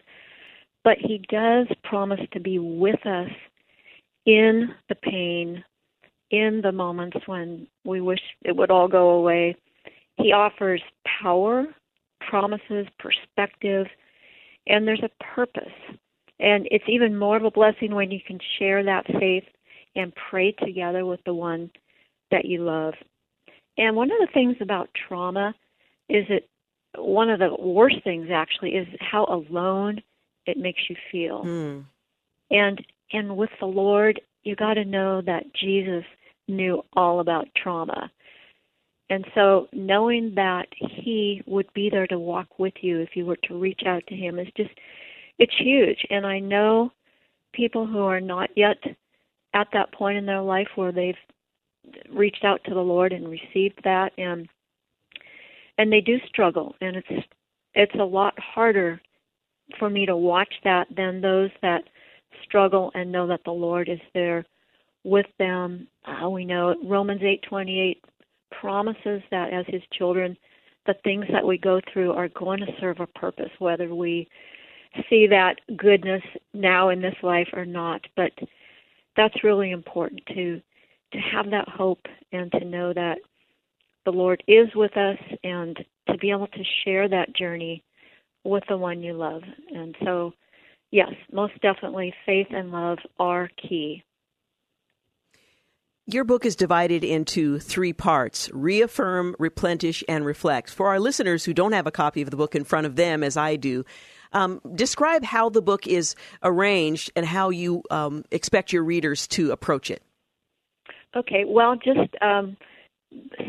but 0.84 0.98
He 0.98 1.26
does 1.30 1.68
promise 1.84 2.20
to 2.34 2.40
be 2.40 2.60
with 2.60 3.06
us 3.06 3.30
in 4.26 4.70
the 4.90 4.96
pain, 4.96 5.64
in 6.34 6.62
the 6.64 6.72
moments 6.72 7.18
when 7.28 7.68
we 7.86 8.02
wish 8.02 8.20
it 8.44 8.56
would 8.56 8.72
all 8.72 8.88
go 8.88 9.12
away. 9.12 9.56
He 10.18 10.34
offers 10.34 10.82
power, 11.22 11.68
promises, 12.28 12.88
perspective, 12.98 13.86
and 14.66 14.88
there's 14.88 15.04
a 15.04 15.24
purpose. 15.36 15.72
And 16.40 16.68
it's 16.72 16.86
even 16.88 17.20
more 17.20 17.38
of 17.38 17.44
a 17.44 17.52
blessing 17.52 17.94
when 17.94 18.10
you 18.10 18.20
can 18.26 18.40
share 18.58 18.84
that 18.84 19.06
faith 19.20 19.44
and 19.96 20.12
pray 20.32 20.54
together 20.54 21.06
with 21.06 21.20
the 21.24 21.36
one 21.36 21.70
that 22.32 22.46
you 22.46 22.64
love. 22.64 22.96
And 23.78 23.96
one 23.96 24.12
of 24.12 24.18
the 24.20 24.34
things 24.34 24.56
about 24.60 24.90
trauma 25.08 25.54
is 26.10 26.26
that 26.30 26.48
one 27.00 27.30
of 27.30 27.40
the 27.40 27.56
worst 27.60 27.98
things 28.04 28.30
actually 28.34 28.72
is 28.72 28.88
how 29.00 29.26
alone 29.26 30.02
it 30.48 30.58
makes 30.58 30.82
you 30.90 30.96
feel. 31.12 31.44
Mm. 31.44 31.86
And 32.50 32.84
and 33.12 33.38
with 33.38 33.52
the 33.60 33.68
Lord, 33.68 34.20
you 34.44 34.56
got 34.56 34.74
to 34.76 34.86
know 34.86 35.22
that 35.22 35.54
Jesus 35.54 36.04
knew 36.48 36.84
all 36.94 37.20
about 37.20 37.48
trauma. 37.56 38.12
And 39.10 39.26
so 39.36 39.68
knowing 39.74 40.34
that 40.36 40.68
he 40.72 41.42
would 41.46 41.72
be 41.74 41.90
there 41.90 42.08
to 42.08 42.18
walk 42.18 42.58
with 42.58 42.74
you 42.82 43.00
if 43.00 43.10
you 43.16 43.26
were 43.26 43.38
to 43.44 43.60
reach 43.60 43.82
out 43.86 44.04
to 44.08 44.16
him 44.16 44.40
is 44.40 44.48
just 44.56 44.72
it's 45.40 45.54
huge. 45.60 46.00
And 46.10 46.26
I 46.26 46.40
know 46.40 46.92
people 47.54 47.86
who 47.86 48.00
are 48.00 48.22
not 48.22 48.50
yet 48.56 48.78
at 49.54 49.68
that 49.74 49.94
point 49.94 50.18
in 50.18 50.26
their 50.26 50.42
life 50.42 50.68
where 50.76 50.92
they've 50.92 51.16
reached 52.12 52.44
out 52.44 52.62
to 52.66 52.74
the 52.74 52.80
Lord 52.80 53.14
and 53.14 53.28
received 53.28 53.80
that 53.84 54.12
and 54.18 54.48
and 55.78 55.92
they 55.92 56.02
do 56.02 56.18
struggle 56.28 56.76
and 56.82 56.96
it's 56.96 57.28
it's 57.76 57.96
a 58.00 58.04
lot 58.04 58.34
harder 58.40 59.02
for 59.80 59.90
me 59.90 60.06
to 60.06 60.16
watch 60.16 60.54
that 60.64 60.88
than 60.96 61.20
those 61.20 61.50
that 61.62 61.84
struggle 62.44 62.92
and 62.96 63.12
know 63.12 63.28
that 63.28 63.44
the 63.44 63.52
Lord 63.52 63.90
is 63.90 64.00
there 64.14 64.46
with 65.04 65.26
them. 65.38 65.88
Uh, 66.06 66.30
we 66.30 66.46
know 66.46 66.76
Romans 66.84 67.22
8:28 67.22 68.02
promises 68.52 69.22
that 69.32 69.52
as 69.52 69.66
his 69.68 69.82
children 69.92 70.38
the 70.86 70.94
things 71.06 71.26
that 71.32 71.46
we 71.46 71.58
go 71.58 71.80
through 71.92 72.12
are 72.12 72.28
going 72.30 72.60
to 72.60 72.76
serve 72.80 73.00
a 73.00 73.08
purpose 73.08 73.50
whether 73.58 73.96
we 73.96 74.28
see 75.10 75.26
that 75.26 75.60
goodness 75.76 76.22
now 76.54 76.90
in 76.90 77.02
this 77.02 77.16
life 77.24 77.48
or 77.54 77.66
not 77.66 78.06
but 78.16 78.32
that's 79.16 79.44
really 79.44 79.72
important 79.72 80.22
to 80.28 80.62
to 81.12 81.20
have 81.20 81.50
that 81.50 81.68
hope 81.68 82.06
and 82.32 82.52
to 82.52 82.66
know 82.66 82.94
that 82.94 83.18
the 84.06 84.12
Lord 84.12 84.44
is 84.48 84.68
with 84.76 84.96
us 84.98 85.18
and 85.44 85.78
to 86.10 86.18
be 86.18 86.32
able 86.32 86.48
to 86.48 86.64
share 86.84 87.08
that 87.08 87.36
journey 87.36 87.84
with 88.44 88.64
the 88.68 88.78
one 88.78 89.02
you 89.02 89.14
love. 89.14 89.44
And 89.74 89.96
so, 90.04 90.34
yes, 90.92 91.12
most 91.32 91.54
definitely, 91.62 92.14
faith 92.26 92.48
and 92.50 92.72
love 92.72 92.98
are 93.20 93.50
key. 93.58 94.04
Your 96.06 96.26
book 96.26 96.46
is 96.46 96.58
divided 96.58 97.06
into 97.06 97.60
three 97.60 97.94
parts 97.94 98.50
reaffirm, 98.52 99.38
replenish, 99.40 100.04
and 100.10 100.26
reflect. 100.26 100.70
For 100.70 100.88
our 100.88 101.00
listeners 101.00 101.46
who 101.46 101.54
don't 101.54 101.72
have 101.72 101.88
a 101.88 101.92
copy 101.92 102.22
of 102.22 102.30
the 102.30 102.36
book 102.36 102.56
in 102.56 102.66
front 102.66 102.86
of 102.86 102.98
them, 102.98 103.24
as 103.24 103.38
I 103.38 103.56
do, 103.56 103.86
um, 104.34 104.60
describe 104.76 105.24
how 105.24 105.48
the 105.48 105.62
book 105.62 105.88
is 105.88 106.16
arranged 106.42 107.12
and 107.16 107.26
how 107.26 107.52
you 107.52 107.84
um, 107.90 108.26
expect 108.32 108.74
your 108.74 108.84
readers 108.84 109.28
to 109.30 109.52
approach 109.52 109.90
it. 109.90 110.04
Okay, 111.16 111.46
well, 111.48 111.78
just 111.78 112.14
um, 112.22 112.58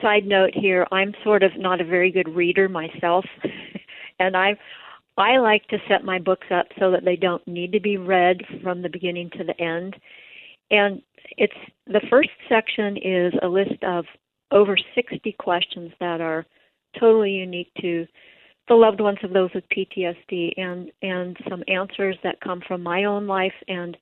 side 0.01 0.25
note 0.25 0.53
here, 0.55 0.87
I'm 0.93 1.13
sort 1.25 1.43
of 1.43 1.51
not 1.57 1.81
a 1.81 1.85
very 1.85 2.13
good 2.13 2.29
reader 2.29 2.69
myself, 2.69 3.25
and 4.21 4.37
I 4.37 4.57
I 5.17 5.39
like 5.39 5.67
to 5.69 5.79
set 5.89 6.05
my 6.05 6.21
books 6.21 6.47
up 6.53 6.67
so 6.79 6.93
that 6.93 7.05
they 7.05 7.17
don't 7.17 7.47
need 7.49 7.73
to 7.73 7.81
be 7.81 7.97
read 7.97 8.43
from 8.63 8.83
the 8.83 8.89
beginning 8.89 9.31
to 9.31 9.45
the 9.45 9.61
end. 9.61 9.97
And 10.71 11.03
it's 11.37 11.55
the 11.87 12.01
first 12.11 12.31
section 12.49 12.97
is 12.97 13.33
a 13.43 13.49
list 13.49 13.83
of 13.83 14.05
over 14.51 14.77
60 14.95 15.35
questions 15.39 15.93
that 16.01 16.21
are 16.21 16.47
totally 16.99 17.33
unique 17.33 17.71
to 17.81 18.07
the 18.69 18.75
loved 18.75 19.01
ones 19.01 19.19
of 19.23 19.33
those 19.33 19.51
with 19.55 19.65
PTSD 19.69 20.53
and 20.57 20.91
and 21.03 21.37
some 21.49 21.63
answers 21.69 22.17
that 22.23 22.41
come 22.41 22.63
from 22.67 22.83
my 22.83 23.05
own 23.05 23.27
life 23.27 23.53
and 23.69 23.97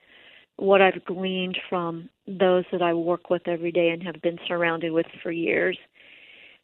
what 0.56 0.80
I've 0.80 1.04
gleaned 1.04 1.58
from 1.68 2.08
those 2.26 2.64
that 2.70 2.82
I 2.82 2.94
work 2.94 3.30
with 3.30 3.48
every 3.48 3.72
day 3.72 3.88
and 3.88 4.02
have 4.02 4.20
been 4.22 4.38
surrounded 4.46 4.92
with 4.92 5.06
for 5.22 5.32
years. 5.32 5.76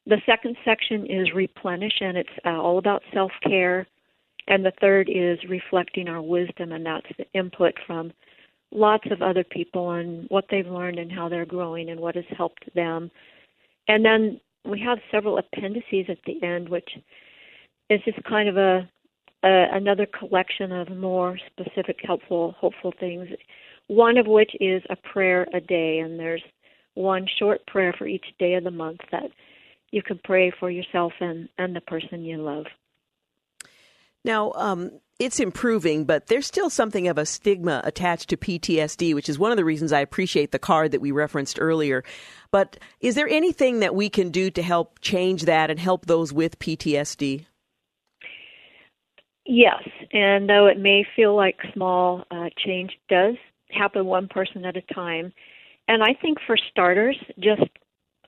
The 0.07 0.21
second 0.27 0.57
section 0.65 1.07
is 1.07 1.33
replenish 1.35 1.95
and 2.01 2.17
it's 2.17 2.29
uh, 2.45 2.51
all 2.51 2.79
about 2.79 3.03
self-care 3.13 3.87
and 4.47 4.65
the 4.65 4.73
third 4.81 5.11
is 5.11 5.39
reflecting 5.49 6.09
our 6.09 6.23
wisdom 6.23 6.73
and 6.73 6.87
that's 6.87 7.07
the 7.19 7.27
input 7.35 7.75
from 7.87 8.13
lots 8.73 9.05
of 9.11 9.23
other 9.23 9.45
people 9.45 9.91
and 9.93 10.27
what 10.29 10.45
they've 10.51 10.67
learned 10.67 10.99
and 10.99 11.11
how 11.11 11.29
they're 11.29 11.47
growing 11.47 11.91
and 11.91 12.01
what 12.01 12.17
has 12.17 12.25
helped 12.37 12.65
them. 12.75 13.11
And 13.89 14.05
then 14.05 14.41
we 14.65 14.81
have 14.81 14.99
several 15.11 15.39
appendices 15.39 16.07
at 16.09 16.19
the 16.27 16.43
end 16.47 16.69
which 16.69 16.91
is 17.91 18.01
just 18.05 18.23
kind 18.25 18.49
of 18.49 18.57
a, 18.57 18.89
a 19.45 19.67
another 19.73 20.07
collection 20.07 20.73
of 20.73 20.89
more 20.91 21.39
specific, 21.47 21.99
helpful, 22.03 22.55
hopeful 22.59 22.93
things. 22.99 23.29
One 23.87 24.19
of 24.19 24.27
which 24.27 24.51
is 24.61 24.83
a 24.91 24.97
prayer 24.97 25.47
a 25.55 25.61
day, 25.61 26.01
and 26.01 26.19
there's 26.19 26.43
one 26.95 27.27
short 27.39 27.67
prayer 27.67 27.95
for 27.97 28.07
each 28.07 28.27
day 28.39 28.55
of 28.55 28.65
the 28.65 28.71
month 28.71 29.01
that 29.13 29.31
you 29.91 30.03
can 30.03 30.21
pray 30.25 30.53
for 30.61 30.71
yourself 30.71 31.13
and, 31.21 31.49
and 31.57 31.75
the 31.75 31.81
person 31.83 32.25
you 32.25 32.37
love. 32.37 32.67
Now, 34.29 34.53
um, 34.57 34.91
it's 35.19 35.41
improving, 35.41 36.05
but 36.05 36.27
there's 36.27 36.47
still 36.47 36.69
something 36.69 37.09
of 37.09 37.17
a 37.17 37.25
stigma 37.25 37.81
attached 37.83 38.29
to 38.29 38.37
PTSD, 38.37 39.15
which 39.15 39.27
is 39.27 39.39
one 39.39 39.51
of 39.53 39.57
the 39.57 39.65
reasons 39.65 39.91
I 39.91 40.01
appreciate 40.01 40.53
the 40.53 40.59
card 40.59 40.91
that 40.91 41.01
we 41.01 41.13
referenced 41.13 41.59
earlier. 41.59 42.05
But 42.51 42.79
is 43.01 43.15
there 43.15 43.27
anything 43.27 43.81
that 43.81 43.95
we 43.95 44.11
can 44.11 44.31
do 44.31 44.51
to 44.51 44.63
help 44.63 45.01
change 45.01 45.47
that 45.47 45.71
and 45.71 45.81
help 45.81 46.05
those 46.05 46.31
with 46.31 46.59
PTSD? 46.59 47.47
Yes, 49.47 49.83
and 50.13 50.47
though 50.47 50.67
it 50.67 50.79
may 50.79 51.07
feel 51.17 51.35
like 51.35 51.57
small, 51.73 52.25
uh, 52.31 52.51
change 52.63 52.93
does 53.09 53.37
happen 53.71 54.05
one 54.05 54.29
person 54.29 54.67
at 54.67 54.77
a 54.77 54.83
time. 54.93 55.33
And 55.89 56.03
I 56.03 56.13
think 56.21 56.37
for 56.47 56.59
starters, 56.71 57.17
just 57.41 57.63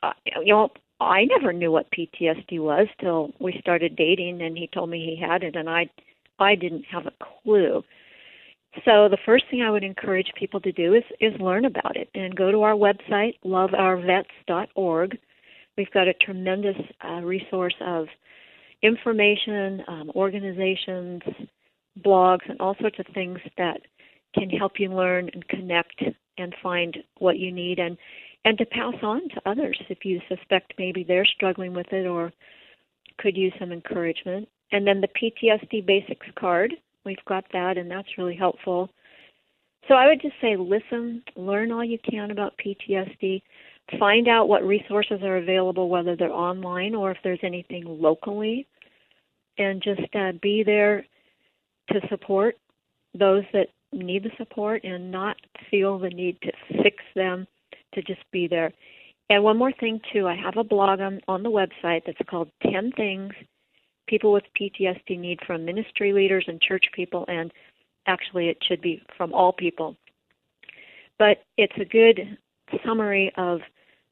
uh, 0.02 0.12
you 0.24 0.54
know, 0.54 0.70
I 1.00 1.24
never 1.24 1.52
knew 1.52 1.72
what 1.72 1.90
PTSD 1.90 2.60
was 2.60 2.86
till 3.00 3.32
we 3.38 3.58
started 3.60 3.96
dating, 3.96 4.42
and 4.42 4.56
he 4.56 4.68
told 4.72 4.90
me 4.90 4.98
he 4.98 5.20
had 5.20 5.42
it, 5.42 5.56
and 5.56 5.68
I, 5.68 5.88
I 6.38 6.54
didn't 6.54 6.84
have 6.90 7.06
a 7.06 7.12
clue. 7.42 7.82
So 8.84 9.08
the 9.08 9.18
first 9.24 9.44
thing 9.50 9.62
I 9.62 9.70
would 9.70 9.82
encourage 9.82 10.30
people 10.38 10.60
to 10.60 10.72
do 10.72 10.94
is 10.94 11.02
is 11.20 11.40
learn 11.40 11.64
about 11.64 11.96
it 11.96 12.08
and 12.14 12.36
go 12.36 12.52
to 12.52 12.62
our 12.62 12.74
website 12.74 13.34
loveourvets.org. 13.44 15.18
We've 15.76 15.90
got 15.90 16.06
a 16.06 16.14
tremendous 16.14 16.76
uh, 17.04 17.20
resource 17.22 17.74
of 17.80 18.06
information, 18.82 19.82
um, 19.88 20.12
organizations, 20.14 21.22
blogs, 22.04 22.48
and 22.48 22.60
all 22.60 22.76
sorts 22.80 22.98
of 22.98 23.06
things 23.12 23.38
that 23.58 23.80
can 24.34 24.48
help 24.50 24.72
you 24.78 24.88
learn 24.88 25.28
and 25.32 25.46
connect 25.48 26.02
and 26.38 26.54
find 26.62 26.96
what 27.18 27.38
you 27.38 27.50
need 27.50 27.78
and 27.78 27.98
and 28.44 28.56
to 28.58 28.64
pass 28.66 28.94
on 29.02 29.28
to 29.28 29.48
others 29.48 29.80
if 29.88 30.04
you 30.04 30.20
suspect 30.28 30.74
maybe 30.78 31.04
they're 31.04 31.26
struggling 31.26 31.74
with 31.74 31.92
it 31.92 32.06
or 32.06 32.32
could 33.18 33.36
use 33.36 33.52
some 33.58 33.72
encouragement. 33.72 34.48
And 34.72 34.86
then 34.86 35.00
the 35.00 35.08
PTSD 35.08 35.84
basics 35.84 36.26
card, 36.38 36.72
we've 37.04 37.24
got 37.26 37.44
that 37.52 37.76
and 37.76 37.90
that's 37.90 38.16
really 38.16 38.36
helpful. 38.36 38.90
So 39.88 39.94
I 39.94 40.06
would 40.06 40.22
just 40.22 40.34
say 40.40 40.56
listen, 40.56 41.22
learn 41.36 41.72
all 41.72 41.84
you 41.84 41.98
can 41.98 42.30
about 42.30 42.54
PTSD, 42.64 43.42
find 43.98 44.28
out 44.28 44.48
what 44.48 44.64
resources 44.64 45.20
are 45.22 45.38
available, 45.38 45.88
whether 45.88 46.16
they're 46.16 46.32
online 46.32 46.94
or 46.94 47.10
if 47.10 47.18
there's 47.24 47.40
anything 47.42 47.84
locally, 47.86 48.66
and 49.58 49.82
just 49.82 50.14
uh, 50.14 50.32
be 50.40 50.62
there 50.62 51.04
to 51.90 52.00
support 52.08 52.56
those 53.18 53.42
that 53.52 53.68
need 53.92 54.22
the 54.22 54.30
support 54.38 54.84
and 54.84 55.10
not 55.10 55.36
feel 55.70 55.98
the 55.98 56.08
need 56.10 56.40
to 56.42 56.52
fix 56.82 56.96
them, 57.14 57.46
to 57.94 58.02
just 58.02 58.22
be 58.32 58.46
there. 58.46 58.72
And 59.28 59.44
one 59.44 59.56
more 59.56 59.72
thing, 59.72 60.00
too, 60.12 60.26
I 60.26 60.34
have 60.34 60.56
a 60.56 60.64
blog 60.64 61.00
on, 61.00 61.20
on 61.28 61.42
the 61.42 61.50
website 61.50 62.02
that's 62.04 62.18
called 62.28 62.50
10 62.62 62.92
Things 62.92 63.32
People 64.08 64.32
with 64.32 64.42
PTSD 64.60 65.18
Need 65.18 65.38
from 65.46 65.64
Ministry 65.64 66.12
Leaders 66.12 66.44
and 66.48 66.60
Church 66.60 66.86
People, 66.92 67.24
and 67.28 67.52
actually 68.06 68.48
it 68.48 68.58
should 68.66 68.80
be 68.80 69.00
from 69.16 69.32
all 69.32 69.52
people. 69.52 69.96
But 71.18 71.44
it's 71.56 71.76
a 71.80 71.84
good 71.84 72.38
summary 72.84 73.30
of 73.36 73.60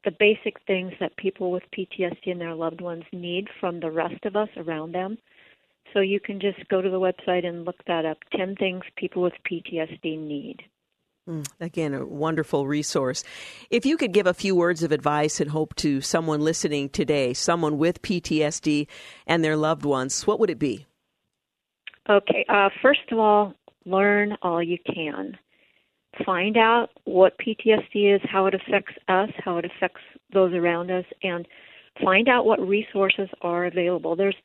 the 0.05 0.11
basic 0.11 0.55
things 0.65 0.93
that 0.99 1.17
people 1.17 1.51
with 1.51 1.63
PTSD 1.77 2.31
and 2.31 2.39
their 2.39 2.55
loved 2.55 2.79
ones 2.79 3.03
need 3.11 3.47
from 3.59 3.79
the 3.79 3.91
rest 3.91 4.23
of 4.23 4.35
us 4.35 4.49
around 4.55 4.93
them. 4.93 5.17
So 5.93 5.99
you 5.99 6.19
can 6.19 6.39
just 6.39 6.65
go 6.69 6.81
to 6.81 6.89
the 6.89 6.99
website 6.99 7.45
and 7.45 7.65
look 7.65 7.83
that 7.87 8.05
up 8.05 8.19
10 8.37 8.55
things 8.55 8.83
people 8.95 9.21
with 9.21 9.33
PTSD 9.49 10.17
need. 10.17 10.61
Mm, 11.29 11.47
again, 11.59 11.93
a 11.93 12.05
wonderful 12.05 12.65
resource. 12.65 13.23
If 13.69 13.85
you 13.85 13.97
could 13.97 14.13
give 14.13 14.25
a 14.25 14.33
few 14.33 14.55
words 14.55 14.81
of 14.81 14.91
advice 14.91 15.39
and 15.39 15.51
hope 15.51 15.75
to 15.75 16.01
someone 16.01 16.41
listening 16.41 16.89
today, 16.89 17.33
someone 17.33 17.77
with 17.77 18.01
PTSD 18.01 18.87
and 19.27 19.43
their 19.43 19.55
loved 19.55 19.85
ones, 19.85 20.25
what 20.25 20.39
would 20.39 20.49
it 20.49 20.57
be? 20.57 20.87
Okay, 22.09 22.45
uh, 22.49 22.69
first 22.81 23.11
of 23.11 23.19
all, 23.19 23.53
learn 23.85 24.35
all 24.41 24.63
you 24.63 24.79
can 24.91 25.37
find 26.25 26.57
out 26.57 26.89
what 27.05 27.37
PTSD 27.37 28.15
is, 28.15 28.21
how 28.23 28.47
it 28.47 28.55
affects 28.55 28.93
us, 29.07 29.29
how 29.43 29.57
it 29.57 29.65
affects 29.65 30.01
those 30.33 30.53
around 30.53 30.89
us, 30.89 31.05
and 31.23 31.47
find 32.03 32.27
out 32.27 32.45
what 32.45 32.59
resources 32.59 33.29
are 33.41 33.65
available. 33.65 34.15
There's 34.15 34.35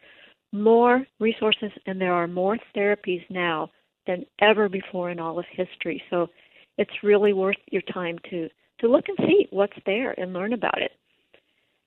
more 0.53 1.07
resources 1.19 1.71
and 1.87 2.01
there 2.01 2.13
are 2.13 2.29
more 2.29 2.59
therapies 2.77 3.25
now 3.31 3.71
than 4.07 4.25
ever 4.41 4.69
before 4.69 5.11
in 5.11 5.19
all 5.19 5.39
of 5.39 5.47
history. 5.51 6.03
So 6.11 6.29
it's 6.79 7.03
really 7.03 7.33
worth 7.33 7.57
your 7.71 7.83
time 7.83 8.19
to 8.31 8.49
to 8.81 8.89
look 8.89 9.05
and 9.09 9.19
see 9.29 9.47
what's 9.51 9.77
there 9.87 10.19
and 10.19 10.33
learn 10.33 10.53
about 10.53 10.83
it. 10.83 10.93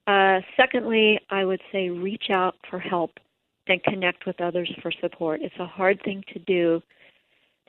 Uh, 0.07 0.39
secondly, 0.55 1.19
I 1.29 1.43
would 1.43 1.61
say 1.71 1.89
reach 1.89 2.29
out 2.31 2.55
for 2.69 2.79
help 2.79 3.11
and 3.67 3.83
connect 3.83 4.25
with 4.25 4.39
others 4.39 4.71
for 4.81 4.91
support. 5.01 5.41
It's 5.41 5.59
a 5.59 5.65
hard 5.65 6.01
thing 6.03 6.23
to 6.33 6.39
do 6.39 6.81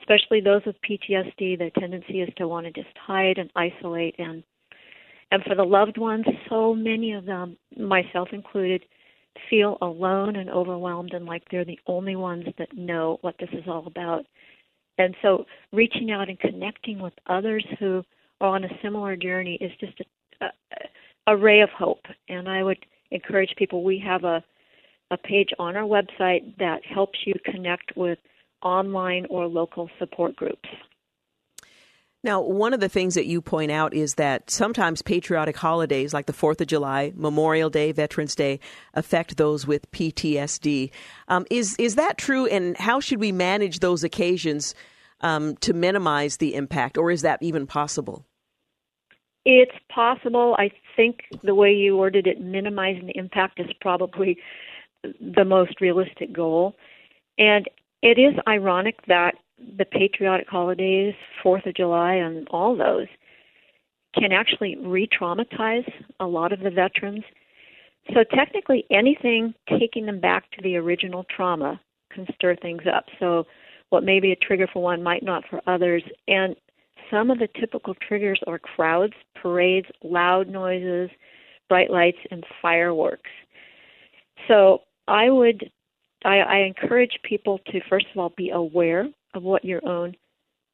especially 0.01 0.41
those 0.41 0.61
with 0.65 0.75
PTSD, 0.81 1.57
the 1.57 1.71
tendency 1.79 2.21
is 2.21 2.29
to 2.37 2.47
want 2.47 2.65
to 2.65 2.71
just 2.71 2.95
hide 2.97 3.37
and 3.37 3.51
isolate 3.55 4.15
and 4.17 4.43
and 5.31 5.43
for 5.43 5.53
the 5.53 5.63
loved 5.63 5.99
ones, 5.99 6.25
so 6.49 6.73
many 6.73 7.13
of 7.13 7.23
them, 7.23 7.55
myself 7.77 8.29
included, 8.31 8.83
feel 9.47 9.77
alone 9.79 10.35
and 10.35 10.49
overwhelmed 10.49 11.13
and 11.13 11.27
like 11.27 11.43
they're 11.51 11.63
the 11.63 11.77
only 11.85 12.15
ones 12.15 12.45
that 12.57 12.75
know 12.75 13.19
what 13.21 13.35
this 13.39 13.49
is 13.53 13.65
all 13.67 13.85
about. 13.85 14.25
And 14.99 15.15
so 15.21 15.45
reaching 15.71 16.11
out 16.11 16.29
and 16.29 16.37
connecting 16.39 16.99
with 16.99 17.13
others 17.25 17.65
who 17.79 18.03
are 18.41 18.49
on 18.49 18.65
a 18.65 18.79
similar 18.83 19.15
journey 19.15 19.57
is 19.59 19.71
just 19.79 19.99
a, 20.41 20.45
a, 20.45 21.33
a 21.33 21.37
ray 21.37 21.61
of 21.61 21.69
hope. 21.69 22.05
And 22.27 22.47
I 22.47 22.61
would 22.61 22.85
encourage 23.09 23.55
people, 23.57 23.83
we 23.83 23.97
have 24.05 24.25
a, 24.25 24.43
a 25.09 25.17
page 25.17 25.49
on 25.57 25.75
our 25.75 25.83
website 25.83 26.55
that 26.59 26.85
helps 26.85 27.17
you 27.25 27.33
connect 27.45 27.95
with 27.95 28.19
online 28.61 29.25
or 29.29 29.47
local 29.47 29.89
support 29.97 30.35
groups. 30.35 30.69
Now, 32.21 32.41
one 32.41 32.73
of 32.73 32.81
the 32.81 32.89
things 32.89 33.15
that 33.15 33.27
you 33.27 33.41
point 33.41 33.71
out 33.71 33.93
is 33.93 34.15
that 34.15 34.49
sometimes 34.49 35.01
patriotic 35.01 35.55
holidays 35.55 36.13
like 36.13 36.25
the 36.25 36.33
4th 36.33 36.59
of 36.59 36.67
July, 36.67 37.13
Memorial 37.15 37.69
Day, 37.69 37.93
Veterans 37.93 38.35
Day 38.35 38.59
affect 38.93 39.37
those 39.37 39.65
with 39.65 39.89
PTSD. 39.91 40.91
Um, 41.29 41.45
is, 41.49 41.77
is 41.79 41.95
that 41.95 42.17
true, 42.17 42.45
and 42.45 42.75
how 42.75 42.99
should 42.99 43.21
we 43.21 43.31
manage 43.31 43.79
those 43.79 44.03
occasions 44.03 44.75
um, 45.21 45.55
to 45.57 45.73
minimize 45.73 46.37
the 46.37 46.55
impact, 46.55 46.97
or 46.97 47.09
is 47.09 47.21
that 47.21 47.41
even 47.41 47.65
possible? 47.65 48.25
It's 49.45 49.75
possible. 49.87 50.55
I 50.59 50.71
think 50.97 51.21
the 51.41 51.55
way 51.55 51.71
you 51.71 51.95
worded 51.95 52.27
it, 52.27 52.41
minimizing 52.41 53.07
the 53.07 53.17
impact, 53.17 53.61
is 53.61 53.67
probably 53.79 54.37
the 55.03 55.45
most 55.45 55.79
realistic 55.79 56.33
goal. 56.33 56.75
And 57.37 57.69
it 58.01 58.19
is 58.19 58.33
ironic 58.45 59.05
that 59.07 59.35
the 59.77 59.85
patriotic 59.85 60.47
holidays, 60.47 61.13
Fourth 61.41 61.65
of 61.65 61.75
July, 61.75 62.15
and 62.15 62.47
all 62.49 62.75
those 62.75 63.07
can 64.15 64.31
actually 64.31 64.75
re 64.77 65.07
traumatize 65.07 65.89
a 66.19 66.25
lot 66.25 66.51
of 66.51 66.59
the 66.61 66.71
veterans. 66.71 67.23
So, 68.13 68.23
technically, 68.35 68.85
anything 68.89 69.53
taking 69.79 70.05
them 70.05 70.19
back 70.19 70.49
to 70.51 70.61
the 70.61 70.77
original 70.77 71.25
trauma 71.35 71.79
can 72.11 72.25
stir 72.33 72.55
things 72.55 72.83
up. 72.91 73.05
So, 73.19 73.45
what 73.89 74.03
may 74.03 74.19
be 74.19 74.31
a 74.31 74.35
trigger 74.35 74.67
for 74.71 74.81
one 74.81 75.03
might 75.03 75.23
not 75.23 75.43
for 75.49 75.61
others. 75.67 76.03
And 76.27 76.55
some 77.11 77.31
of 77.31 77.39
the 77.39 77.47
typical 77.59 77.95
triggers 78.07 78.39
are 78.47 78.59
crowds, 78.59 79.13
parades, 79.41 79.87
loud 80.03 80.47
noises, 80.47 81.09
bright 81.67 81.89
lights, 81.89 82.17
and 82.31 82.43
fireworks. 82.61 83.29
So 84.47 84.79
I 85.07 85.29
would, 85.29 85.71
I, 86.23 86.37
I 86.39 86.57
encourage 86.59 87.19
people 87.23 87.59
to 87.67 87.79
first 87.89 88.07
of 88.13 88.19
all 88.19 88.33
be 88.37 88.49
aware 88.49 89.07
of 89.33 89.43
what 89.43 89.65
your 89.65 89.85
own 89.87 90.15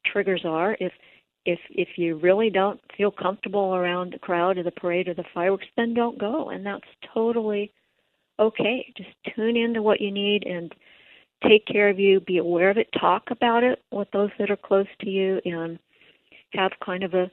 triggers 0.05 0.43
are. 0.45 0.77
If 0.79 0.93
if 1.45 1.59
if 1.69 1.89
you 1.97 2.15
really 2.15 2.49
don't 2.49 2.79
feel 2.97 3.11
comfortable 3.11 3.75
around 3.75 4.13
the 4.13 4.19
crowd 4.19 4.57
or 4.57 4.63
the 4.63 4.71
parade 4.71 5.07
or 5.07 5.13
the 5.13 5.23
fireworks, 5.33 5.67
then 5.77 5.93
don't 5.93 6.17
go, 6.17 6.49
and 6.49 6.65
that's 6.65 6.87
totally 7.13 7.71
okay. 8.39 8.91
Just 8.97 9.09
tune 9.35 9.55
into 9.55 9.81
what 9.81 10.01
you 10.01 10.11
need 10.11 10.45
and 10.45 10.73
take 11.47 11.65
care 11.67 11.89
of 11.89 11.99
you. 11.99 12.19
Be 12.21 12.37
aware 12.37 12.69
of 12.69 12.77
it. 12.77 12.89
Talk 12.99 13.29
about 13.29 13.63
it 13.63 13.83
with 13.91 14.09
those 14.11 14.31
that 14.39 14.49
are 14.49 14.57
close 14.57 14.87
to 15.01 15.09
you, 15.09 15.39
and 15.45 15.79
have 16.53 16.71
kind 16.83 17.03
of 17.03 17.13
a 17.13 17.29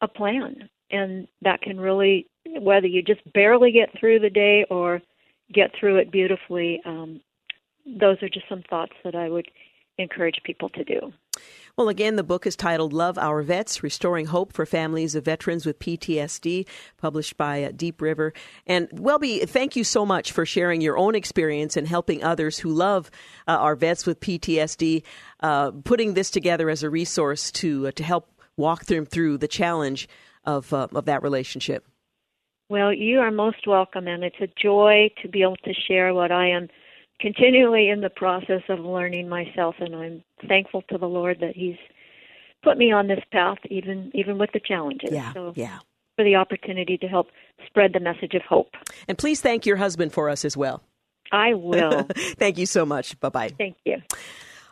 a 0.00 0.08
plan. 0.08 0.68
And 0.90 1.26
that 1.42 1.62
can 1.62 1.80
really, 1.80 2.28
whether 2.60 2.86
you 2.86 3.02
just 3.02 3.20
barely 3.32 3.72
get 3.72 3.88
through 3.98 4.20
the 4.20 4.30
day 4.30 4.66
or 4.70 5.00
get 5.52 5.70
through 5.78 5.96
it 5.96 6.12
beautifully, 6.12 6.80
um, 6.84 7.20
those 7.86 8.22
are 8.22 8.28
just 8.28 8.48
some 8.48 8.62
thoughts 8.68 8.92
that 9.04 9.14
I 9.14 9.28
would 9.28 9.46
encourage 9.98 10.40
people 10.44 10.68
to 10.70 10.84
do. 10.84 11.12
Well, 11.76 11.88
again, 11.88 12.14
the 12.14 12.22
book 12.22 12.46
is 12.46 12.54
titled 12.54 12.92
Love 12.92 13.18
Our 13.18 13.42
Vets 13.42 13.82
Restoring 13.82 14.26
Hope 14.26 14.52
for 14.52 14.64
Families 14.64 15.16
of 15.16 15.24
Veterans 15.24 15.66
with 15.66 15.80
PTSD, 15.80 16.68
published 16.98 17.36
by 17.36 17.64
uh, 17.64 17.72
Deep 17.74 18.00
River. 18.00 18.32
And 18.64 18.88
Welby, 18.92 19.40
thank 19.40 19.74
you 19.74 19.82
so 19.82 20.06
much 20.06 20.30
for 20.30 20.46
sharing 20.46 20.80
your 20.80 20.96
own 20.96 21.16
experience 21.16 21.76
and 21.76 21.88
helping 21.88 22.22
others 22.22 22.58
who 22.58 22.70
love 22.70 23.10
uh, 23.48 23.56
our 23.56 23.74
vets 23.74 24.06
with 24.06 24.20
PTSD, 24.20 25.02
uh, 25.40 25.72
putting 25.72 26.14
this 26.14 26.30
together 26.30 26.70
as 26.70 26.84
a 26.84 26.90
resource 26.90 27.50
to, 27.52 27.88
uh, 27.88 27.90
to 27.92 28.04
help 28.04 28.30
walk 28.56 28.84
them 28.84 29.04
through 29.04 29.38
the 29.38 29.48
challenge 29.48 30.08
of, 30.44 30.72
uh, 30.72 30.86
of 30.94 31.06
that 31.06 31.24
relationship. 31.24 31.84
Well, 32.68 32.92
you 32.92 33.18
are 33.18 33.32
most 33.32 33.66
welcome, 33.66 34.06
and 34.06 34.22
it's 34.22 34.40
a 34.40 34.48
joy 34.60 35.10
to 35.22 35.28
be 35.28 35.42
able 35.42 35.56
to 35.56 35.74
share 35.74 36.14
what 36.14 36.30
I 36.30 36.50
am 36.50 36.68
continually 37.20 37.88
in 37.88 38.00
the 38.00 38.10
process 38.10 38.62
of 38.68 38.80
learning 38.80 39.28
myself, 39.28 39.76
and 39.78 39.94
I'm 39.94 40.24
thankful 40.48 40.82
to 40.90 40.98
the 40.98 41.06
Lord 41.06 41.38
that 41.40 41.54
He's 41.54 41.76
put 42.62 42.78
me 42.78 42.92
on 42.92 43.06
this 43.06 43.22
path, 43.30 43.58
even 43.70 44.10
even 44.14 44.38
with 44.38 44.50
the 44.52 44.60
challenges. 44.60 45.10
Yeah, 45.12 45.32
so 45.32 45.52
yeah. 45.56 45.78
For 46.16 46.24
the 46.24 46.36
opportunity 46.36 46.96
to 46.98 47.08
help 47.08 47.28
spread 47.66 47.92
the 47.92 48.00
message 48.00 48.34
of 48.34 48.42
hope. 48.42 48.70
And 49.08 49.18
please 49.18 49.40
thank 49.40 49.66
your 49.66 49.76
husband 49.76 50.12
for 50.12 50.30
us 50.30 50.44
as 50.44 50.56
well. 50.56 50.80
I 51.32 51.54
will. 51.54 52.06
thank 52.38 52.56
you 52.56 52.66
so 52.66 52.86
much. 52.86 53.18
Bye 53.18 53.28
bye. 53.30 53.50
Thank 53.58 53.76
you. 53.84 53.96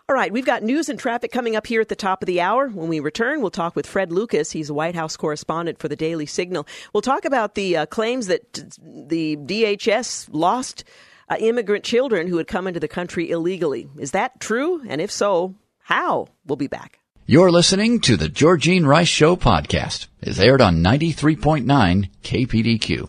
All 0.08 0.16
right, 0.16 0.32
we've 0.32 0.44
got 0.44 0.62
news 0.62 0.88
and 0.88 0.98
traffic 0.98 1.32
coming 1.32 1.56
up 1.56 1.66
here 1.66 1.80
at 1.80 1.88
the 1.88 1.96
top 1.96 2.22
of 2.22 2.26
the 2.26 2.40
hour. 2.40 2.68
When 2.68 2.88
we 2.88 3.00
return, 3.00 3.40
we'll 3.40 3.50
talk 3.50 3.74
with 3.74 3.86
Fred 3.86 4.12
Lucas. 4.12 4.50
He's 4.50 4.68
a 4.68 4.74
White 4.74 4.94
House 4.94 5.16
correspondent 5.16 5.78
for 5.78 5.88
the 5.88 5.96
Daily 5.96 6.26
Signal. 6.26 6.66
We'll 6.92 7.02
talk 7.02 7.24
about 7.24 7.54
the 7.54 7.78
uh, 7.78 7.86
claims 7.86 8.26
that 8.26 8.52
the 8.52 9.36
DHS 9.36 10.28
lost 10.32 10.84
uh, 11.28 11.36
immigrant 11.38 11.84
children 11.84 12.26
who 12.26 12.38
had 12.38 12.46
come 12.46 12.66
into 12.66 12.80
the 12.80 12.88
country 12.88 13.30
illegally. 13.30 13.88
Is 13.98 14.12
that 14.12 14.40
true? 14.40 14.82
And 14.88 15.00
if 15.00 15.10
so, 15.10 15.54
how? 15.80 16.28
We'll 16.46 16.56
be 16.56 16.66
back. 16.66 16.98
You're 17.26 17.52
listening 17.52 18.00
to 18.00 18.16
the 18.16 18.28
Georgene 18.28 18.84
Rice 18.84 19.08
Show 19.08 19.36
podcast. 19.36 20.08
It's 20.20 20.40
aired 20.40 20.60
on 20.60 20.82
93.9 20.82 22.10
KPDQ. 22.22 23.08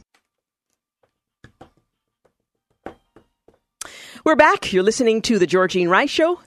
We're 4.23 4.35
back. 4.37 4.71
You're 4.71 4.83
listening 4.83 5.21
to 5.23 5.37
the 5.37 5.47
Georgene 5.47 5.89
Rice 5.89 6.09
Show. 6.09 6.39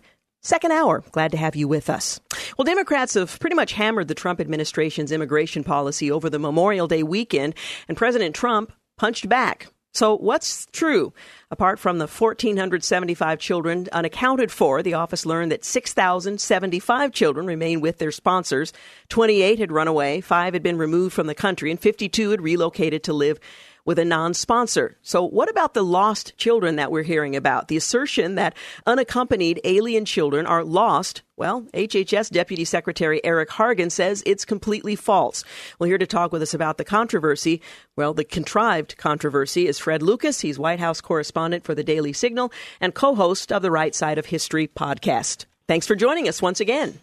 Second 0.42 0.70
hour. 0.70 1.02
Glad 1.10 1.32
to 1.32 1.36
have 1.36 1.56
you 1.56 1.66
with 1.66 1.90
us. 1.90 2.20
Well, 2.56 2.64
Democrats 2.64 3.14
have 3.14 3.38
pretty 3.40 3.56
much 3.56 3.72
hammered 3.72 4.08
the 4.08 4.14
Trump 4.14 4.40
administration's 4.40 5.10
immigration 5.12 5.64
policy 5.64 6.10
over 6.10 6.30
the 6.30 6.38
Memorial 6.38 6.86
Day 6.86 7.02
weekend, 7.02 7.54
and 7.88 7.96
President 7.96 8.34
Trump 8.34 8.72
punched 8.96 9.28
back. 9.28 9.66
So, 9.96 10.14
what's 10.14 10.66
true? 10.72 11.14
Apart 11.50 11.78
from 11.78 11.96
the 11.96 12.06
1,475 12.06 13.38
children 13.38 13.88
unaccounted 13.92 14.52
for, 14.52 14.82
the 14.82 14.92
office 14.92 15.24
learned 15.24 15.52
that 15.52 15.64
6,075 15.64 17.12
children 17.12 17.46
remain 17.46 17.80
with 17.80 17.96
their 17.96 18.10
sponsors. 18.10 18.74
28 19.08 19.58
had 19.58 19.72
run 19.72 19.88
away, 19.88 20.20
5 20.20 20.52
had 20.52 20.62
been 20.62 20.76
removed 20.76 21.14
from 21.14 21.28
the 21.28 21.34
country, 21.34 21.70
and 21.70 21.80
52 21.80 22.28
had 22.28 22.42
relocated 22.42 23.04
to 23.04 23.14
live 23.14 23.40
with 23.86 23.98
a 23.98 24.04
non 24.04 24.34
sponsor. 24.34 24.98
So, 25.00 25.24
what 25.24 25.48
about 25.48 25.72
the 25.72 25.84
lost 25.84 26.36
children 26.36 26.76
that 26.76 26.92
we're 26.92 27.04
hearing 27.04 27.34
about? 27.34 27.68
The 27.68 27.78
assertion 27.78 28.34
that 28.34 28.54
unaccompanied 28.84 29.60
alien 29.64 30.04
children 30.04 30.44
are 30.44 30.62
lost. 30.62 31.22
Well, 31.36 31.62
HHS 31.72 32.30
Deputy 32.30 32.64
Secretary 32.64 33.24
Eric 33.24 33.48
Hargan 33.50 33.90
says 33.90 34.22
it's 34.26 34.44
completely 34.44 34.96
false. 34.96 35.44
Well, 35.78 35.86
here 35.88 35.98
to 35.98 36.06
talk 36.06 36.32
with 36.32 36.42
us 36.42 36.54
about 36.54 36.76
the 36.76 36.84
controversy, 36.84 37.62
well, 37.94 38.12
the 38.12 38.24
contrived 38.24 38.96
controversy, 38.98 39.66
is 39.66 39.78
Fred 39.78 40.02
Lucas. 40.02 40.40
He's 40.40 40.58
White 40.58 40.80
House 40.80 41.00
correspondent 41.00 41.64
for 41.64 41.74
the 41.74 41.84
Daily 41.84 42.12
Signal 42.12 42.52
and 42.80 42.94
co 42.94 43.14
host 43.14 43.52
of 43.52 43.62
the 43.62 43.70
Right 43.70 43.94
Side 43.94 44.18
of 44.18 44.26
History 44.26 44.68
podcast. 44.68 45.46
Thanks 45.68 45.86
for 45.86 45.94
joining 45.94 46.28
us 46.28 46.42
once 46.42 46.60
again. 46.60 47.00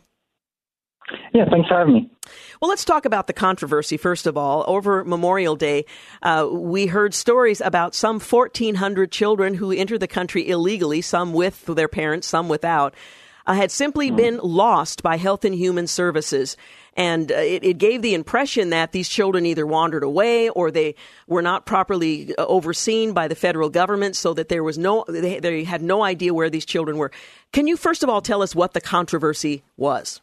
Yeah, 1.33 1.45
thanks 1.49 1.67
for 1.67 1.77
having 1.77 1.93
me. 1.93 2.09
Well, 2.61 2.69
let's 2.69 2.85
talk 2.85 3.05
about 3.05 3.27
the 3.27 3.33
controversy 3.33 3.97
first 3.97 4.27
of 4.27 4.37
all. 4.37 4.63
Over 4.67 5.03
Memorial 5.03 5.55
Day, 5.55 5.85
uh, 6.21 6.47
we 6.49 6.87
heard 6.87 7.13
stories 7.13 7.59
about 7.61 7.95
some 7.95 8.19
1,400 8.19 9.11
children 9.11 9.55
who 9.55 9.71
entered 9.71 9.99
the 9.99 10.07
country 10.07 10.47
illegally, 10.47 11.01
some 11.01 11.33
with 11.33 11.65
their 11.65 11.87
parents, 11.87 12.27
some 12.27 12.47
without, 12.49 12.95
uh, 13.45 13.53
had 13.53 13.71
simply 13.71 14.11
mm. 14.11 14.15
been 14.15 14.39
lost 14.41 15.03
by 15.03 15.17
Health 15.17 15.43
and 15.43 15.53
Human 15.53 15.87
Services. 15.87 16.55
And 16.95 17.31
uh, 17.31 17.35
it, 17.35 17.63
it, 17.63 17.77
gave 17.79 18.01
the 18.01 18.13
impression 18.13 18.69
that 18.69 18.91
these 18.91 19.09
children 19.09 19.45
either 19.45 19.65
wandered 19.65 20.03
away 20.03 20.49
or 20.49 20.69
they 20.69 20.95
were 21.27 21.41
not 21.41 21.65
properly 21.65 22.35
uh, 22.37 22.45
overseen 22.45 23.13
by 23.13 23.27
the 23.27 23.35
federal 23.35 23.69
government, 23.69 24.15
so 24.15 24.33
that 24.35 24.47
there 24.47 24.63
was 24.63 24.77
no, 24.77 25.03
they, 25.09 25.39
they 25.39 25.63
had 25.63 25.81
no 25.81 26.03
idea 26.03 26.33
where 26.33 26.51
these 26.51 26.65
children 26.65 26.97
were. 26.97 27.11
Can 27.51 27.67
you 27.67 27.75
first 27.75 28.03
of 28.03 28.09
all 28.09 28.21
tell 28.21 28.43
us 28.43 28.55
what 28.55 28.73
the 28.73 28.81
controversy 28.81 29.63
was? 29.75 30.21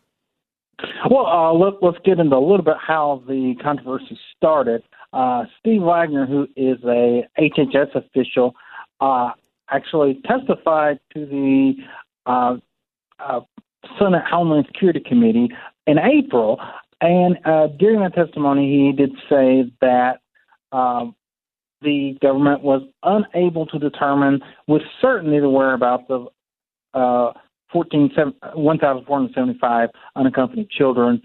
Well, 1.10 1.26
uh, 1.26 1.52
let, 1.52 1.74
us 1.82 2.00
get 2.04 2.18
into 2.18 2.36
a 2.36 2.38
little 2.38 2.62
bit 2.62 2.76
how 2.78 3.22
the 3.26 3.54
controversy 3.62 4.18
started. 4.36 4.82
Uh, 5.12 5.44
Steve 5.58 5.82
Wagner, 5.82 6.26
who 6.26 6.46
is 6.56 6.78
a 6.84 7.26
HHS 7.38 7.94
official, 7.94 8.54
uh, 9.00 9.30
actually 9.70 10.20
testified 10.26 11.00
to 11.14 11.26
the 11.26 11.74
uh, 12.26 12.56
uh, 13.18 13.40
Senate 13.98 14.22
Homeland 14.30 14.66
Security 14.66 15.00
Committee 15.00 15.48
in 15.86 15.98
April, 15.98 16.60
and 17.00 17.38
uh, 17.44 17.68
during 17.78 18.00
that 18.00 18.14
testimony, 18.14 18.70
he 18.70 18.92
did 18.92 19.10
say 19.28 19.72
that 19.80 20.20
um, 20.72 21.14
the 21.82 22.16
government 22.20 22.62
was 22.62 22.82
unable 23.02 23.66
to 23.66 23.78
determine 23.78 24.40
with 24.66 24.82
certainty 25.00 25.40
the 25.40 25.48
whereabouts 25.48 26.04
of 26.10 26.28
1,475 27.72 29.88
unaccompanied 30.16 30.70
children. 30.70 31.22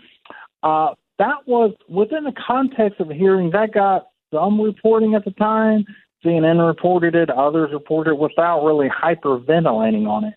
Uh, 0.63 0.93
that 1.17 1.47
was 1.47 1.73
within 1.87 2.23
the 2.23 2.33
context 2.45 2.99
of 2.99 3.09
a 3.09 3.13
hearing 3.13 3.51
that 3.51 3.73
got 3.73 4.07
some 4.33 4.59
reporting 4.59 5.15
at 5.15 5.25
the 5.25 5.31
time. 5.31 5.85
CNN 6.23 6.65
reported 6.65 7.15
it, 7.15 7.29
others 7.29 7.69
reported 7.71 8.11
it 8.11 8.17
without 8.17 8.65
really 8.65 8.89
hyperventilating 8.89 10.07
on 10.07 10.25
it. 10.25 10.33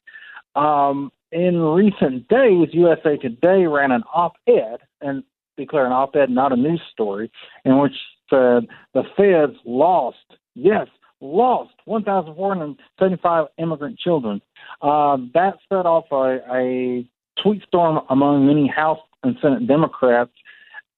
Um, 0.55 1.11
in 1.33 1.61
recent 1.61 2.29
days, 2.29 2.69
USA 2.73 3.17
Today 3.17 3.67
ran 3.67 3.91
an 3.93 4.03
op-ed 4.15 4.79
and 5.01 5.25
declared 5.57 5.87
an 5.87 5.93
op-ed, 5.93 6.31
not 6.31 6.53
a 6.53 6.57
news 6.57 6.83
story, 6.93 7.31
in 7.65 7.79
which 7.79 7.95
said 8.31 8.67
the 8.95 9.03
feds 9.17 9.59
lost, 9.65 10.17
yes, 10.55 10.87
lost 11.21 11.75
1,475 11.85 13.47
immigrant 13.59 13.99
children. 13.99 14.41
Uh, 14.83 15.17
that 15.35 15.55
set 15.69 15.87
off 15.87 16.05
a, 16.13 16.39
a 16.55 17.07
tweet 17.43 17.63
storm 17.65 18.01
among 18.11 18.47
many 18.47 18.69
House 18.69 19.01
and 19.23 19.37
Senate 19.43 19.67
Democrats, 19.67 20.31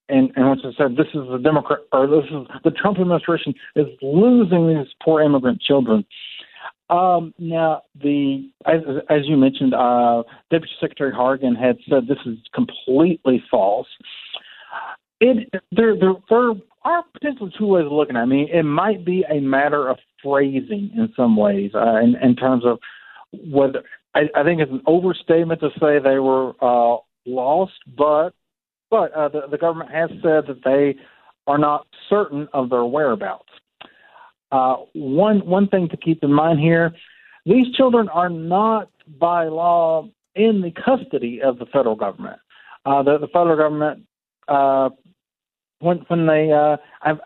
and, 0.09 0.31
and 0.37 0.51
which 0.51 0.61
said 0.77 0.97
this 0.97 1.07
is 1.15 1.29
the 1.31 1.39
Democrat 1.43 1.81
or 1.93 2.07
this 2.07 2.25
is 2.31 2.47
the 2.65 2.71
Trump 2.71 2.99
administration 2.99 3.55
is 3.77 3.87
losing 4.03 4.69
these 4.69 4.89
poor 5.03 5.23
immigrant 5.23 5.61
children. 5.61 6.05
Um, 6.91 7.33
now, 7.39 7.83
the 8.03 8.51
as, 8.67 8.81
as 9.09 9.21
you 9.25 9.37
mentioned, 9.37 9.75
uh, 9.75 10.25
Deputy 10.51 10.73
Secretary 10.81 11.13
Hargan 11.13 11.57
had 11.57 11.79
said 11.89 12.09
this 12.09 12.19
is 12.27 12.39
completely 12.53 13.43
false. 13.51 13.87
It 15.21 15.49
there 15.71 15.97
there, 15.99 16.15
there 16.29 16.51
are 16.83 17.05
potentially 17.13 17.53
two 17.57 17.67
ways 17.67 17.87
of 17.87 17.93
looking 17.93 18.17
at 18.17 18.21
it. 18.21 18.23
I 18.23 18.27
mean, 18.27 18.49
it 18.53 18.65
might 18.65 19.05
be 19.05 19.25
a 19.31 19.39
matter 19.41 19.89
of 19.89 19.99
phrasing 20.23 20.91
in 20.97 21.13
some 21.17 21.37
ways, 21.37 21.73
uh, 21.75 21.97
in, 21.97 22.17
in 22.23 22.37
terms 22.37 22.65
of 22.65 22.79
whether 23.33 23.83
I, 24.15 24.29
I 24.35 24.43
think 24.43 24.61
it's 24.61 24.73
an 24.73 24.83
overstatement 24.87 25.61
to 25.61 25.71
say 25.81 25.99
they 25.99 26.19
were 26.19 26.53
uh, 26.61 26.99
lost, 27.27 27.79
but 27.97 28.31
but 28.91 29.13
uh, 29.13 29.29
the, 29.29 29.43
the 29.51 29.59
government 29.59 29.91
has 29.93 30.11
said 30.23 30.47
that 30.49 30.65
they 30.65 30.97
are 31.47 31.59
not 31.59 31.87
certain 32.09 32.49
of 32.53 32.71
their 32.71 32.85
whereabouts. 32.85 33.49
Uh, 34.51 34.77
one 34.95 35.47
one 35.47 35.69
thing 35.69 35.89
to 35.89 35.97
keep 35.97 36.23
in 36.25 36.33
mind 36.33 36.59
here: 36.59 36.93
these 37.47 37.73
children 37.77 38.09
are 38.09 38.29
not 38.29 38.91
by 39.19 39.45
law 39.45 40.09
in 40.35 40.61
the 40.61 40.71
custody 40.71 41.41
of 41.43 41.59
the 41.59 41.67
federal 41.67 41.97
government. 41.97 42.39
Uh, 42.85 43.03
the, 43.03 43.19
the 43.19 43.29
federal 43.29 43.57
government, 43.57 44.05
uh, 44.49 44.89
when 45.81 45.99
when 46.09 46.27
they 46.27 46.53
uh, 46.53 46.77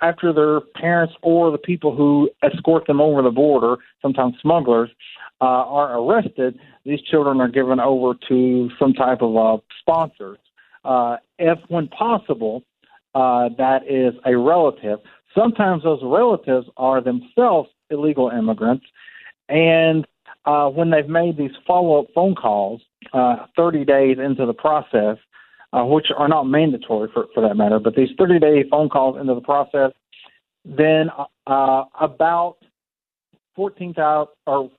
after 0.00 0.32
their 0.32 0.60
parents 0.60 1.14
or 1.22 1.50
the 1.50 1.58
people 1.58 1.94
who 1.94 2.30
escort 2.42 2.86
them 2.86 3.00
over 3.00 3.20
the 3.22 3.30
border, 3.30 3.76
sometimes 4.00 4.34
smugglers, 4.40 4.90
uh, 5.40 5.44
are 5.44 5.98
arrested, 5.98 6.58
these 6.84 7.00
children 7.02 7.40
are 7.40 7.48
given 7.48 7.80
over 7.80 8.14
to 8.28 8.70
some 8.78 8.92
type 8.92 9.20
of 9.20 9.36
uh, 9.36 9.60
sponsors. 9.80 10.38
Uh, 10.84 11.16
if, 11.38 11.58
when 11.68 11.88
possible, 11.88 12.62
uh, 13.14 13.48
that 13.58 13.82
is 13.88 14.14
a 14.26 14.36
relative. 14.36 14.98
Sometimes 15.34 15.82
those 15.82 16.00
relatives 16.02 16.66
are 16.76 17.00
themselves 17.00 17.70
illegal 17.90 18.30
immigrants, 18.30 18.86
and 19.48 20.06
uh, 20.46 20.68
when 20.68 20.90
they've 20.90 21.08
made 21.08 21.36
these 21.36 21.50
follow-up 21.66 22.06
phone 22.14 22.34
calls, 22.34 22.82
uh, 23.12 23.46
30 23.56 23.84
days 23.84 24.18
into 24.18 24.46
the 24.46 24.52
process, 24.52 25.16
uh, 25.74 25.84
which 25.84 26.06
are 26.16 26.28
not 26.28 26.44
mandatory 26.44 27.08
for, 27.12 27.26
for 27.34 27.40
that 27.40 27.56
matter, 27.56 27.78
but 27.78 27.96
these 27.96 28.10
30-day 28.18 28.68
phone 28.70 28.88
calls 28.88 29.18
into 29.20 29.34
the 29.34 29.40
process, 29.40 29.90
then 30.64 31.10
uh, 31.46 31.84
about 32.00 32.56
14,000 33.56 34.28
or 34.46 34.70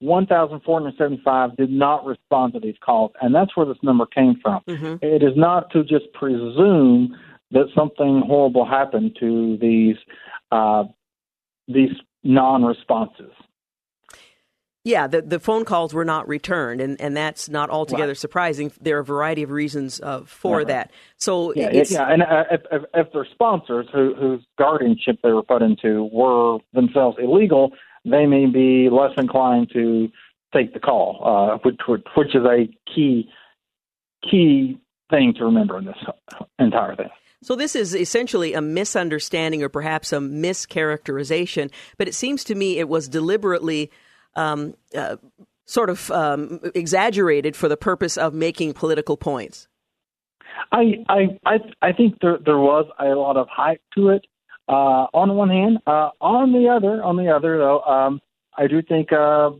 1,475 0.00 1.56
did 1.56 1.70
not 1.70 2.04
respond 2.04 2.52
to 2.52 2.60
these 2.60 2.74
calls, 2.84 3.12
and 3.22 3.34
that's 3.34 3.56
where 3.56 3.64
this 3.64 3.78
number 3.82 4.04
came 4.04 4.38
from. 4.42 4.62
Mm-hmm. 4.68 4.96
It 5.02 5.22
is 5.22 5.32
not 5.36 5.70
to 5.72 5.82
just 5.82 6.12
presume 6.12 7.16
that 7.52 7.66
something 7.74 8.22
horrible 8.26 8.66
happened 8.66 9.16
to 9.20 9.56
these 9.58 9.96
uh, 10.52 10.84
these 11.68 11.90
non-responses. 12.22 13.32
Yeah, 14.86 15.08
the, 15.08 15.20
the 15.20 15.40
phone 15.40 15.64
calls 15.64 15.92
were 15.92 16.04
not 16.04 16.28
returned, 16.28 16.80
and, 16.80 17.00
and 17.00 17.16
that's 17.16 17.48
not 17.48 17.70
altogether 17.70 18.12
right. 18.12 18.16
surprising. 18.16 18.70
There 18.80 18.98
are 18.98 19.00
a 19.00 19.04
variety 19.04 19.42
of 19.42 19.50
reasons 19.50 20.00
uh, 20.00 20.20
for 20.24 20.58
right. 20.58 20.66
that. 20.68 20.92
So 21.16 21.52
yeah, 21.54 21.70
yeah, 21.72 22.08
and 22.08 22.22
uh, 22.22 22.44
if, 22.52 22.60
if, 22.70 22.82
if 22.94 23.12
their 23.12 23.26
sponsors, 23.32 23.88
who, 23.92 24.14
whose 24.14 24.46
guardianship 24.56 25.18
they 25.24 25.32
were 25.32 25.42
put 25.42 25.60
into, 25.60 26.08
were 26.12 26.58
themselves 26.72 27.16
illegal, 27.20 27.72
they 28.04 28.26
may 28.26 28.46
be 28.46 28.88
less 28.88 29.10
inclined 29.18 29.70
to 29.72 30.08
take 30.54 30.72
the 30.72 30.78
call, 30.78 31.20
uh, 31.24 31.58
which, 31.64 31.80
which 31.88 32.36
is 32.36 32.44
a 32.44 32.68
key 32.94 33.28
key 34.30 34.78
thing 35.10 35.34
to 35.36 35.46
remember 35.46 35.78
in 35.78 35.84
this 35.84 35.96
entire 36.60 36.94
thing. 36.94 37.10
So 37.42 37.56
this 37.56 37.74
is 37.74 37.92
essentially 37.92 38.54
a 38.54 38.60
misunderstanding 38.60 39.64
or 39.64 39.68
perhaps 39.68 40.12
a 40.12 40.18
mischaracterization, 40.18 41.72
but 41.98 42.06
it 42.06 42.14
seems 42.14 42.44
to 42.44 42.54
me 42.54 42.78
it 42.78 42.88
was 42.88 43.08
deliberately 43.08 43.90
um, 44.36 44.74
uh, 44.96 45.16
sort 45.64 45.90
of 45.90 46.10
um, 46.10 46.60
exaggerated 46.74 47.56
for 47.56 47.68
the 47.68 47.76
purpose 47.76 48.16
of 48.16 48.32
making 48.32 48.72
political 48.72 49.16
points. 49.16 49.68
I 50.72 51.04
I 51.08 51.38
I, 51.44 51.58
I 51.82 51.92
think 51.92 52.18
there 52.20 52.38
there 52.44 52.58
was 52.58 52.86
a 52.98 53.06
lot 53.14 53.36
of 53.36 53.48
hype 53.48 53.82
to 53.96 54.10
it, 54.10 54.26
uh, 54.68 55.06
on 55.14 55.34
one 55.34 55.50
hand, 55.50 55.78
uh, 55.86 56.10
on 56.20 56.52
the 56.52 56.68
other, 56.68 57.02
on 57.02 57.16
the 57.16 57.28
other 57.28 57.58
though, 57.58 57.80
um, 57.82 58.20
I 58.58 58.66
do 58.66 58.82
think 58.82 59.12
uh, 59.12 59.50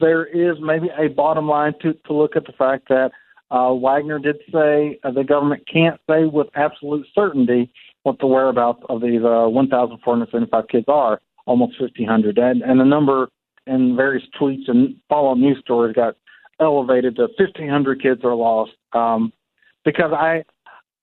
there 0.00 0.24
is 0.24 0.56
maybe 0.60 0.88
a 0.96 1.08
bottom 1.08 1.48
line 1.48 1.74
to 1.82 1.94
to 2.06 2.12
look 2.12 2.36
at 2.36 2.46
the 2.46 2.52
fact 2.52 2.88
that 2.88 3.10
uh, 3.50 3.74
Wagner 3.74 4.18
did 4.18 4.36
say 4.52 4.98
uh, 5.04 5.10
the 5.10 5.24
government 5.24 5.64
can't 5.70 6.00
say 6.08 6.24
with 6.24 6.48
absolute 6.54 7.06
certainty 7.14 7.70
what 8.02 8.18
the 8.18 8.26
whereabouts 8.26 8.82
of 8.88 9.00
these 9.00 9.22
uh, 9.22 9.46
1,475 9.48 10.68
kids 10.68 10.84
are, 10.88 11.20
almost 11.46 11.80
1,500, 11.80 12.38
and 12.38 12.62
and 12.62 12.80
the 12.80 12.84
number 12.84 13.28
in 13.66 13.96
various 13.96 14.24
tweets 14.40 14.68
and 14.68 14.96
follow-up 15.08 15.38
news 15.38 15.58
stories 15.60 15.94
got 15.94 16.16
elevated 16.60 17.16
to 17.16 17.22
1,500 17.22 18.02
kids 18.02 18.20
are 18.24 18.34
lost. 18.34 18.72
Um, 18.92 19.32
because 19.84 20.12
I 20.12 20.44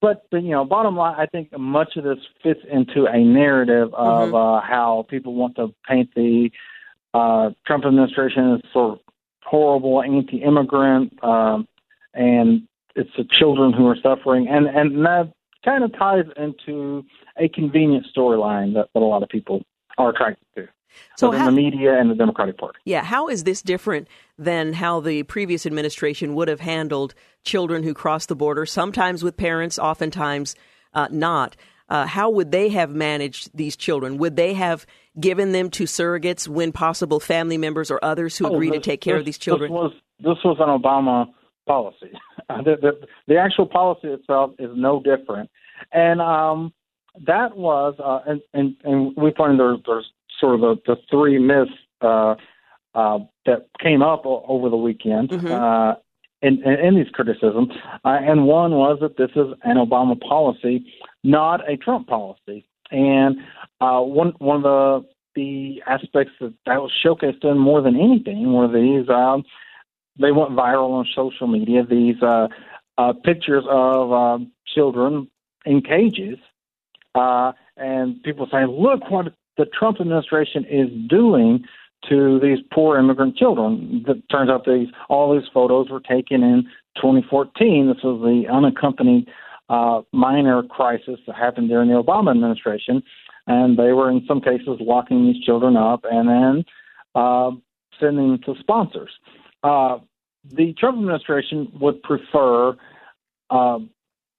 but 0.01 0.25
you 0.31 0.49
know, 0.49 0.65
bottom 0.65 0.95
line, 0.95 1.15
I 1.17 1.27
think 1.27 1.55
much 1.57 1.95
of 1.95 2.03
this 2.03 2.17
fits 2.41 2.59
into 2.71 3.05
a 3.05 3.19
narrative 3.19 3.93
of 3.93 4.29
mm-hmm. 4.29 4.35
uh, 4.35 4.61
how 4.61 5.05
people 5.09 5.35
want 5.35 5.55
to 5.57 5.73
paint 5.87 6.09
the 6.15 6.49
uh, 7.13 7.51
Trump 7.67 7.85
administration 7.85 8.55
as 8.55 8.71
sort 8.73 8.93
of 8.93 8.99
horrible, 9.43 10.01
anti-immigrant, 10.01 11.23
um, 11.23 11.67
and 12.15 12.63
it's 12.95 13.11
the 13.15 13.25
children 13.39 13.73
who 13.73 13.85
are 13.87 13.97
suffering, 14.01 14.47
and 14.47 14.65
and 14.65 15.05
that 15.05 15.31
kind 15.63 15.83
of 15.83 15.93
ties 15.93 16.25
into 16.35 17.03
a 17.37 17.47
convenient 17.49 18.07
storyline 18.15 18.73
that, 18.73 18.89
that 18.93 18.99
a 18.99 19.05
lot 19.05 19.21
of 19.21 19.29
people 19.29 19.61
are 19.99 20.09
attracted 20.09 20.45
to. 20.55 20.67
So 21.17 21.31
how, 21.31 21.45
the 21.45 21.51
media 21.51 21.99
and 21.99 22.09
the 22.09 22.15
Democratic 22.15 22.57
Party. 22.57 22.79
Yeah, 22.85 23.03
how 23.03 23.27
is 23.27 23.43
this 23.43 23.61
different 23.61 24.07
than 24.37 24.73
how 24.73 24.99
the 24.99 25.23
previous 25.23 25.65
administration 25.65 26.35
would 26.35 26.47
have 26.47 26.59
handled 26.59 27.13
children 27.43 27.83
who 27.83 27.93
cross 27.93 28.25
the 28.25 28.35
border, 28.35 28.65
sometimes 28.65 29.23
with 29.23 29.37
parents, 29.37 29.77
oftentimes 29.77 30.55
uh, 30.93 31.07
not? 31.11 31.55
Uh, 31.91 32.05
how 32.05 32.29
would 32.29 32.51
they 32.51 32.69
have 32.69 32.89
managed 32.91 33.49
these 33.53 33.75
children? 33.75 34.17
Would 34.17 34.37
they 34.37 34.53
have 34.53 34.85
given 35.19 35.51
them 35.51 35.69
to 35.71 35.83
surrogates 35.83 36.47
when 36.47 36.71
possible, 36.71 37.19
family 37.19 37.57
members 37.57 37.91
or 37.91 37.99
others 38.01 38.37
who 38.37 38.47
oh, 38.47 38.53
agree 38.55 38.69
this, 38.69 38.77
to 38.77 38.81
take 38.81 39.01
care 39.01 39.15
this, 39.15 39.21
of 39.21 39.25
these 39.25 39.37
children? 39.37 39.69
This 39.69 39.75
was, 39.75 39.93
this 40.19 40.37
was 40.45 40.57
an 40.61 40.69
Obama 40.69 41.27
policy. 41.67 42.11
the, 42.47 42.77
the, 42.81 43.07
the, 43.27 43.37
actual 43.37 43.65
policy 43.65 44.07
itself 44.07 44.51
is 44.57 44.69
no 44.73 45.01
different. 45.01 45.49
And 45.91 46.21
um, 46.21 46.71
that 47.27 47.57
was, 47.57 47.95
uh, 47.99 48.19
and, 48.25 48.41
and, 48.53 48.75
and 48.85 49.13
we 49.17 49.33
find 49.37 49.59
there's, 49.59 49.79
there's 49.85 50.09
sort 50.41 50.55
of 50.55 50.61
the, 50.61 50.75
the 50.85 50.97
three 51.09 51.39
myths 51.39 51.71
uh, 52.01 52.35
uh, 52.93 53.19
that 53.45 53.67
came 53.79 54.01
up 54.01 54.25
o- 54.25 54.43
over 54.47 54.69
the 54.69 54.75
weekend 54.75 55.29
mm-hmm. 55.29 55.47
uh, 55.47 55.93
in, 56.41 56.61
in, 56.63 56.85
in 56.85 56.95
these 56.95 57.09
criticisms. 57.13 57.69
Uh, 58.03 58.17
and 58.21 58.45
one 58.45 58.71
was 58.71 58.97
that 58.99 59.15
this 59.15 59.29
is 59.35 59.53
an 59.63 59.77
Obama 59.77 60.19
policy, 60.19 60.85
not 61.23 61.61
a 61.69 61.77
Trump 61.77 62.07
policy. 62.07 62.65
And 62.91 63.37
uh, 63.79 64.01
one 64.01 64.33
one 64.39 64.57
of 64.57 64.63
the 64.63 65.07
the 65.33 65.81
aspects 65.87 66.33
that 66.41 66.53
that 66.65 66.81
was 66.81 66.91
showcased 67.05 67.45
in 67.45 67.57
more 67.57 67.81
than 67.81 67.95
anything 67.95 68.51
were 68.51 68.67
these. 68.67 69.07
Um, 69.07 69.45
they 70.19 70.33
went 70.33 70.51
viral 70.51 70.91
on 70.91 71.07
social 71.15 71.47
media. 71.47 71.85
These 71.85 72.21
uh, 72.21 72.49
uh, 72.97 73.13
pictures 73.13 73.63
of 73.69 74.11
uh, 74.11 74.39
children 74.67 75.29
in 75.65 75.81
cages, 75.81 76.37
uh, 77.15 77.53
and 77.77 78.21
people 78.23 78.47
saying, 78.51 78.67
"Look 78.67 79.09
what 79.09 79.33
the 79.57 79.65
Trump 79.65 79.99
administration 79.99 80.65
is 80.65 80.89
doing 81.09 81.63
to 82.09 82.39
these 82.39 82.57
poor 82.73 82.97
immigrant 82.97 83.35
children. 83.37 84.03
It 84.07 84.23
turns 84.29 84.49
out 84.49 84.65
these 84.65 84.87
all 85.09 85.37
these 85.37 85.47
photos 85.53 85.89
were 85.89 85.99
taken 85.99 86.43
in 86.43 86.63
2014. 86.95 87.87
This 87.87 88.03
was 88.03 88.21
the 88.21 88.51
unaccompanied 88.51 89.29
uh, 89.69 90.01
minor 90.11 90.63
crisis 90.63 91.19
that 91.27 91.35
happened 91.35 91.69
during 91.69 91.89
the 91.89 92.01
Obama 92.01 92.31
administration, 92.31 93.03
and 93.47 93.77
they 93.77 93.93
were 93.93 94.09
in 94.09 94.25
some 94.27 94.41
cases 94.41 94.77
locking 94.79 95.25
these 95.27 95.43
children 95.43 95.77
up 95.77 96.05
and 96.09 96.27
then 96.27 96.65
uh, 97.15 97.51
sending 97.99 98.31
them 98.31 98.39
to 98.45 98.55
sponsors. 98.59 99.11
Uh, 99.63 99.99
the 100.51 100.73
Trump 100.73 100.97
administration 100.97 101.71
would 101.79 102.01
prefer 102.01 102.75
uh, 103.51 103.77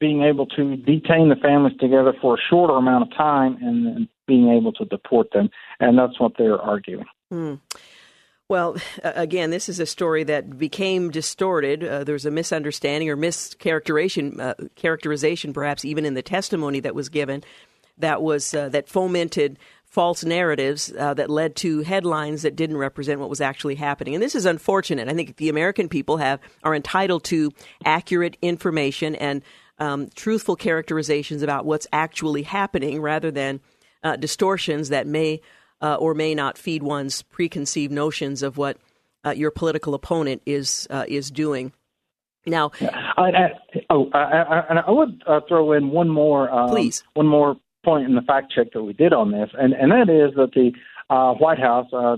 being 0.00 0.22
able 0.22 0.46
to 0.46 0.76
detain 0.76 1.28
the 1.28 1.36
families 1.40 1.76
together 1.78 2.12
for 2.20 2.34
a 2.34 2.38
shorter 2.50 2.74
amount 2.74 3.04
of 3.04 3.16
time 3.16 3.56
and 3.60 4.08
being 4.32 4.48
able 4.58 4.72
to 4.72 4.84
deport 4.96 5.28
them. 5.32 5.46
And 5.78 5.98
that's 5.98 6.18
what 6.18 6.32
they're 6.38 6.62
arguing. 6.72 7.08
Hmm. 7.30 7.54
Well, 8.48 8.76
again, 9.02 9.50
this 9.50 9.68
is 9.68 9.78
a 9.80 9.86
story 9.86 10.24
that 10.24 10.58
became 10.58 11.10
distorted. 11.10 11.84
Uh, 11.84 12.04
there's 12.04 12.26
a 12.26 12.30
misunderstanding 12.30 13.08
or 13.10 13.16
mischaracterization, 13.16 14.40
uh, 14.40 14.54
characterization, 14.74 15.52
perhaps 15.52 15.84
even 15.84 16.04
in 16.04 16.14
the 16.14 16.22
testimony 16.22 16.80
that 16.80 16.94
was 16.94 17.08
given, 17.08 17.42
that 17.98 18.22
was 18.22 18.54
uh, 18.54 18.68
that 18.70 18.88
fomented 18.88 19.58
false 19.84 20.24
narratives 20.24 20.92
uh, 20.98 21.14
that 21.14 21.28
led 21.28 21.54
to 21.56 21.80
headlines 21.82 22.42
that 22.42 22.56
didn't 22.56 22.78
represent 22.78 23.20
what 23.20 23.30
was 23.30 23.40
actually 23.40 23.74
happening. 23.74 24.14
And 24.14 24.22
this 24.22 24.34
is 24.34 24.46
unfortunate. 24.46 25.08
I 25.08 25.14
think 25.14 25.36
the 25.36 25.50
American 25.50 25.88
people 25.88 26.16
have 26.16 26.40
are 26.62 26.74
entitled 26.74 27.24
to 27.24 27.50
accurate 27.84 28.36
information 28.40 29.14
and 29.14 29.42
um, 29.78 30.08
truthful 30.14 30.56
characterizations 30.56 31.42
about 31.42 31.64
what's 31.64 31.86
actually 31.92 32.44
happening, 32.44 33.02
rather 33.02 33.30
than 33.30 33.60
uh, 34.02 34.16
distortions 34.16 34.88
that 34.88 35.06
may 35.06 35.40
uh, 35.80 35.96
or 35.96 36.14
may 36.14 36.34
not 36.34 36.56
feed 36.56 36.82
one's 36.82 37.22
preconceived 37.22 37.92
notions 37.92 38.42
of 38.42 38.56
what 38.56 38.78
uh, 39.24 39.30
your 39.30 39.50
political 39.50 39.94
opponent 39.94 40.42
is 40.46 40.86
uh, 40.90 41.04
is 41.08 41.30
doing. 41.30 41.72
Now, 42.46 42.72
I, 42.80 43.22
I, 43.22 43.48
oh, 43.90 44.10
I, 44.12 44.18
I, 44.18 44.82
I 44.86 44.90
would 44.90 45.22
uh, 45.28 45.40
throw 45.46 45.72
in 45.72 45.90
one 45.90 46.08
more, 46.08 46.50
um, 46.50 46.70
please, 46.70 47.04
one 47.14 47.28
more 47.28 47.56
point 47.84 48.08
in 48.08 48.16
the 48.16 48.22
fact 48.22 48.52
check 48.52 48.72
that 48.72 48.82
we 48.82 48.92
did 48.92 49.12
on 49.12 49.30
this, 49.30 49.50
and 49.54 49.72
and 49.74 49.92
that 49.92 50.08
is 50.08 50.34
that 50.36 50.52
the 50.54 50.72
uh, 51.08 51.34
White 51.34 51.58
House, 51.58 51.86
uh, 51.92 52.16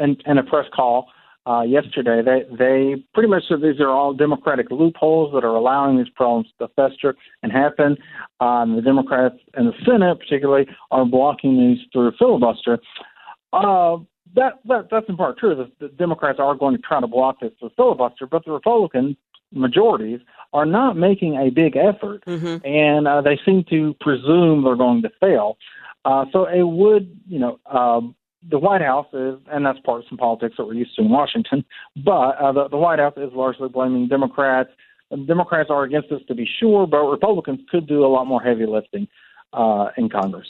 in, 0.00 0.16
in 0.26 0.38
a 0.38 0.42
press 0.42 0.66
call, 0.74 1.08
uh, 1.46 1.62
yesterday. 1.62 2.22
They 2.22 2.44
they 2.56 3.02
pretty 3.14 3.28
much 3.28 3.44
said 3.48 3.62
these 3.62 3.80
are 3.80 3.88
all 3.88 4.12
Democratic 4.12 4.70
loopholes 4.70 5.32
that 5.34 5.44
are 5.44 5.54
allowing 5.54 5.96
these 5.98 6.08
problems 6.14 6.48
to 6.58 6.68
fester 6.68 7.14
and 7.42 7.52
happen. 7.52 7.96
Um, 8.40 8.76
the 8.76 8.82
Democrats 8.82 9.36
and 9.54 9.68
the 9.68 9.74
Senate, 9.84 10.18
particularly, 10.18 10.66
are 10.90 11.04
blocking 11.04 11.56
these 11.56 11.86
through 11.92 12.12
filibuster. 12.18 12.78
Uh, 13.52 13.98
that, 14.34 14.58
that 14.66 14.88
that's 14.90 15.08
in 15.08 15.16
part 15.16 15.38
true. 15.38 15.54
The, 15.54 15.70
the 15.78 15.92
Democrats 15.94 16.38
are 16.40 16.54
going 16.54 16.76
to 16.76 16.82
try 16.82 17.00
to 17.00 17.06
block 17.06 17.40
this 17.40 17.52
through 17.58 17.70
filibuster, 17.76 18.26
but 18.26 18.44
the 18.44 18.52
Republican 18.52 19.16
majorities 19.52 20.20
are 20.52 20.66
not 20.66 20.96
making 20.96 21.36
a 21.36 21.50
big 21.50 21.76
effort, 21.76 22.24
mm-hmm. 22.26 22.66
and 22.66 23.06
uh, 23.06 23.20
they 23.20 23.38
seem 23.44 23.64
to 23.70 23.94
presume 24.00 24.64
they're 24.64 24.76
going 24.76 25.02
to 25.02 25.10
fail. 25.20 25.56
Uh, 26.04 26.24
so 26.32 26.46
it 26.46 26.62
would, 26.62 27.18
you 27.26 27.38
know, 27.38 27.58
um, 27.66 28.14
the 28.48 28.58
White 28.58 28.82
House 28.82 29.06
is, 29.12 29.38
and 29.50 29.64
that's 29.64 29.78
partisan 29.84 30.16
politics 30.16 30.54
that 30.58 30.66
we're 30.66 30.74
used 30.74 30.94
to 30.96 31.02
in 31.02 31.10
Washington, 31.10 31.64
but 31.96 32.36
uh, 32.38 32.52
the, 32.52 32.68
the 32.68 32.76
White 32.76 32.98
House 32.98 33.14
is 33.16 33.30
largely 33.32 33.68
blaming 33.68 34.08
Democrats. 34.08 34.70
Democrats 35.26 35.70
are 35.70 35.84
against 35.84 36.10
this 36.10 36.20
to 36.28 36.34
be 36.34 36.48
sure, 36.60 36.86
but 36.86 36.98
Republicans 37.04 37.60
could 37.70 37.86
do 37.86 38.04
a 38.04 38.08
lot 38.08 38.26
more 38.26 38.40
heavy 38.40 38.66
lifting 38.66 39.06
uh, 39.52 39.88
in 39.96 40.08
Congress. 40.08 40.46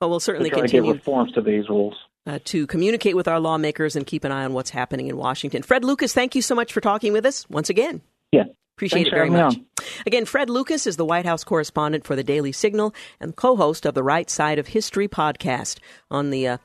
Well, 0.00 0.10
we'll 0.10 0.20
certainly 0.20 0.50
to 0.50 0.54
try 0.54 0.62
continue 0.62 0.92
to 0.92 0.98
get 0.98 1.00
reforms 1.00 1.32
to 1.32 1.40
these 1.40 1.68
rules. 1.68 1.96
Uh, 2.26 2.38
to 2.44 2.66
communicate 2.66 3.16
with 3.16 3.26
our 3.26 3.40
lawmakers 3.40 3.96
and 3.96 4.06
keep 4.06 4.22
an 4.22 4.30
eye 4.30 4.44
on 4.44 4.52
what's 4.52 4.70
happening 4.70 5.08
in 5.08 5.16
Washington. 5.16 5.62
Fred 5.62 5.84
Lucas, 5.84 6.12
thank 6.12 6.34
you 6.34 6.42
so 6.42 6.54
much 6.54 6.72
for 6.72 6.80
talking 6.80 7.12
with 7.12 7.24
us 7.24 7.48
once 7.48 7.70
again. 7.70 8.02
Yeah. 8.30 8.44
Appreciate 8.76 8.98
Thanks 9.04 9.08
it 9.08 9.14
very 9.14 9.30
much. 9.30 9.56
On. 9.56 9.66
Again, 10.06 10.24
Fred 10.24 10.48
Lucas 10.48 10.86
is 10.86 10.96
the 10.96 11.04
White 11.04 11.26
House 11.26 11.42
correspondent 11.42 12.04
for 12.04 12.14
the 12.14 12.22
Daily 12.22 12.52
Signal 12.52 12.94
and 13.18 13.34
co 13.34 13.56
host 13.56 13.84
of 13.84 13.94
the 13.94 14.04
Right 14.04 14.30
Side 14.30 14.58
of 14.58 14.68
History 14.68 15.08
podcast 15.08 15.78
on 16.12 16.30
the 16.30 16.46
uh, 16.46 16.58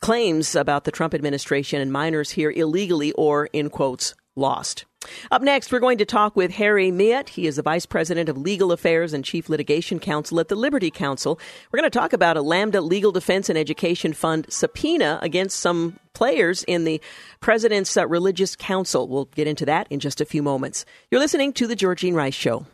claims 0.00 0.54
about 0.54 0.84
the 0.84 0.90
Trump 0.90 1.14
administration 1.14 1.80
and 1.80 1.92
minors 1.92 2.30
here 2.30 2.50
illegally 2.50 3.12
or, 3.12 3.46
in 3.52 3.70
quotes, 3.70 4.14
lost. 4.34 4.84
Up 5.30 5.42
next, 5.42 5.72
we're 5.72 5.80
going 5.80 5.98
to 5.98 6.04
talk 6.04 6.36
with 6.36 6.50
Harry 6.52 6.90
Mihet. 6.90 7.28
He 7.30 7.46
is 7.46 7.56
the 7.56 7.62
Vice 7.62 7.86
President 7.86 8.28
of 8.28 8.36
Legal 8.36 8.72
Affairs 8.72 9.12
and 9.12 9.24
Chief 9.24 9.48
Litigation 9.48 9.98
Counsel 9.98 10.40
at 10.40 10.48
the 10.48 10.56
Liberty 10.56 10.90
Counsel. 10.90 11.38
We're 11.70 11.78
going 11.80 11.90
to 11.90 11.98
talk 11.98 12.12
about 12.12 12.36
a 12.36 12.42
Lambda 12.42 12.80
Legal 12.80 13.12
Defense 13.12 13.48
and 13.48 13.58
Education 13.58 14.12
Fund 14.12 14.46
subpoena 14.48 15.18
against 15.22 15.60
some 15.60 15.98
players 16.12 16.64
in 16.64 16.84
the 16.84 17.00
President's 17.40 17.96
uh, 17.96 18.06
Religious 18.06 18.56
Council. 18.56 19.06
We'll 19.06 19.26
get 19.26 19.46
into 19.46 19.66
that 19.66 19.86
in 19.90 20.00
just 20.00 20.20
a 20.20 20.24
few 20.24 20.42
moments. 20.42 20.84
You're 21.10 21.20
listening 21.20 21.52
to 21.54 21.66
The 21.66 21.76
Georgene 21.76 22.14
Rice 22.14 22.34
Show. 22.34 22.66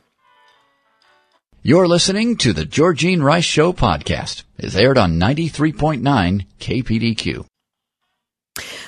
You're 1.65 1.87
listening 1.87 2.39
to 2.39 2.53
The 2.53 2.65
Georgene 2.65 3.23
Rice 3.23 3.45
Show 3.45 3.73
podcast. 3.73 4.43
It's 4.59 4.75
aired 4.75 4.99
on 4.99 5.21
93.9 5.21 6.45
KPDQ. 6.59 7.47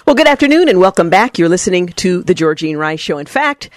Well, 0.05 0.16
good 0.16 0.27
afternoon 0.27 0.68
and 0.68 0.81
welcome 0.81 1.09
back. 1.09 1.39
You're 1.39 1.49
listening 1.49 1.87
to 1.91 2.25
The 2.25 2.35
Georgene 2.35 2.77
Rice 2.77 2.99
Show. 2.99 3.18
In 3.18 3.27
fact, 3.27 3.70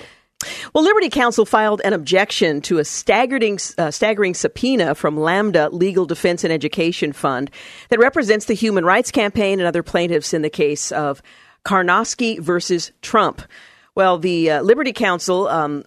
well, 0.74 0.84
Liberty 0.84 1.12
Counsel 1.12 1.46
filed 1.46 1.80
an 1.86 1.94
objection 1.94 2.60
to 2.62 2.80
a 2.80 2.84
staggering, 2.84 3.60
uh, 3.78 3.92
staggering 3.92 4.34
subpoena 4.34 4.96
from 4.96 5.16
Lambda 5.16 5.70
Legal 5.70 6.08
Defense 6.08 6.44
and 6.44 6.52
Education 6.52 7.14
Fund 7.14 7.52
that 7.90 8.00
represents 8.00 8.46
the 8.46 8.56
Human 8.56 8.84
Rights 8.84 9.12
Campaign 9.12 9.60
and 9.60 9.68
other 9.68 9.84
plaintiffs 9.84 10.34
in 10.34 10.42
the 10.42 10.50
case 10.50 10.92
of 10.92 11.22
Karnoski 11.64 12.40
versus 12.40 12.92
Trump. 13.04 13.44
Well, 13.94 14.18
the 14.18 14.50
uh, 14.50 14.62
Liberty 14.64 14.94
Counsel 14.94 15.48
um, 15.48 15.84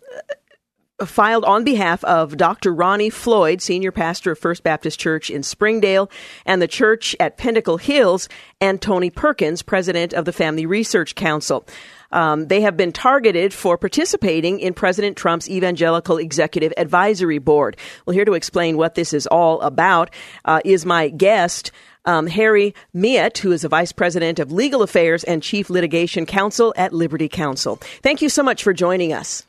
filed 1.06 1.44
on 1.44 1.64
behalf 1.64 2.04
of 2.04 2.36
Dr. 2.36 2.72
Ronnie 2.72 3.10
Floyd, 3.10 3.60
senior 3.60 3.92
pastor 3.92 4.32
of 4.32 4.38
First 4.38 4.62
Baptist 4.62 4.98
Church 4.98 5.30
in 5.30 5.42
Springdale, 5.42 6.10
and 6.46 6.60
the 6.60 6.68
church 6.68 7.16
at 7.20 7.36
Pinnacle 7.36 7.76
Hills, 7.76 8.28
and 8.60 8.80
Tony 8.80 9.10
Perkins, 9.10 9.62
president 9.62 10.12
of 10.12 10.24
the 10.24 10.32
Family 10.32 10.66
Research 10.66 11.14
Council. 11.14 11.66
Um, 12.12 12.48
they 12.48 12.60
have 12.62 12.76
been 12.76 12.92
targeted 12.92 13.54
for 13.54 13.78
participating 13.78 14.60
in 14.60 14.74
President 14.74 15.16
Trump's 15.16 15.48
Evangelical 15.48 16.18
Executive 16.18 16.72
Advisory 16.76 17.38
Board. 17.38 17.76
Well, 18.04 18.14
here 18.14 18.24
to 18.24 18.34
explain 18.34 18.76
what 18.76 18.94
this 18.94 19.12
is 19.12 19.26
all 19.26 19.60
about 19.60 20.10
uh, 20.44 20.60
is 20.64 20.84
my 20.84 21.08
guest. 21.08 21.70
Um, 22.06 22.26
Harry 22.26 22.74
Mihet, 22.94 23.38
who 23.38 23.52
is 23.52 23.62
the 23.62 23.68
Vice 23.68 23.92
President 23.92 24.38
of 24.38 24.50
Legal 24.50 24.82
Affairs 24.82 25.22
and 25.22 25.42
Chief 25.42 25.68
Litigation 25.68 26.24
Counsel 26.24 26.72
at 26.76 26.94
Liberty 26.94 27.28
Counsel. 27.28 27.76
Thank 28.02 28.22
you 28.22 28.30
so 28.30 28.42
much 28.42 28.62
for 28.62 28.72
joining 28.72 29.12
us. 29.12 29.44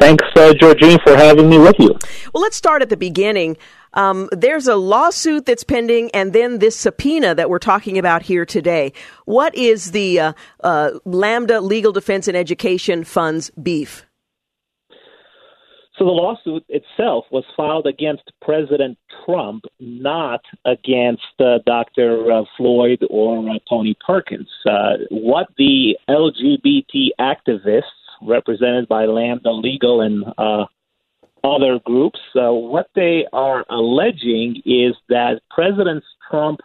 Thanks, 0.00 0.24
uh, 0.36 0.52
Georgene, 0.54 1.00
for 1.02 1.16
having 1.16 1.48
me 1.48 1.58
with 1.58 1.76
you. 1.78 1.96
Well, 2.32 2.42
let's 2.42 2.56
start 2.56 2.82
at 2.82 2.88
the 2.88 2.96
beginning. 2.96 3.56
Um, 3.94 4.28
there's 4.32 4.66
a 4.66 4.74
lawsuit 4.74 5.46
that's 5.46 5.62
pending, 5.62 6.10
and 6.12 6.32
then 6.32 6.58
this 6.58 6.76
subpoena 6.76 7.34
that 7.34 7.48
we're 7.48 7.60
talking 7.60 7.96
about 7.96 8.22
here 8.22 8.44
today. 8.44 8.92
What 9.24 9.54
is 9.54 9.92
the 9.92 10.18
uh, 10.18 10.32
uh, 10.64 10.90
Lambda 11.04 11.60
Legal 11.60 11.92
Defense 11.92 12.26
and 12.26 12.36
Education 12.36 13.04
Fund's 13.04 13.50
beef? 13.50 14.04
So 15.96 16.04
the 16.06 16.10
lawsuit 16.10 16.64
itself 16.68 17.26
was 17.30 17.44
filed 17.56 17.86
against 17.86 18.24
President 18.42 18.98
Trump, 19.24 19.64
not 19.78 20.40
against 20.64 21.22
uh, 21.38 21.58
Dr. 21.66 22.32
Uh, 22.32 22.44
Floyd 22.56 22.98
or 23.10 23.48
uh, 23.48 23.58
Tony 23.68 23.96
Perkins. 24.04 24.48
Uh, 24.68 24.94
what 25.10 25.46
the 25.56 25.96
LGBT 26.08 27.10
activists 27.20 27.82
represented 28.22 28.88
by 28.88 29.06
Lambda 29.06 29.50
Legal 29.50 30.00
and 30.00 30.24
uh, 30.38 30.66
other 31.42 31.78
groups. 31.84 32.18
Uh, 32.34 32.52
what 32.52 32.88
they 32.94 33.26
are 33.32 33.64
alleging 33.68 34.62
is 34.64 34.94
that 35.08 35.40
President 35.50 36.02
Trump 36.30 36.60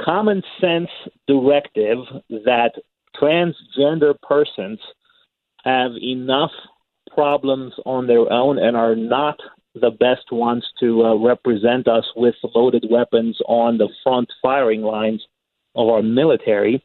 common 0.00 0.42
sense 0.60 0.88
directive 1.26 1.98
that 2.28 2.72
transgender 3.20 4.14
persons 4.22 4.78
have 5.64 5.92
enough 6.02 6.50
problems 7.12 7.72
on 7.84 8.06
their 8.06 8.30
own 8.30 8.58
and 8.58 8.76
are 8.76 8.94
not 8.94 9.36
the 9.74 9.90
best 9.90 10.32
ones 10.32 10.64
to 10.80 11.04
uh, 11.04 11.14
represent 11.16 11.86
us 11.88 12.04
with 12.16 12.34
loaded 12.54 12.86
weapons 12.90 13.38
on 13.46 13.78
the 13.78 13.88
front 14.02 14.28
firing 14.42 14.82
lines 14.82 15.22
of 15.74 15.88
our 15.88 16.02
military. 16.02 16.82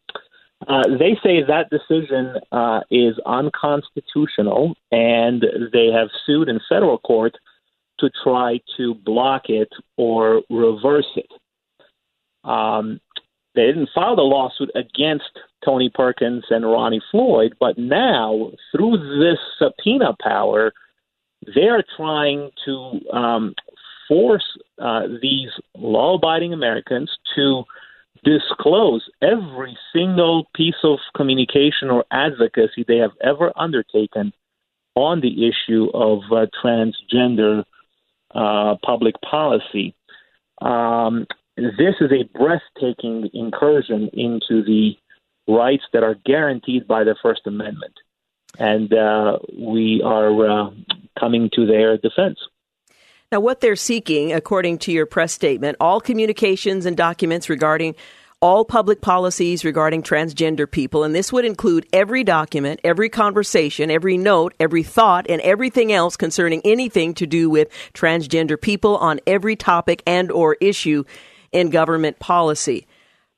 Uh, 0.68 0.84
they 0.99 1.18
say 1.24 1.41
that 1.41 1.70
decision 1.70 2.36
uh, 2.51 2.82
is 2.91 3.16
unconstitutional, 3.26 4.76
and 4.91 5.43
they 5.74 5.88
have 5.88 6.09
sued 6.26 6.49
in 6.49 6.59
federal 6.70 6.99
court 6.99 7.36
to 7.99 8.09
try 8.24 8.59
to 8.78 8.93
block 8.95 9.43
it 9.49 9.70
or 9.97 10.41
reverse 10.49 11.07
it. 11.16 11.32
Um, 12.43 12.99
they 13.55 13.66
didn't 13.68 13.89
file 13.93 14.16
the 14.16 14.22
lawsuit 14.22 14.72
against 14.76 15.32
Tony 15.66 15.89
Perkins 15.89 16.45
and 16.49 16.66
Ronnie 16.66 17.01
Floyd, 17.12 17.55
but 17.59 17.78
now, 17.78 18.51
through 18.72 19.20
this 19.20 19.39
subpoena 19.59 20.16
power, 20.22 20.74
they're 21.53 21.84
trying 21.97 22.51
to 22.66 22.99
um, 23.12 23.55
force 24.07 24.45
uh, 24.80 25.07
these 25.22 25.49
law 25.76 26.16
abiding 26.16 26.53
Americans 26.53 27.09
to 27.36 27.64
disclose 28.24 29.09
every 29.22 29.78
single 29.93 30.47
piece 30.55 30.76
of 30.84 30.99
communication 31.16 31.89
or 31.89 32.05
advocacy 32.12 32.86
they 32.88 32.97
have 32.97 33.12
ever 33.24 33.51
undertaken 33.55 34.32
on 34.95 35.22
the 35.22 35.47
issue 35.47 35.89
of 35.93 36.20
uh, 36.32 36.45
transgender 36.64 37.64
uh, 38.36 38.76
public 38.84 39.16
policy. 39.22 39.95
Um, 40.62 41.26
this 41.57 41.95
is 41.99 42.12
a 42.12 42.24
breathtaking 42.38 43.30
incursion 43.34 44.09
into 44.14 44.64
the 44.64 44.95
rights 45.47 45.84
that 45.93 46.03
are 46.03 46.16
guaranteed 46.26 46.88
by 46.88 47.03
the 47.03 47.16
First 47.22 47.41
Amendment. 47.45 47.93
And 48.59 48.93
uh, 48.93 49.39
we 49.57 50.01
are 50.03 50.49
uh, 50.49 50.70
coming 51.20 51.49
to 51.55 51.66
their 51.66 51.97
defense. 51.97 52.38
Now, 53.32 53.39
what 53.39 53.61
they're 53.61 53.77
seeking, 53.77 54.34
according 54.34 54.79
to 54.79 54.91
your 54.91 55.05
press 55.05 55.32
statement, 55.32 55.77
all 55.79 56.01
communications 56.01 56.86
and 56.86 56.97
documents 56.97 57.49
regarding 57.49 57.95
all 58.41 58.65
public 58.65 58.99
policies 58.99 59.63
regarding 59.63 60.03
transgender 60.03 60.69
people, 60.69 61.05
and 61.05 61.15
this 61.15 61.32
would 61.32 61.45
include 61.45 61.88
every 61.93 62.25
document, 62.25 62.82
every 62.84 63.07
conversation, 63.07 63.89
every 63.89 64.17
note, 64.17 64.53
every 64.59 64.84
thought, 64.84 65.27
and 65.29 65.39
everything 65.43 65.93
else 65.93 66.17
concerning 66.17 66.59
anything 66.65 67.13
to 67.13 67.25
do 67.25 67.49
with 67.49 67.69
transgender 67.93 68.59
people 68.59 68.97
on 68.97 69.21
every 69.25 69.55
topic 69.55 70.03
and 70.05 70.29
or 70.29 70.57
issue 70.59 71.05
in 71.53 71.69
government 71.69 72.19
policy. 72.19 72.86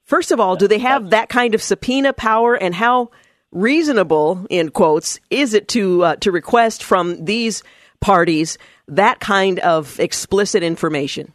First 0.06 0.32
of 0.32 0.40
all, 0.40 0.56
do 0.56 0.68
they 0.68 0.80
have 0.80 1.12
that 1.12 1.30
kind 1.30 1.54
of 1.54 1.62
subpoena 1.62 2.14
power, 2.14 2.56
and 2.56 2.74
how 2.74 3.12
reasonable, 3.52 4.48
in 4.50 4.70
quotes, 4.70 5.20
is 5.30 5.54
it 5.54 5.68
to 5.68 6.04
uh, 6.04 6.16
to 6.16 6.32
request 6.32 6.84
from 6.84 7.26
these 7.26 7.62
parties 8.00 8.58
that 8.88 9.20
kind 9.20 9.60
of 9.60 10.00
explicit 10.00 10.64
information? 10.64 11.34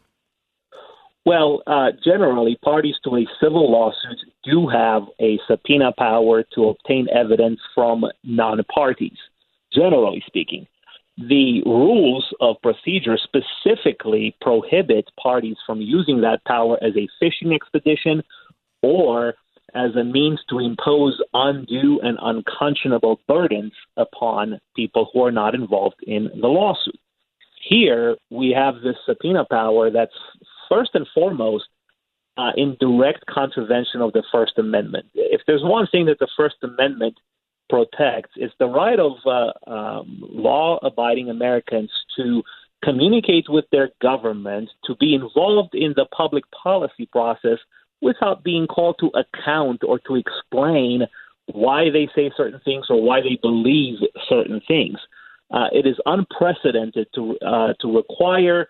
Well, 1.24 1.62
uh, 1.66 1.88
generally, 2.02 2.56
parties 2.64 2.96
to 3.04 3.16
a 3.16 3.26
civil 3.38 3.70
lawsuit 3.70 4.18
do 4.44 4.66
have 4.68 5.02
a 5.20 5.38
subpoena 5.46 5.92
power 5.96 6.42
to 6.54 6.68
obtain 6.68 7.06
evidence 7.14 7.60
from 7.74 8.04
non 8.24 8.64
parties, 8.64 9.18
generally 9.70 10.22
speaking. 10.26 10.66
The 11.18 11.62
rules 11.66 12.32
of 12.40 12.56
procedure 12.62 13.18
specifically 13.18 14.36
prohibit 14.40 15.10
parties 15.20 15.56
from 15.66 15.80
using 15.80 16.22
that 16.22 16.44
power 16.46 16.78
as 16.82 16.96
a 16.96 17.08
fishing 17.20 17.52
expedition 17.52 18.22
or 18.82 19.34
as 19.74 19.94
a 19.96 20.04
means 20.04 20.40
to 20.48 20.60
impose 20.60 21.20
undue 21.34 22.00
and 22.00 22.18
unconscionable 22.22 23.20
burdens 23.28 23.72
upon 23.96 24.60
people 24.74 25.10
who 25.12 25.24
are 25.24 25.32
not 25.32 25.54
involved 25.54 26.02
in 26.06 26.30
the 26.40 26.46
lawsuit. 26.48 26.98
Here, 27.68 28.16
we 28.30 28.50
have 28.56 28.76
this 28.82 28.96
subpoena 29.04 29.44
power 29.44 29.90
that's 29.90 30.14
first 30.70 30.92
and 30.94 31.06
foremost 31.14 31.66
uh, 32.38 32.52
in 32.56 32.76
direct 32.80 33.26
contravention 33.26 34.00
of 34.00 34.12
the 34.12 34.22
First 34.32 34.58
Amendment. 34.58 35.06
If 35.14 35.42
there's 35.46 35.62
one 35.62 35.86
thing 35.90 36.06
that 36.06 36.18
the 36.18 36.28
First 36.34 36.56
Amendment 36.62 37.18
protects, 37.68 38.30
it's 38.36 38.54
the 38.58 38.68
right 38.68 38.98
of 38.98 39.12
uh, 39.26 39.70
um, 39.70 40.18
law 40.22 40.78
abiding 40.82 41.28
Americans 41.28 41.90
to 42.16 42.42
communicate 42.82 43.50
with 43.50 43.66
their 43.70 43.90
government, 44.00 44.70
to 44.84 44.94
be 44.96 45.14
involved 45.14 45.74
in 45.74 45.92
the 45.94 46.06
public 46.06 46.44
policy 46.50 47.06
process 47.12 47.58
without 48.00 48.44
being 48.44 48.66
called 48.66 48.96
to 49.00 49.08
account 49.08 49.82
or 49.84 49.98
to 49.98 50.14
explain 50.14 51.02
why 51.52 51.90
they 51.90 52.08
say 52.14 52.30
certain 52.34 52.60
things 52.64 52.86
or 52.88 53.02
why 53.02 53.20
they 53.20 53.38
believe 53.42 53.98
certain 54.26 54.62
things. 54.66 54.98
Uh, 55.50 55.68
it 55.72 55.86
is 55.86 55.96
unprecedented 56.06 57.06
to 57.14 57.36
uh, 57.38 57.72
to 57.80 57.96
require 57.96 58.68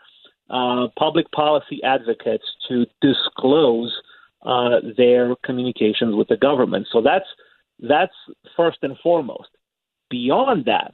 uh, 0.50 0.86
public 0.98 1.30
policy 1.32 1.80
advocates 1.82 2.44
to 2.68 2.86
disclose 3.02 3.94
uh, 4.42 4.80
their 4.96 5.34
communications 5.44 6.14
with 6.14 6.28
the 6.28 6.36
government. 6.36 6.86
So 6.92 7.02
that's 7.02 7.26
that's 7.80 8.14
first 8.56 8.78
and 8.82 8.96
foremost. 9.02 9.48
Beyond 10.10 10.64
that, 10.66 10.92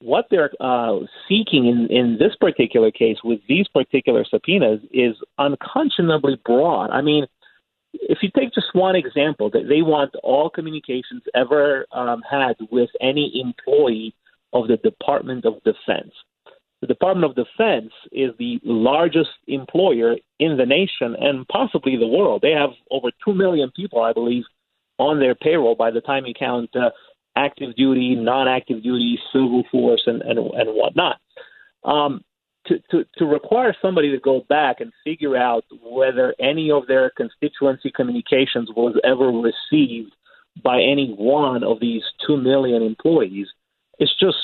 what 0.00 0.26
they're 0.30 0.50
uh, 0.60 0.98
seeking 1.28 1.66
in, 1.66 1.88
in 1.90 2.18
this 2.18 2.36
particular 2.38 2.90
case 2.90 3.16
with 3.24 3.40
these 3.48 3.66
particular 3.68 4.24
subpoenas 4.28 4.80
is 4.92 5.16
unconscionably 5.38 6.38
broad. 6.44 6.90
I 6.90 7.00
mean, 7.00 7.26
if 7.94 8.18
you 8.22 8.30
take 8.36 8.52
just 8.52 8.74
one 8.74 8.94
example, 8.94 9.50
that 9.50 9.68
they 9.68 9.82
want 9.82 10.14
all 10.22 10.50
communications 10.50 11.22
ever 11.34 11.86
um, 11.92 12.22
had 12.30 12.56
with 12.70 12.90
any 13.00 13.40
employee 13.42 14.14
of 14.52 14.68
the 14.68 14.76
Department 14.78 15.44
of 15.44 15.62
Defense. 15.64 16.12
The 16.80 16.86
Department 16.86 17.30
of 17.30 17.36
Defense 17.36 17.92
is 18.12 18.32
the 18.38 18.60
largest 18.62 19.30
employer 19.48 20.16
in 20.38 20.56
the 20.56 20.66
nation 20.66 21.16
and 21.18 21.48
possibly 21.48 21.96
the 21.96 22.06
world. 22.06 22.42
They 22.42 22.52
have 22.52 22.70
over 22.90 23.08
2 23.24 23.34
million 23.34 23.70
people, 23.74 24.02
I 24.02 24.12
believe, 24.12 24.44
on 24.98 25.18
their 25.18 25.34
payroll 25.34 25.74
by 25.74 25.90
the 25.90 26.00
time 26.00 26.26
you 26.26 26.34
count 26.38 26.70
uh, 26.76 26.90
active 27.36 27.74
duty, 27.76 28.14
non 28.14 28.48
active 28.48 28.82
duty, 28.82 29.18
civil 29.32 29.62
force, 29.70 30.02
and, 30.06 30.22
and, 30.22 30.38
and 30.38 30.70
whatnot. 30.74 31.16
Um, 31.84 32.22
to, 32.66 32.78
to, 32.90 33.04
to 33.18 33.24
require 33.24 33.74
somebody 33.80 34.10
to 34.10 34.18
go 34.18 34.44
back 34.48 34.80
and 34.80 34.92
figure 35.04 35.36
out 35.36 35.64
whether 35.82 36.34
any 36.40 36.70
of 36.70 36.86
their 36.88 37.10
constituency 37.10 37.92
communications 37.94 38.70
was 38.74 38.98
ever 39.04 39.28
received 39.28 40.12
by 40.62 40.76
any 40.76 41.14
one 41.16 41.62
of 41.62 41.80
these 41.80 42.02
2 42.26 42.36
million 42.36 42.82
employees 42.82 43.46
is 43.98 44.12
just 44.18 44.36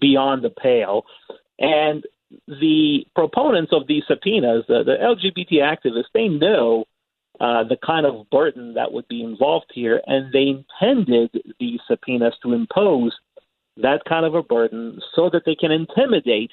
beyond 0.00 0.42
the 0.42 0.50
pale. 0.50 1.04
And 1.58 2.04
the 2.46 3.06
proponents 3.14 3.72
of 3.72 3.86
these 3.86 4.04
subpoenas, 4.06 4.64
the, 4.68 4.84
the 4.84 4.96
LGBT 5.00 5.60
activists, 5.62 6.12
they 6.12 6.28
know 6.28 6.84
uh, 7.40 7.64
the 7.64 7.78
kind 7.84 8.04
of 8.04 8.28
burden 8.30 8.74
that 8.74 8.92
would 8.92 9.06
be 9.08 9.22
involved 9.22 9.70
here, 9.72 10.00
and 10.06 10.32
they 10.32 10.64
intended 10.80 11.30
these 11.60 11.80
subpoenas 11.88 12.34
to 12.42 12.52
impose 12.52 13.16
that 13.76 14.02
kind 14.08 14.26
of 14.26 14.34
a 14.34 14.42
burden 14.42 15.00
so 15.14 15.30
that 15.30 15.42
they 15.46 15.54
can 15.54 15.70
intimidate 15.70 16.50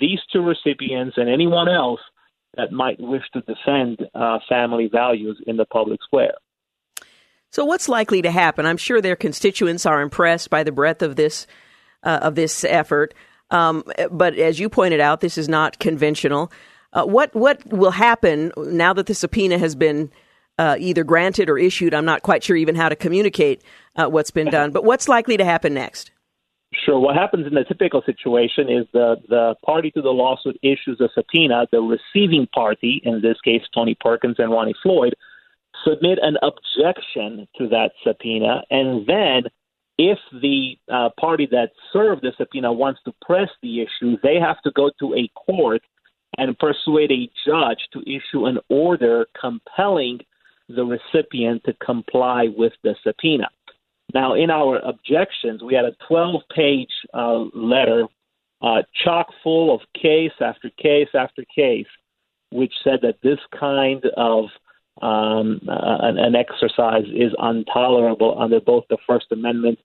these 0.00 0.20
two 0.32 0.40
recipients 0.40 1.18
and 1.18 1.28
anyone 1.28 1.68
else 1.68 2.00
that 2.56 2.72
might 2.72 2.98
wish 2.98 3.22
to 3.32 3.40
defend 3.42 4.08
uh, 4.14 4.38
family 4.48 4.88
values 4.90 5.38
in 5.46 5.56
the 5.56 5.66
public 5.66 6.02
square. 6.02 6.34
So, 7.50 7.64
what's 7.64 7.88
likely 7.88 8.22
to 8.22 8.30
happen? 8.30 8.66
I'm 8.66 8.76
sure 8.76 9.00
their 9.00 9.16
constituents 9.16 9.86
are 9.86 10.00
impressed 10.00 10.50
by 10.50 10.64
the 10.64 10.72
breadth 10.72 11.02
of 11.02 11.16
this 11.16 11.46
uh, 12.04 12.20
of 12.22 12.34
this 12.34 12.64
effort, 12.64 13.14
um, 13.50 13.84
but 14.10 14.36
as 14.36 14.58
you 14.58 14.68
pointed 14.68 15.00
out, 15.00 15.20
this 15.20 15.38
is 15.38 15.48
not 15.48 15.78
conventional. 15.78 16.50
Uh, 16.92 17.04
what 17.04 17.34
what 17.34 17.64
will 17.66 17.90
happen 17.90 18.52
now 18.56 18.92
that 18.92 19.06
the 19.06 19.14
subpoena 19.14 19.58
has 19.58 19.74
been 19.74 20.10
uh, 20.58 20.76
either 20.78 21.04
granted 21.04 21.50
or 21.50 21.58
issued? 21.58 21.92
I'm 21.92 22.04
not 22.04 22.22
quite 22.22 22.44
sure 22.44 22.56
even 22.56 22.74
how 22.74 22.88
to 22.88 22.96
communicate 22.96 23.62
uh, 23.96 24.06
what's 24.06 24.30
been 24.30 24.50
done. 24.50 24.70
But 24.70 24.84
what's 24.84 25.08
likely 25.08 25.36
to 25.36 25.44
happen 25.44 25.74
next? 25.74 26.12
Sure. 26.84 26.98
What 26.98 27.16
happens 27.16 27.46
in 27.46 27.54
the 27.54 27.64
typical 27.64 28.02
situation 28.04 28.68
is 28.68 28.86
the, 28.92 29.16
the 29.28 29.54
party 29.64 29.90
to 29.92 30.02
the 30.02 30.10
lawsuit 30.10 30.58
issues 30.62 31.00
a 31.00 31.08
subpoena. 31.14 31.66
The 31.70 31.80
receiving 31.80 32.48
party, 32.52 33.00
in 33.04 33.20
this 33.22 33.40
case 33.44 33.62
Tony 33.72 33.96
Perkins 34.00 34.36
and 34.38 34.50
Ronnie 34.50 34.74
Floyd, 34.82 35.14
submit 35.84 36.18
an 36.22 36.36
objection 36.42 37.46
to 37.58 37.68
that 37.68 37.90
subpoena. 38.04 38.62
And 38.70 39.06
then, 39.06 39.44
if 39.98 40.18
the 40.32 40.76
uh, 40.92 41.10
party 41.18 41.46
that 41.50 41.70
served 41.92 42.22
the 42.22 42.32
subpoena 42.36 42.72
wants 42.72 43.00
to 43.04 43.14
press 43.24 43.48
the 43.62 43.80
issue, 43.80 44.16
they 44.22 44.36
have 44.36 44.60
to 44.62 44.70
go 44.72 44.90
to 44.98 45.14
a 45.14 45.28
court 45.34 45.82
and 46.36 46.58
persuade 46.58 47.12
a 47.12 47.30
judge 47.46 47.78
to 47.92 48.00
issue 48.00 48.46
an 48.46 48.58
order 48.68 49.26
compelling 49.40 50.18
the 50.68 50.84
recipient 50.84 51.62
to 51.64 51.72
comply 51.74 52.48
with 52.56 52.72
the 52.82 52.96
subpoena. 53.04 53.48
Now, 54.12 54.34
in 54.34 54.50
our 54.50 54.78
objections, 54.78 55.62
we 55.62 55.74
had 55.74 55.84
a 55.84 55.96
12 56.08 56.42
page 56.54 56.88
uh, 57.12 57.44
letter 57.54 58.06
uh, 58.62 58.82
chock 59.04 59.28
full 59.42 59.74
of 59.74 59.80
case 60.00 60.32
after 60.40 60.70
case 60.70 61.08
after 61.14 61.44
case, 61.54 61.86
which 62.50 62.72
said 62.82 63.00
that 63.02 63.16
this 63.22 63.38
kind 63.58 64.04
of 64.16 64.46
um, 65.02 65.60
uh, 65.68 65.98
an, 66.02 66.18
an, 66.18 66.34
exercise 66.36 67.04
is 67.12 67.32
intolerable 67.38 68.36
under 68.38 68.60
both 68.60 68.84
the 68.88 68.98
First 69.06 69.26
Amendment 69.32 69.78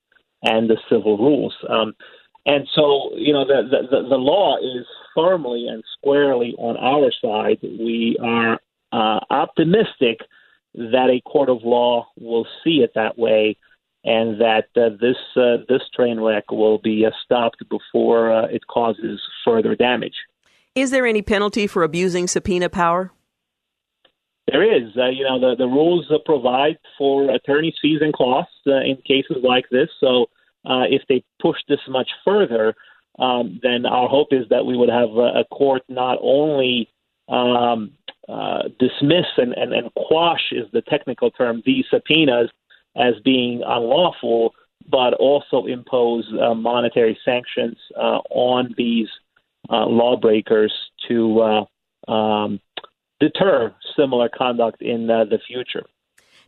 and 0.43 0.70
the 0.70 0.78
civil 0.89 1.18
rules. 1.18 1.55
Um, 1.68 1.93
and 2.45 2.68
so, 2.76 3.10
you 3.16 3.34
know, 3.34 3.45
the, 3.45 3.88
the, 3.89 4.10
the 4.10 4.16
law 4.16 4.57
is 4.57 4.86
firmly 5.16 5.68
and 5.68 5.84
squarely 5.97 6.55
on 6.57 6.78
our 6.78 7.12
side. 7.22 7.57
We 7.62 8.18
are 8.24 8.60
uh, 8.91 9.20
optimistic 9.30 10.20
that 10.76 11.10
a 11.10 11.22
court 11.28 11.49
of 11.49 11.64
law 11.64 12.07
will 12.20 12.45
see 12.64 12.82
it 12.84 12.91
that 12.95 13.18
way 13.18 13.57
and 14.03 14.39
that 14.39 14.68
uh, 14.78 14.89
this 15.01 15.18
uh, 15.36 15.57
this 15.68 15.82
train 15.93 16.20
wreck 16.20 16.51
will 16.51 16.78
be 16.78 17.05
uh, 17.05 17.10
stopped 17.24 17.64
before 17.70 18.32
uh, 18.32 18.45
it 18.45 18.66
causes 18.68 19.20
further 19.43 19.76
damage. 19.76 20.16
Is 20.76 20.91
there 20.91 21.05
any 21.05 21.22
penalty 21.22 21.68
for 21.68 21.84
abusing 21.84 22.28
subpoena 22.28 22.70
power? 22.70 23.12
There 24.52 24.64
is. 24.64 24.91
Uh, 24.97 25.10
you 25.10 25.24
know, 25.24 25.39
the, 25.39 25.56
the 25.56 25.68
rules 25.68 26.06
uh, 26.10 26.18
provide 26.26 26.78
for 26.97 27.30
attorney 27.30 27.74
fees 27.82 28.00
and 28.02 28.14
costs 28.14 28.54
in 28.66 28.97
cases 29.06 29.38
like 29.43 29.66
this. 29.70 29.89
So 30.00 30.28
if 30.66 31.02
they 31.08 31.24
push 31.41 31.58
this 31.68 31.80
much 31.88 32.10
further, 32.26 32.76
um, 33.20 33.60
then 33.62 33.86
our 33.86 34.08
hope 34.08 34.30
is 34.32 34.47
that 34.50 34.66
we 34.66 34.78
would 34.78 34.89
have 34.89 35.10
a, 35.10 35.41
a 35.41 35.45
court 35.52 35.84
not 35.89 36.18
only 36.22 36.89
um, 37.28 37.91
dismiss 38.80 39.26
and, 39.38 39.54
and, 39.54 39.74
and 39.74 39.93
quash 39.95 40.52
is 40.52 40.66
the 40.72 40.82
technical 40.82 41.32
term 41.32 41.62
these 41.66 41.86
subpoenas 41.89 42.50
as 42.95 43.16
being 43.24 43.62
unlawful, 43.66 44.54
but 44.89 45.14
also 45.16 45.66
impose 45.66 46.26
uh, 46.41 46.54
monetary 46.54 47.18
sanctions 47.24 47.78
uh, 47.95 48.20
on 48.30 48.74
these 48.78 49.08
uh, 49.70 49.86
lawbreakers 49.86 50.74
to 51.08 51.41
uh, 52.08 52.12
um, 52.12 52.60
deter 53.20 53.74
similar 53.95 54.30
conduct 54.30 54.82
in 54.82 55.09
uh, 55.09 55.26
the 55.26 55.39
future. 55.47 55.86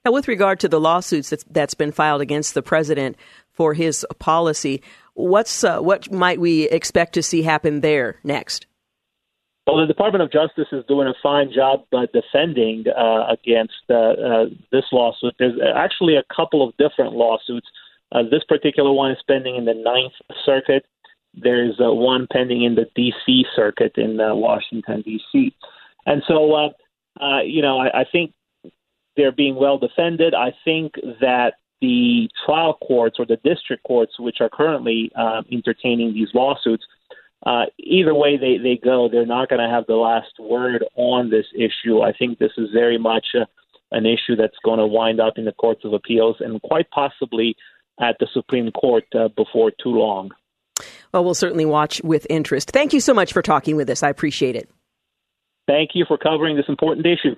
Now, 0.04 0.12
with 0.12 0.28
regard 0.28 0.60
to 0.62 0.68
the 0.68 0.80
lawsuits 0.80 1.30
that's, 1.30 1.44
that's 1.50 1.74
been 1.76 1.92
filed 1.92 2.22
against 2.22 2.54
the 2.54 2.64
president 2.64 3.18
for 3.54 3.74
his 3.74 4.06
policy, 4.18 4.82
what's 5.14 5.64
uh, 5.64 5.80
what 5.80 6.12
might 6.12 6.40
we 6.40 6.64
expect 6.70 7.14
to 7.14 7.24
see 7.24 7.44
happen 7.44 7.82
there 7.82 8.18
next? 8.24 8.66
Well, 9.68 9.78
the 9.78 9.86
Department 9.86 10.24
of 10.24 10.32
Justice 10.32 10.68
is 10.72 10.84
doing 10.88 11.08
a 11.08 11.14
fine 11.22 11.52
job 11.54 11.82
uh, 11.94 12.08
defending 12.12 12.86
uh, 12.88 13.28
against 13.32 13.74
uh, 13.90 13.94
uh, 13.94 14.46
this 14.72 14.86
lawsuit. 14.92 15.36
There's 15.38 15.60
actually 15.76 16.16
a 16.16 16.24
couple 16.36 16.68
of 16.68 16.76
different 16.78 17.14
lawsuits. 17.14 17.68
Uh, 18.12 18.24
this 18.24 18.44
particular 18.48 18.92
one 18.92 19.12
is 19.12 19.20
pending 19.28 19.56
in 19.56 19.66
the 19.66 19.76
Ninth 19.76 20.14
Circuit. 20.46 20.86
There's 21.36 21.80
uh, 21.80 21.94
one 21.94 22.28
pending 22.34 22.64
in 22.64 22.74
the 22.74 22.88
D.C. 22.96 23.46
Circuit 23.56 23.94
in 23.98 24.18
Washington, 24.18 25.04
D.C. 25.04 25.56
And 26.06 26.24
so, 26.28 26.72
you 27.44 27.62
know, 27.62 27.80
I, 27.80 28.02
I 28.02 28.06
think 28.12 28.34
they're 29.16 29.32
being 29.32 29.56
well 29.56 29.78
defended. 29.78 30.34
I 30.34 30.54
think 30.64 30.94
that 31.22 31.54
the 31.82 32.30
trial 32.46 32.78
courts 32.86 33.18
or 33.20 33.26
the 33.26 33.38
district 33.44 33.84
courts, 33.84 34.20
which 34.20 34.38
are 34.40 34.50
currently 34.50 35.12
entertaining 35.52 36.14
these 36.14 36.30
lawsuits, 36.34 36.84
uh, 37.46 37.66
either 37.80 38.14
way 38.14 38.38
they, 38.38 38.58
they 38.58 38.80
go, 38.84 39.10
they're 39.10 39.26
not 39.26 39.50
going 39.50 39.62
to 39.62 39.74
have 39.74 39.86
the 39.88 39.96
last 39.96 40.34
word 40.40 40.86
on 40.96 41.30
this 41.32 41.46
issue. 41.56 42.02
I 42.02 42.14
think 42.14 42.38
this 42.38 42.52
is 42.58 42.70
very 42.72 43.00
much 43.00 43.28
a, 43.36 43.48
an 43.96 44.06
issue 44.06 44.36
that's 44.36 44.58
going 44.64 44.78
to 44.80 44.86
wind 44.86 45.20
up 45.20 45.34
in 45.38 45.46
the 45.46 45.52
courts 45.52 45.84
of 45.84 45.94
appeals 45.94 46.38
and 46.40 46.62
quite 46.62 46.90
possibly 46.92 47.56
at 48.00 48.16
the 48.20 48.28
Supreme 48.32 48.72
Court 48.72 49.06
uh, 49.16 49.28
before 49.30 49.72
too 49.72 49.90
long. 49.90 50.30
Well, 51.14 51.24
we'll 51.24 51.34
certainly 51.34 51.66
watch 51.66 52.02
with 52.04 52.28
interest. 52.30 52.72
Thank 52.72 52.94
you 52.94 53.00
so 53.00 53.14
much 53.14 53.34
for 53.34 53.42
talking 53.42 53.76
with 53.76 53.90
us. 53.90 54.04
I 54.04 54.10
appreciate 54.10 54.56
it. 54.56 54.70
Thank 55.68 55.92
you 55.94 56.06
for 56.08 56.18
covering 56.18 56.56
this 56.56 56.66
important 56.68 57.06
issue. 57.06 57.36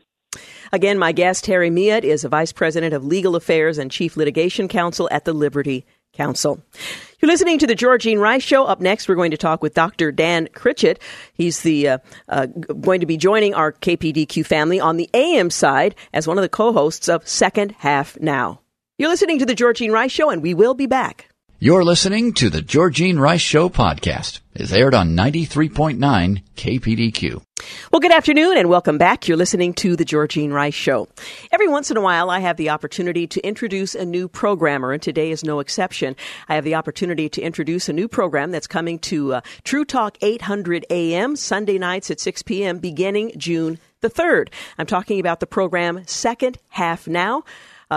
Again, 0.72 0.98
my 0.98 1.12
guest, 1.12 1.46
Harry 1.46 1.70
Mihet, 1.70 2.04
is 2.04 2.24
a 2.24 2.30
Vice 2.30 2.52
President 2.52 2.94
of 2.94 3.06
Legal 3.06 3.36
Affairs 3.36 3.78
and 3.78 3.92
Chief 3.92 4.18
Litigation 4.18 4.68
Counsel 4.68 5.08
at 5.12 5.26
the 5.26 5.34
Liberty 5.34 5.86
Counsel. 6.14 6.64
You're 7.20 7.30
listening 7.30 7.60
to 7.60 7.68
the 7.68 7.76
Georgene 7.76 8.20
Rice 8.20 8.44
Show. 8.44 8.66
Up 8.66 8.82
next, 8.82 9.08
we're 9.08 9.16
going 9.16 9.32
to 9.32 9.38
talk 9.38 9.62
with 9.62 9.74
Dr. 9.74 10.12
Dan 10.12 10.48
Critchett. 10.54 11.00
He's 11.34 11.62
the 11.62 11.90
uh, 11.90 11.98
uh, 12.28 12.48
going 12.48 13.02
to 13.02 13.06
be 13.06 13.18
joining 13.18 13.54
our 13.54 13.72
KPDQ 13.72 14.46
family 14.46 14.80
on 14.80 14.98
the 14.98 15.10
AM 15.14 15.50
side 15.50 15.96
as 16.14 16.28
one 16.28 16.38
of 16.38 16.44
the 16.44 16.50
co-hosts 16.50 17.08
of 17.08 17.28
Second 17.28 17.74
Half 17.74 18.20
Now. 18.20 18.60
You're 18.98 19.10
listening 19.10 19.40
to 19.40 19.46
the 19.46 19.56
Georgene 19.56 19.92
Rice 19.92 20.12
Show, 20.12 20.30
and 20.30 20.42
we 20.42 20.54
will 20.54 20.76
be 20.76 20.86
back. 20.86 21.33
You're 21.64 21.86
listening 21.86 22.34
to 22.34 22.50
the 22.50 22.62
Georgene 22.62 23.18
Rice 23.18 23.40
Show 23.40 23.70
podcast. 23.70 24.42
It's 24.54 24.74
aired 24.74 24.94
on 24.94 25.16
93.9 25.16 26.44
KPDQ. 26.58 27.42
Well, 27.90 28.02
good 28.02 28.12
afternoon 28.12 28.58
and 28.58 28.68
welcome 28.68 28.98
back. 28.98 29.30
You're 29.30 29.38
listening 29.38 29.74
to 29.76 29.96
the 29.96 30.04
Georgene 30.04 30.52
Rice 30.52 30.74
Show. 30.74 31.08
Every 31.54 31.70
once 31.70 31.90
in 31.90 31.96
a 31.96 32.02
while, 32.02 32.30
I 32.30 32.40
have 32.40 32.58
the 32.58 32.70
opportunity 32.70 33.28
to 33.28 33.40
introduce 33.48 33.96
a 33.96 34.04
new 34.04 34.28
programmer, 34.28 34.92
and 34.92 35.02
today 35.02 35.32
is 35.32 35.46
no 35.46 35.62
exception. 35.62 36.18
I 36.50 36.56
have 36.56 36.66
the 36.66 36.76
opportunity 36.76 37.30
to 37.30 37.42
introduce 37.42 37.88
a 37.88 37.94
new 37.94 38.10
program 38.10 38.52
that's 38.52 38.68
coming 38.68 39.00
to 39.00 39.36
uh, 39.36 39.42
True 39.64 39.86
Talk 39.86 40.18
800 40.20 40.86
AM 40.90 41.38
Sunday 41.38 41.78
nights 41.78 42.12
at 42.12 42.20
6 42.20 42.44
p.m. 42.44 42.80
beginning 42.80 43.32
June 43.38 43.80
the 44.02 44.10
3rd. 44.10 44.50
I'm 44.78 44.86
talking 44.86 45.22
about 45.22 45.40
the 45.40 45.48
program 45.48 46.06
Second 46.08 46.58
Half 46.72 47.08
Now 47.08 47.46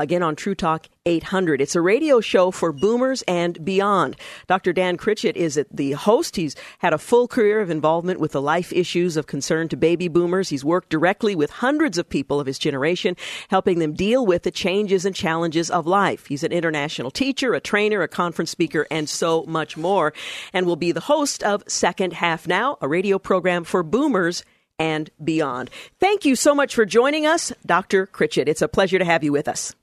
again 0.01 0.22
on 0.22 0.36
True 0.36 0.55
Talk 0.55 0.86
800. 1.07 1.61
It's 1.61 1.76
a 1.76 1.80
radio 1.80 2.20
show 2.20 2.51
for 2.51 2.72
boomers 2.72 3.22
and 3.22 3.64
beyond. 3.64 4.16
Dr. 4.47 4.72
Dan 4.72 4.97
Critchett 4.97 5.36
is 5.36 5.61
the 5.70 5.92
host. 5.92 6.36
He's 6.36 6.57
had 6.78 6.92
a 6.92 6.99
full 6.99 7.28
career 7.28 7.61
of 7.61 7.70
involvement 7.70 8.20
with 8.20 8.32
the 8.32 8.42
life 8.42 8.72
issues 8.72 9.16
of 9.16 9.26
concern 9.26 9.68
to 9.68 9.76
baby 9.76 10.09
boomers. 10.09 10.49
He's 10.49 10.64
worked 10.64 10.88
directly 10.88 11.34
with 11.34 11.51
hundreds 11.51 11.99
of 11.99 12.09
people 12.09 12.40
of 12.40 12.47
his 12.47 12.59
generation, 12.59 13.16
helping 13.49 13.78
them 13.78 13.94
deal 13.94 14.26
with 14.26 14.42
the 14.42 14.51
changes 14.51 15.05
and 15.05 15.14
challenges 15.14 15.70
of 15.70 15.86
life. 15.86 16.26
He's 16.26 16.42
an 16.42 16.53
international 16.53 17.11
teacher, 17.11 17.55
a 17.55 17.61
trainer, 17.61 18.03
a 18.03 18.09
conference 18.09 18.51
speaker, 18.51 18.86
and 18.90 19.09
so 19.09 19.44
much 19.44 19.76
more, 19.76 20.12
and 20.53 20.66
will 20.66 20.76
be 20.76 20.92
the 20.92 21.01
host 21.01 21.42
of 21.42 21.62
Second 21.68 22.14
Half 22.14 22.47
Now, 22.47 22.78
a 22.80 22.88
radio 22.88 23.18
program 23.18 23.64
for 23.64 23.82
boomers 23.82 24.44
and 24.78 25.11
beyond. 25.22 25.70
Thank 26.01 26.24
you 26.24 26.36
so 26.36 26.55
much 26.55 26.74
for 26.74 26.84
joining 26.84 27.26
us, 27.26 27.53
Dr. 27.64 28.07
Critchett. 28.07 28.49
It's 28.49 28.62
a 28.62 28.68
pleasure 28.68 28.99
to 28.99 29.05
have 29.05 29.24
you 29.24 29.32
with 29.32 29.49
us. 29.49 29.74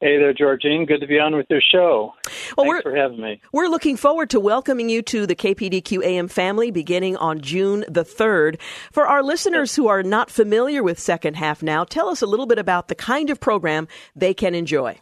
Hey 0.00 0.16
there, 0.16 0.32
Georgene. 0.32 0.88
Good 0.88 1.02
to 1.02 1.06
be 1.06 1.18
on 1.18 1.36
with 1.36 1.44
your 1.50 1.60
show. 1.60 2.14
Well, 2.56 2.66
Thanks 2.66 2.84
for 2.84 2.96
having 2.96 3.20
me. 3.20 3.42
We're 3.52 3.66
looking 3.66 3.98
forward 3.98 4.30
to 4.30 4.40
welcoming 4.40 4.88
you 4.88 5.02
to 5.02 5.26
the 5.26 5.36
KPDQ 5.36 6.02
AM 6.02 6.26
family 6.26 6.70
beginning 6.70 7.18
on 7.18 7.42
June 7.42 7.84
the 7.86 8.02
3rd. 8.02 8.58
For 8.92 9.06
our 9.06 9.22
listeners 9.22 9.76
who 9.76 9.88
are 9.88 10.02
not 10.02 10.30
familiar 10.30 10.82
with 10.82 10.98
Second 10.98 11.36
Half 11.36 11.62
Now, 11.62 11.84
tell 11.84 12.08
us 12.08 12.22
a 12.22 12.26
little 12.26 12.46
bit 12.46 12.58
about 12.58 12.88
the 12.88 12.94
kind 12.94 13.28
of 13.28 13.40
program 13.40 13.88
they 14.16 14.32
can 14.32 14.54
enjoy. 14.54 14.98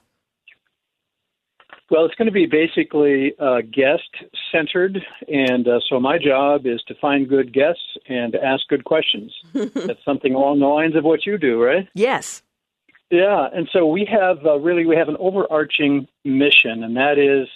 Well, 1.93 2.05
it's 2.05 2.17
going 2.17 2.27
to 2.27 2.33
be 2.33 2.47
basically 2.47 3.35
uh, 3.39 3.61
guest 3.73 4.11
centered. 4.51 4.99
And 5.29 5.69
uh, 5.69 5.79
so 5.89 6.01
my 6.01 6.19
job 6.19 6.67
is 6.67 6.83
to 6.89 6.97
find 7.01 7.29
good 7.29 7.55
guests 7.55 7.97
and 8.09 8.35
ask 8.35 8.67
good 8.69 8.83
questions. 8.83 9.33
That's 9.53 10.05
something 10.05 10.35
along 10.35 10.59
the 10.59 10.67
lines 10.67 10.97
of 10.97 11.05
what 11.05 11.25
you 11.25 11.39
do, 11.39 11.63
right? 11.63 11.89
Yes. 11.95 12.43
Yeah, 13.11 13.49
and 13.55 13.69
so 13.73 13.87
we 13.87 14.07
have 14.11 14.45
uh, 14.45 14.59
really 14.59 14.85
we 14.85 14.97
have 14.97 15.09
an 15.09 15.17
overarching 15.19 16.07
mission, 16.25 16.85
and 16.85 16.97
that 16.97 17.19
is 17.19 17.49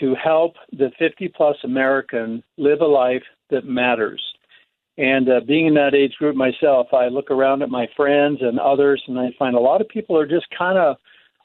to 0.00 0.14
help 0.14 0.54
the 0.72 0.90
50 0.98 1.28
plus 1.28 1.56
American 1.64 2.42
live 2.58 2.80
a 2.80 2.86
life 2.86 3.22
that 3.50 3.64
matters. 3.64 4.22
And 4.98 5.28
uh, 5.28 5.40
being 5.46 5.66
in 5.66 5.74
that 5.74 5.94
age 5.94 6.14
group 6.18 6.36
myself, 6.36 6.88
I 6.92 7.08
look 7.08 7.30
around 7.30 7.62
at 7.62 7.70
my 7.70 7.86
friends 7.96 8.38
and 8.42 8.58
others, 8.60 9.02
and 9.06 9.18
I 9.18 9.30
find 9.38 9.56
a 9.56 9.60
lot 9.60 9.80
of 9.80 9.88
people 9.88 10.18
are 10.18 10.26
just 10.26 10.46
kind 10.56 10.76
of 10.78 10.96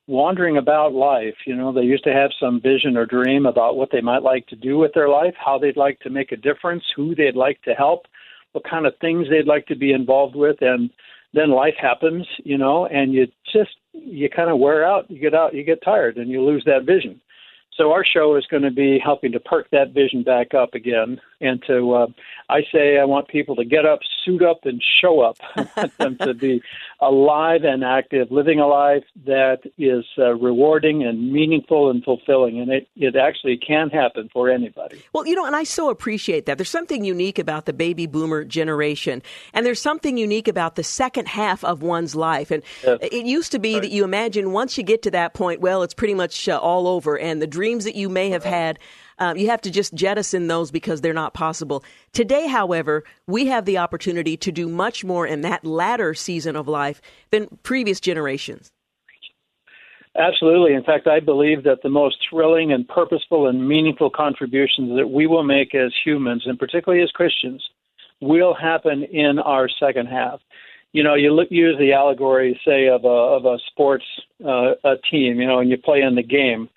wandering 0.08 0.58
about 0.58 0.94
life. 0.94 1.36
You 1.46 1.56
know, 1.56 1.72
they 1.72 1.82
used 1.82 2.04
to 2.06 2.14
have 2.14 2.32
some 2.40 2.62
vision 2.62 2.98
or 2.98 3.06
dream 3.06 3.46
about 3.46 3.78
what 3.78 3.90
they 3.92 4.02
might 4.02 4.24
like 4.24 4.48
to 4.48 4.56
do 4.58 4.78
with 4.78 4.92
their 4.94 5.10
life, 5.10 5.36
how 5.38 5.58
they'd 5.58 5.78
like 5.78 6.00
to 6.02 6.10
make 6.10 6.34
a 6.34 6.38
difference, 6.38 6.84
who 6.96 7.16
they'd 7.16 7.36
like 7.36 7.62
to 7.64 7.74
help, 7.74 8.06
what 8.52 8.70
kind 8.70 8.86
of 8.86 8.94
things 9.00 9.28
they'd 9.30 9.48
like 9.48 9.66
to 9.68 9.76
be 9.76 9.94
involved 9.94 10.36
with, 10.36 10.58
and 10.62 10.90
then 11.34 11.52
life 11.52 11.76
happens, 11.80 12.26
you 12.44 12.58
know, 12.58 12.86
and 12.88 13.14
you 13.14 13.28
just 13.52 13.72
you 13.94 14.30
kind 14.30 14.50
of 14.50 14.60
wear 14.60 14.86
out, 14.86 15.10
you 15.10 15.20
get 15.20 15.34
out, 15.34 15.54
you 15.54 15.64
get 15.64 15.84
tired, 15.84 16.18
and 16.18 16.30
you 16.30 16.42
lose 16.44 16.64
that 16.66 16.86
vision. 16.86 17.20
So 17.76 17.92
our 17.92 18.04
show 18.06 18.36
is 18.36 18.46
going 18.50 18.64
to 18.64 18.72
be 18.72 19.00
helping 19.04 19.32
to 19.34 19.40
perk 19.40 19.70
that 19.72 19.94
vision 19.94 20.24
back 20.24 20.54
up 20.54 20.74
again, 20.74 21.20
and 21.42 21.62
to 21.68 21.94
uh, 21.94 22.08
I 22.50 22.62
say 22.72 22.98
I 22.98 23.06
want 23.06 23.28
people 23.28 23.56
to 23.58 23.66
get 23.66 23.86
up, 23.86 24.00
suit 24.24 24.42
up, 24.42 24.66
and 24.66 24.82
show 25.02 25.22
up, 25.22 25.38
and 26.00 26.20
to 26.20 26.34
be 26.34 26.62
alive 27.02 27.64
and 27.64 27.84
active, 27.84 28.32
living 28.32 28.60
a 28.60 28.68
life 28.68 29.04
that 29.26 29.60
is 29.78 30.06
uh, 30.18 30.34
rewarding 30.36 31.04
and 31.04 31.32
meaningful 31.32 31.90
and 31.90 32.04
fulfilling, 32.04 32.60
and 32.60 32.72
it 32.72 32.88
it 32.96 33.16
actually 33.16 33.58
can 33.58 33.90
happen 33.90 34.30
for 34.32 34.50
anybody. 34.50 35.02
Well, 35.14 35.28
you 35.28 35.36
know, 35.36 35.46
and 35.46 35.56
I 35.56 35.64
so 35.64 35.90
appreciate 35.90 36.46
that. 36.46 36.58
There's 36.58 36.70
something 36.70 37.04
unique 37.04 37.40
about 37.40 37.66
the 37.66 37.74
baby 37.74 38.08
boomer 38.08 38.44
generation, 38.44 39.22
and 39.54 39.66
there's 39.66 39.82
something 39.82 40.18
unique 40.18 40.48
about 40.48 40.76
the 40.76 40.84
second 40.84 41.28
half 41.28 41.64
of 41.64 41.82
one's 41.82 42.16
life. 42.16 42.52
And 42.52 42.64
yes. 42.84 43.00
it 43.02 43.26
used 43.26 43.52
to 43.52 43.60
be 43.60 43.74
right. 43.74 43.84
that 43.84 43.92
you 43.92 44.04
imagine 44.04 44.52
once 44.52 44.78
you 44.78 44.84
get 44.84 45.02
to 45.04 45.12
that 45.12 45.34
point, 45.34 45.62
well, 45.62 45.84
it's 45.84 45.94
pretty 45.94 46.14
much 46.14 46.48
uh, 46.48 46.58
all 46.58 46.88
over, 46.88 47.18
and 47.18 47.42
the 47.42 47.48
dreams 47.48 47.84
that 47.84 47.96
you 47.96 48.10
may 48.10 48.30
have 48.30 48.44
had, 48.44 48.80
um, 49.20 49.38
you 49.38 49.50
have 49.50 49.62
to 49.62 49.72
just 49.72 49.94
jettison 49.94 50.48
those 50.48 50.72
because 50.72 51.02
they're 51.02 51.14
not 51.14 51.34
possible. 51.34 51.84
Today, 52.14 52.48
however, 52.48 53.04
we 53.28 53.48
have 53.48 53.66
the 53.66 53.78
opportunity 53.78 54.38
to 54.38 54.52
do 54.52 54.68
much 54.68 55.04
more 55.04 55.26
in 55.26 55.42
that 55.42 55.66
latter 55.66 56.14
season 56.14 56.56
of 56.56 56.68
life 56.68 57.02
than 57.32 57.48
previous 57.64 58.00
generations. 58.00 58.72
Absolutely. 60.18 60.74
In 60.74 60.84
fact, 60.84 61.08
I 61.08 61.20
believe 61.20 61.64
that 61.64 61.84
the 61.84 61.90
most 61.90 62.18
thrilling 62.30 62.72
and 62.72 62.88
purposeful 62.88 63.48
and 63.48 63.68
meaningful 63.68 64.10
contributions 64.10 64.98
that 64.98 65.08
we 65.08 65.28
will 65.28 65.44
make 65.44 65.76
as 65.76 65.94
humans, 66.04 66.44
and 66.46 66.58
particularly 66.58 67.04
as 67.04 67.12
Christians, 67.12 67.64
will 68.20 68.56
happen 68.56 69.04
in 69.04 69.38
our 69.38 69.70
second 69.80 70.08
half. 70.08 70.40
You 70.92 71.04
know, 71.04 71.14
you 71.14 71.32
look, 71.32 71.50
use 71.52 71.78
the 71.78 71.94
allegory, 71.94 72.60
say, 72.66 72.88
of 72.88 73.04
a 73.04 73.08
of 73.08 73.46
a 73.46 73.58
sports 73.70 74.06
uh, 74.44 74.72
a 74.84 74.96
team. 75.12 75.40
You 75.40 75.46
know, 75.46 75.60
and 75.60 75.70
you 75.70 75.78
play 75.78 76.02
in 76.02 76.16
the 76.16 76.24
game 76.24 76.68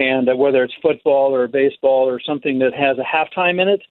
and 0.00 0.30
uh, 0.30 0.34
whether 0.34 0.64
it's 0.64 0.74
football 0.80 1.34
or 1.34 1.46
baseball 1.46 2.08
or 2.08 2.20
something 2.20 2.58
that 2.60 2.72
has 2.72 2.96
a 2.98 3.04
halftime 3.04 3.60
in 3.60 3.68
it, 3.68 3.82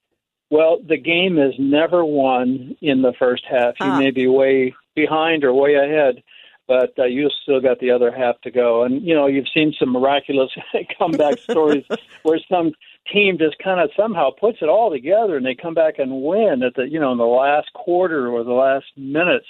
well, 0.50 0.80
the 0.86 0.98
game 0.98 1.38
is 1.38 1.54
never 1.60 2.04
won 2.04 2.76
in 2.82 3.04
the 3.04 3.14
first 3.20 3.46
half. 3.48 3.76
You 3.80 3.86
ah. 3.86 4.00
may 4.00 4.10
be 4.10 4.26
way 4.26 4.74
behind 4.96 5.44
or 5.44 5.54
way 5.54 5.76
ahead, 5.76 6.24
but 6.68 6.98
uh, 6.98 7.06
you 7.06 7.30
still 7.44 7.62
got 7.62 7.80
the 7.80 7.92
other 7.92 8.12
half 8.12 8.42
to 8.42 8.50
go. 8.50 8.84
And 8.84 9.06
you 9.06 9.14
know, 9.14 9.28
you've 9.28 9.50
seen 9.54 9.76
some 9.80 9.92
miraculous 9.92 10.50
comeback 10.98 11.38
stories 11.52 11.86
where 12.24 12.40
some 12.50 12.72
team 13.14 13.38
just 13.38 13.60
kind 13.60 13.80
of 13.80 13.92
somehow 13.96 14.32
puts 14.32 14.58
it 14.62 14.70
all 14.70 14.90
together 14.90 15.38
and 15.38 15.46
they 15.46 15.56
come 15.56 15.76
back 15.76 16.00
and 16.00 16.24
win 16.24 16.64
at 16.64 16.76
the 16.76 16.90
you 16.90 17.00
know 17.00 17.12
in 17.12 17.18
the 17.20 17.24
last 17.26 17.72
quarter 17.74 18.30
or 18.30 18.44
the 18.44 18.52
last 18.52 18.88
minutes. 18.98 19.46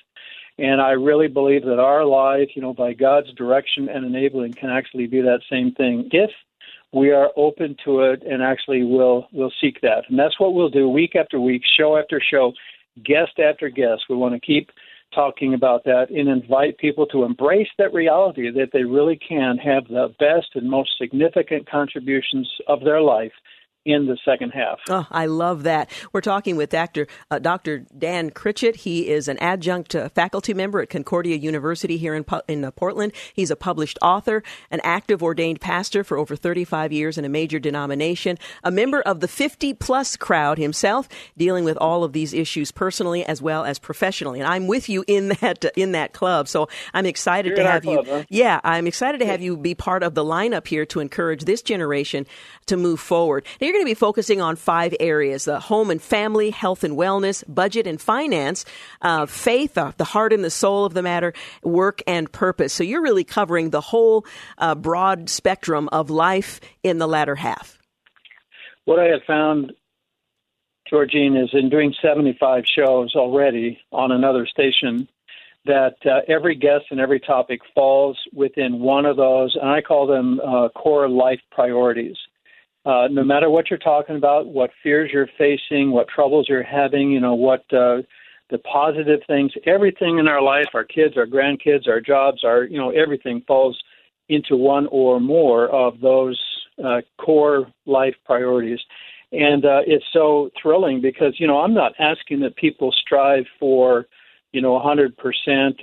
And 0.57 0.81
I 0.81 0.91
really 0.91 1.29
believe 1.29 1.63
that 1.63 1.79
our 1.79 2.03
life, 2.03 2.49
you 2.53 2.61
know, 2.61 2.73
by 2.73 2.91
God's 2.91 3.31
direction 3.35 3.87
and 3.87 4.05
enabling, 4.05 4.55
can 4.55 4.69
actually 4.69 5.07
be 5.07 5.21
that 5.21 5.39
same 5.49 5.71
thing 5.71 6.09
if 6.11 6.31
we 6.91 7.11
are 7.11 7.29
open 7.35 7.75
to 7.85 8.01
it 8.01 8.23
and 8.23 8.41
actually 8.41 8.83
will 8.83 9.27
will 9.31 9.51
seek 9.61 9.79
that. 9.81 10.03
And 10.09 10.17
that's 10.17 10.39
what 10.39 10.53
we'll 10.53 10.69
do 10.69 10.89
week 10.89 11.15
after 11.15 11.39
week, 11.39 11.61
show 11.77 11.97
after 11.97 12.21
show, 12.21 12.53
guest 13.03 13.39
after 13.39 13.69
guest. 13.69 14.03
We 14.09 14.15
want 14.15 14.33
to 14.33 14.39
keep 14.39 14.69
talking 15.13 15.53
about 15.53 15.83
that 15.85 16.09
and 16.09 16.29
invite 16.29 16.77
people 16.77 17.05
to 17.07 17.23
embrace 17.23 17.67
that 17.77 17.93
reality 17.93 18.51
that 18.51 18.69
they 18.73 18.83
really 18.83 19.17
can 19.17 19.57
have 19.57 19.87
the 19.87 20.13
best 20.19 20.47
and 20.53 20.69
most 20.69 20.91
significant 20.99 21.69
contributions 21.69 22.49
of 22.67 22.81
their 22.81 23.01
life 23.01 23.31
in 23.89 24.05
the 24.05 24.17
second 24.23 24.51
half. 24.51 24.79
Oh, 24.87 25.07
I 25.09 25.25
love 25.25 25.63
that. 25.63 25.89
We're 26.13 26.21
talking 26.21 26.55
with 26.55 26.69
Dr. 26.69 27.07
Uh, 27.31 27.39
Dr. 27.39 27.79
Dan 27.97 28.29
Critchett. 28.29 28.77
He 28.77 29.09
is 29.09 29.27
an 29.27 29.37
adjunct 29.39 29.95
uh, 29.95 30.09
faculty 30.09 30.53
member 30.53 30.81
at 30.81 30.89
Concordia 30.89 31.35
University 31.35 31.97
here 31.97 32.13
in, 32.13 32.23
in 32.47 32.63
uh, 32.63 32.71
Portland. 32.71 33.13
He's 33.33 33.51
a 33.51 33.55
published 33.55 33.97
author, 34.01 34.43
an 34.69 34.79
active 34.83 35.23
ordained 35.23 35.59
pastor 35.59 36.03
for 36.03 36.17
over 36.17 36.35
35 36.35 36.91
years 36.93 37.17
in 37.17 37.25
a 37.25 37.29
major 37.29 37.59
denomination, 37.59 38.37
a 38.63 38.71
member 38.71 39.01
of 39.01 39.21
the 39.21 39.27
50 39.27 39.73
plus 39.73 40.15
crowd 40.15 40.57
himself, 40.57 41.09
dealing 41.37 41.63
with 41.63 41.77
all 41.77 42.03
of 42.03 42.13
these 42.13 42.33
issues 42.33 42.71
personally 42.71 43.25
as 43.25 43.41
well 43.41 43.65
as 43.65 43.79
professionally. 43.79 44.39
And 44.39 44.47
I'm 44.47 44.67
with 44.67 44.87
you 44.87 45.03
in 45.07 45.29
that 45.41 45.65
uh, 45.65 45.69
in 45.75 45.93
that 45.93 46.13
club. 46.13 46.47
So 46.47 46.69
I'm 46.93 47.05
excited 47.05 47.49
You're 47.49 47.65
to 47.65 47.71
have 47.71 47.83
club, 47.83 48.05
you. 48.05 48.11
Huh? 48.11 48.23
Yeah, 48.29 48.61
I'm 48.63 48.85
excited 48.85 49.19
to 49.19 49.25
have 49.25 49.41
you 49.41 49.57
be 49.57 49.73
part 49.73 50.03
of 50.03 50.13
the 50.13 50.23
lineup 50.23 50.67
here 50.67 50.85
to 50.87 50.99
encourage 50.99 51.45
this 51.45 51.61
generation 51.61 52.27
to 52.67 52.77
move 52.77 52.99
forward. 52.99 53.45
Now, 53.59 53.67
you're 53.67 53.78
going 53.79 53.87
to 53.87 53.91
be 53.91 53.99
focusing 53.99 54.41
on 54.41 54.57
five 54.57 54.93
areas 54.99 55.45
the 55.45 55.57
home 55.57 55.89
and 55.89 56.01
family, 56.01 56.49
health 56.49 56.83
and 56.83 56.97
wellness, 56.97 57.45
budget 57.47 57.87
and 57.87 58.01
finance, 58.01 58.65
uh, 59.01 59.25
faith, 59.25 59.77
uh, 59.77 59.93
the 59.95 60.03
heart 60.03 60.33
and 60.33 60.43
the 60.43 60.49
soul 60.49 60.83
of 60.83 60.93
the 60.93 61.01
matter, 61.01 61.33
work 61.63 62.01
and 62.05 62.29
purpose. 62.29 62.73
So 62.73 62.83
you're 62.83 63.01
really 63.01 63.23
covering 63.23 63.69
the 63.69 63.79
whole 63.79 64.25
uh, 64.57 64.75
broad 64.75 65.29
spectrum 65.29 65.87
of 65.93 66.09
life 66.09 66.59
in 66.83 66.97
the 66.97 67.07
latter 67.07 67.35
half. 67.35 67.77
What 68.83 68.99
I 68.99 69.05
have 69.05 69.21
found, 69.25 69.71
Georgene, 70.91 71.41
is 71.41 71.49
in 71.53 71.69
doing 71.69 71.93
75 72.01 72.65
shows 72.65 73.15
already 73.15 73.79
on 73.93 74.11
another 74.11 74.45
station 74.45 75.07
that 75.63 75.95
uh, 76.05 76.19
every 76.27 76.55
guest 76.55 76.85
and 76.91 76.99
every 76.99 77.21
topic 77.21 77.61
falls 77.73 78.19
within 78.33 78.79
one 78.79 79.05
of 79.05 79.15
those, 79.15 79.57
and 79.61 79.69
I 79.69 79.81
call 79.81 80.05
them 80.05 80.41
uh, 80.41 80.67
core 80.69 81.07
life 81.07 81.39
priorities. 81.49 82.17
Uh, 82.89 83.07
no 83.07 83.23
matter 83.23 83.51
what 83.51 83.69
you're 83.69 83.77
talking 83.77 84.15
about, 84.15 84.47
what 84.47 84.71
fears 84.81 85.11
you're 85.13 85.29
facing, 85.37 85.91
what 85.91 86.07
troubles 86.07 86.47
you're 86.49 86.63
having, 86.63 87.11
you 87.11 87.19
know, 87.19 87.35
what 87.35 87.59
uh, 87.71 88.01
the 88.49 88.57
positive 88.57 89.19
things, 89.27 89.51
everything 89.67 90.17
in 90.17 90.27
our 90.27 90.41
life, 90.41 90.65
our 90.73 90.83
kids, 90.83 91.15
our 91.15 91.27
grandkids, 91.27 91.87
our 91.87 92.01
jobs, 92.01 92.43
our, 92.43 92.63
you 92.63 92.79
know, 92.79 92.89
everything 92.89 93.43
falls 93.45 93.79
into 94.27 94.55
one 94.55 94.87
or 94.87 95.19
more 95.19 95.67
of 95.69 95.99
those 96.01 96.41
uh, 96.83 97.01
core 97.23 97.71
life 97.85 98.15
priorities. 98.25 98.79
And 99.31 99.65
uh, 99.65 99.81
it's 99.85 100.05
so 100.11 100.49
thrilling 100.59 100.99
because, 100.99 101.35
you 101.37 101.45
know, 101.45 101.59
I'm 101.59 101.75
not 101.75 101.93
asking 101.99 102.39
that 102.39 102.55
people 102.55 102.91
strive 102.91 103.45
for, 103.59 104.07
you 104.51 104.63
know, 104.63 104.79
100% 104.79 105.13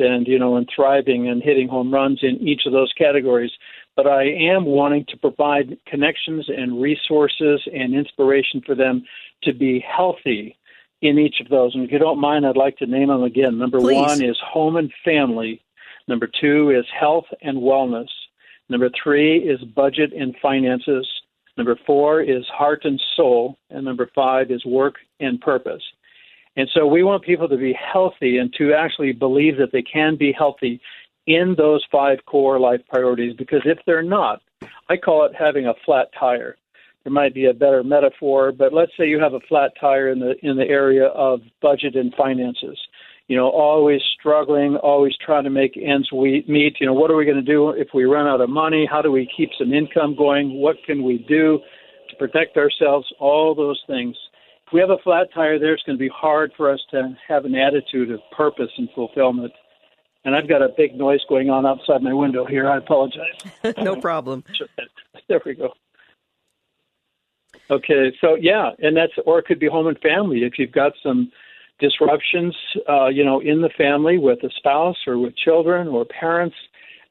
and, 0.02 0.26
you 0.26 0.40
know, 0.40 0.56
and 0.56 0.68
thriving 0.74 1.28
and 1.28 1.40
hitting 1.40 1.68
home 1.68 1.94
runs 1.94 2.18
in 2.22 2.36
each 2.38 2.62
of 2.66 2.72
those 2.72 2.92
categories. 2.98 3.52
But 3.96 4.06
I 4.06 4.24
am 4.24 4.66
wanting 4.66 5.06
to 5.08 5.16
provide 5.16 5.78
connections 5.86 6.46
and 6.48 6.80
resources 6.80 7.62
and 7.72 7.94
inspiration 7.94 8.60
for 8.64 8.74
them 8.74 9.04
to 9.44 9.54
be 9.54 9.80
healthy 9.80 10.56
in 11.02 11.18
each 11.18 11.40
of 11.40 11.48
those. 11.48 11.74
And 11.74 11.84
if 11.84 11.90
you 11.90 11.98
don't 11.98 12.20
mind, 12.20 12.46
I'd 12.46 12.56
like 12.56 12.76
to 12.78 12.86
name 12.86 13.08
them 13.08 13.22
again. 13.22 13.58
Number 13.58 13.80
Please. 13.80 13.96
one 13.96 14.22
is 14.22 14.38
home 14.44 14.76
and 14.76 14.92
family. 15.04 15.62
Number 16.08 16.28
two 16.40 16.70
is 16.70 16.84
health 16.98 17.24
and 17.42 17.58
wellness. 17.58 18.08
Number 18.68 18.90
three 19.02 19.38
is 19.38 19.60
budget 19.60 20.12
and 20.12 20.34
finances. 20.42 21.08
Number 21.56 21.78
four 21.86 22.20
is 22.20 22.44
heart 22.48 22.84
and 22.84 23.00
soul. 23.16 23.56
And 23.70 23.84
number 23.84 24.10
five 24.14 24.50
is 24.50 24.64
work 24.66 24.96
and 25.20 25.40
purpose. 25.40 25.82
And 26.56 26.68
so 26.72 26.86
we 26.86 27.02
want 27.02 27.22
people 27.22 27.48
to 27.48 27.56
be 27.56 27.74
healthy 27.74 28.38
and 28.38 28.52
to 28.54 28.72
actually 28.72 29.12
believe 29.12 29.58
that 29.58 29.72
they 29.72 29.82
can 29.82 30.16
be 30.16 30.32
healthy 30.32 30.80
in 31.26 31.54
those 31.56 31.84
five 31.90 32.18
core 32.26 32.58
life 32.58 32.80
priorities 32.88 33.34
because 33.36 33.62
if 33.64 33.78
they're 33.86 34.02
not, 34.02 34.40
I 34.88 34.96
call 34.96 35.24
it 35.24 35.32
having 35.38 35.66
a 35.66 35.74
flat 35.84 36.08
tire. 36.18 36.56
There 37.04 37.12
might 37.12 37.34
be 37.34 37.46
a 37.46 37.54
better 37.54 37.84
metaphor, 37.84 38.52
but 38.52 38.72
let's 38.72 38.92
say 38.98 39.06
you 39.06 39.20
have 39.20 39.34
a 39.34 39.40
flat 39.48 39.72
tire 39.80 40.10
in 40.10 40.18
the 40.18 40.34
in 40.42 40.56
the 40.56 40.66
area 40.66 41.06
of 41.06 41.40
budget 41.62 41.94
and 41.94 42.12
finances. 42.14 42.78
You 43.28 43.36
know, 43.36 43.48
always 43.48 44.00
struggling, 44.18 44.76
always 44.76 45.12
trying 45.24 45.44
to 45.44 45.50
make 45.50 45.76
ends 45.76 46.10
meet. 46.12 46.76
You 46.80 46.86
know, 46.86 46.94
what 46.94 47.10
are 47.10 47.16
we 47.16 47.24
going 47.24 47.36
to 47.36 47.42
do 47.42 47.70
if 47.70 47.88
we 47.92 48.04
run 48.04 48.26
out 48.26 48.40
of 48.40 48.50
money? 48.50 48.88
How 48.90 49.02
do 49.02 49.10
we 49.10 49.28
keep 49.36 49.50
some 49.58 49.72
income 49.72 50.16
going? 50.16 50.60
What 50.60 50.76
can 50.86 51.02
we 51.02 51.18
do 51.28 51.60
to 52.10 52.16
protect 52.16 52.56
ourselves? 52.56 53.06
All 53.18 53.54
those 53.54 53.80
things. 53.86 54.16
If 54.66 54.72
we 54.72 54.80
have 54.80 54.90
a 54.90 54.98
flat 55.04 55.28
tire 55.32 55.58
there, 55.58 55.74
it's 55.74 55.82
going 55.84 55.98
to 55.98 56.04
be 56.04 56.10
hard 56.12 56.52
for 56.56 56.72
us 56.72 56.80
to 56.90 57.16
have 57.28 57.44
an 57.44 57.54
attitude 57.54 58.10
of 58.10 58.20
purpose 58.36 58.70
and 58.78 58.88
fulfillment. 58.94 59.52
And 60.26 60.34
I've 60.34 60.48
got 60.48 60.60
a 60.60 60.68
big 60.76 60.96
noise 60.96 61.20
going 61.28 61.50
on 61.50 61.64
outside 61.64 62.02
my 62.02 62.12
window 62.12 62.44
here. 62.44 62.68
I 62.68 62.78
apologize. 62.78 63.38
no 63.78 63.94
problem. 63.94 64.42
there 65.28 65.40
we 65.46 65.54
go. 65.54 65.72
Okay, 67.70 68.12
so 68.20 68.34
yeah, 68.34 68.70
and 68.80 68.96
that's 68.96 69.12
or 69.24 69.38
it 69.38 69.46
could 69.46 69.60
be 69.60 69.68
home 69.68 69.86
and 69.86 69.98
family 70.00 70.38
if 70.38 70.54
you've 70.58 70.72
got 70.72 70.92
some 71.00 71.30
disruptions, 71.78 72.56
uh, 72.88 73.06
you 73.06 73.24
know, 73.24 73.38
in 73.38 73.62
the 73.62 73.70
family 73.78 74.18
with 74.18 74.42
a 74.42 74.50
spouse 74.56 74.96
or 75.06 75.16
with 75.16 75.36
children 75.36 75.86
or 75.86 76.04
parents. 76.04 76.56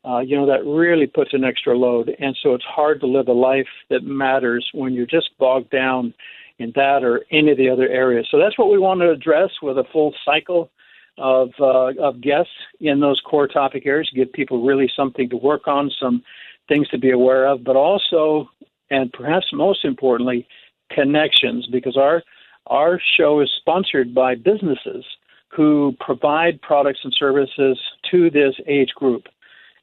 Uh, 0.03 0.19
you 0.19 0.35
know 0.35 0.45
that 0.45 0.65
really 0.65 1.07
puts 1.07 1.33
an 1.33 1.45
extra 1.45 1.75
load, 1.75 2.13
and 2.19 2.37
so 2.43 2.53
it's 2.53 2.65
hard 2.65 2.99
to 2.99 3.07
live 3.07 3.29
a 3.29 3.33
life 3.33 3.67
that 3.89 4.03
matters 4.03 4.69
when 4.73 4.93
you're 4.93 5.07
just 5.07 5.29
bogged 5.39 5.69
down 5.69 6.13
in 6.59 6.73
that 6.75 7.01
or 7.01 7.25
any 7.31 7.51
of 7.51 7.57
the 7.57 7.69
other 7.69 7.87
areas. 7.87 8.27
So 8.29 8.37
that's 8.37 8.57
what 8.57 8.69
we 8.69 8.77
want 8.77 8.99
to 9.01 9.09
address 9.09 9.51
with 9.61 9.77
a 9.77 9.85
full 9.91 10.13
cycle 10.25 10.69
of 11.17 11.49
uh, 11.59 11.93
of 11.99 12.21
guests 12.21 12.51
in 12.79 12.99
those 12.99 13.21
core 13.21 13.47
topic 13.47 13.85
areas, 13.85 14.09
give 14.13 14.31
people 14.33 14.65
really 14.65 14.89
something 14.95 15.29
to 15.29 15.37
work 15.37 15.67
on, 15.67 15.91
some 15.99 16.23
things 16.67 16.87
to 16.89 16.97
be 16.97 17.11
aware 17.11 17.47
of, 17.47 17.63
but 17.63 17.75
also 17.75 18.49
and 18.89 19.11
perhaps 19.13 19.47
most 19.53 19.85
importantly, 19.85 20.47
connections, 20.91 21.67
because 21.71 21.97
our 21.97 22.23
our 22.67 22.99
show 23.17 23.41
is 23.41 23.51
sponsored 23.59 24.13
by 24.13 24.35
businesses 24.35 25.05
who 25.49 25.95
provide 25.99 26.61
products 26.61 26.99
and 27.03 27.13
services 27.17 27.79
to 28.11 28.29
this 28.29 28.55
age 28.67 28.89
group. 28.95 29.27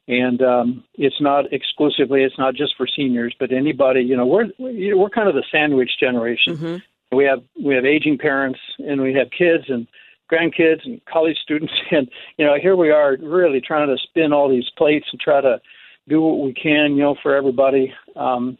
And 0.07 0.41
um, 0.41 0.83
it's 0.95 1.21
not 1.21 1.51
exclusively, 1.53 2.23
it's 2.23 2.37
not 2.37 2.55
just 2.55 2.75
for 2.75 2.85
seniors, 2.85 3.33
but 3.39 3.53
anybody. 3.53 4.01
You 4.01 4.17
know, 4.17 4.25
we're 4.25 4.49
we're 4.59 5.09
kind 5.09 5.29
of 5.29 5.35
the 5.35 5.45
sandwich 5.49 5.91
generation. 5.99 6.57
Mm-hmm. 6.57 7.17
We 7.17 7.25
have 7.25 7.43
we 7.61 7.75
have 7.75 7.85
aging 7.85 8.17
parents, 8.17 8.59
and 8.79 9.01
we 9.01 9.13
have 9.13 9.29
kids 9.31 9.65
and 9.69 9.87
grandkids 10.31 10.85
and 10.85 11.01
college 11.05 11.37
students, 11.43 11.73
and 11.91 12.09
you 12.37 12.45
know, 12.45 12.55
here 12.61 12.75
we 12.75 12.89
are 12.89 13.17
really 13.21 13.61
trying 13.61 13.87
to 13.87 14.01
spin 14.01 14.33
all 14.33 14.49
these 14.49 14.69
plates 14.77 15.05
and 15.11 15.19
try 15.19 15.41
to 15.41 15.59
do 16.07 16.21
what 16.21 16.45
we 16.45 16.53
can, 16.53 16.95
you 16.95 17.03
know, 17.03 17.15
for 17.21 17.35
everybody. 17.35 17.93
Um, 18.15 18.57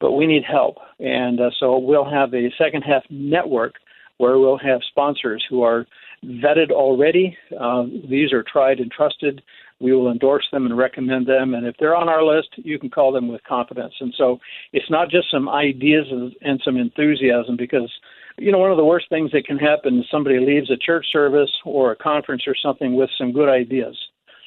but 0.00 0.12
we 0.12 0.26
need 0.26 0.42
help. 0.44 0.76
And 1.00 1.40
uh, 1.40 1.50
so 1.58 1.78
we'll 1.78 2.08
have 2.08 2.34
a 2.34 2.50
second 2.58 2.82
half 2.82 3.02
network 3.10 3.74
where 4.18 4.38
we'll 4.38 4.58
have 4.58 4.80
sponsors 4.90 5.44
who 5.48 5.62
are 5.62 5.86
vetted 6.24 6.70
already. 6.70 7.36
Uh, 7.58 7.84
these 8.08 8.32
are 8.32 8.42
tried 8.42 8.78
and 8.78 8.90
trusted. 8.90 9.42
We 9.78 9.92
will 9.92 10.10
endorse 10.10 10.46
them 10.52 10.64
and 10.64 10.76
recommend 10.76 11.26
them. 11.26 11.54
And 11.54 11.66
if 11.66 11.76
they're 11.78 11.96
on 11.96 12.08
our 12.08 12.24
list, 12.24 12.48
you 12.56 12.78
can 12.78 12.88
call 12.88 13.12
them 13.12 13.28
with 13.28 13.44
confidence. 13.44 13.94
And 14.00 14.14
so 14.16 14.38
it's 14.72 14.90
not 14.90 15.10
just 15.10 15.30
some 15.30 15.48
ideas 15.48 16.06
and 16.40 16.60
some 16.64 16.76
enthusiasm 16.76 17.56
because, 17.56 17.92
you 18.38 18.52
know, 18.52 18.58
one 18.58 18.70
of 18.70 18.76
the 18.76 18.84
worst 18.84 19.08
things 19.08 19.30
that 19.32 19.46
can 19.46 19.58
happen 19.58 19.98
is 19.98 20.06
somebody 20.10 20.38
leaves 20.38 20.70
a 20.70 20.76
church 20.76 21.06
service 21.12 21.50
or 21.64 21.92
a 21.92 21.96
conference 21.96 22.42
or 22.46 22.54
something 22.54 22.94
with 22.94 23.10
some 23.18 23.32
good 23.32 23.48
ideas. 23.48 23.96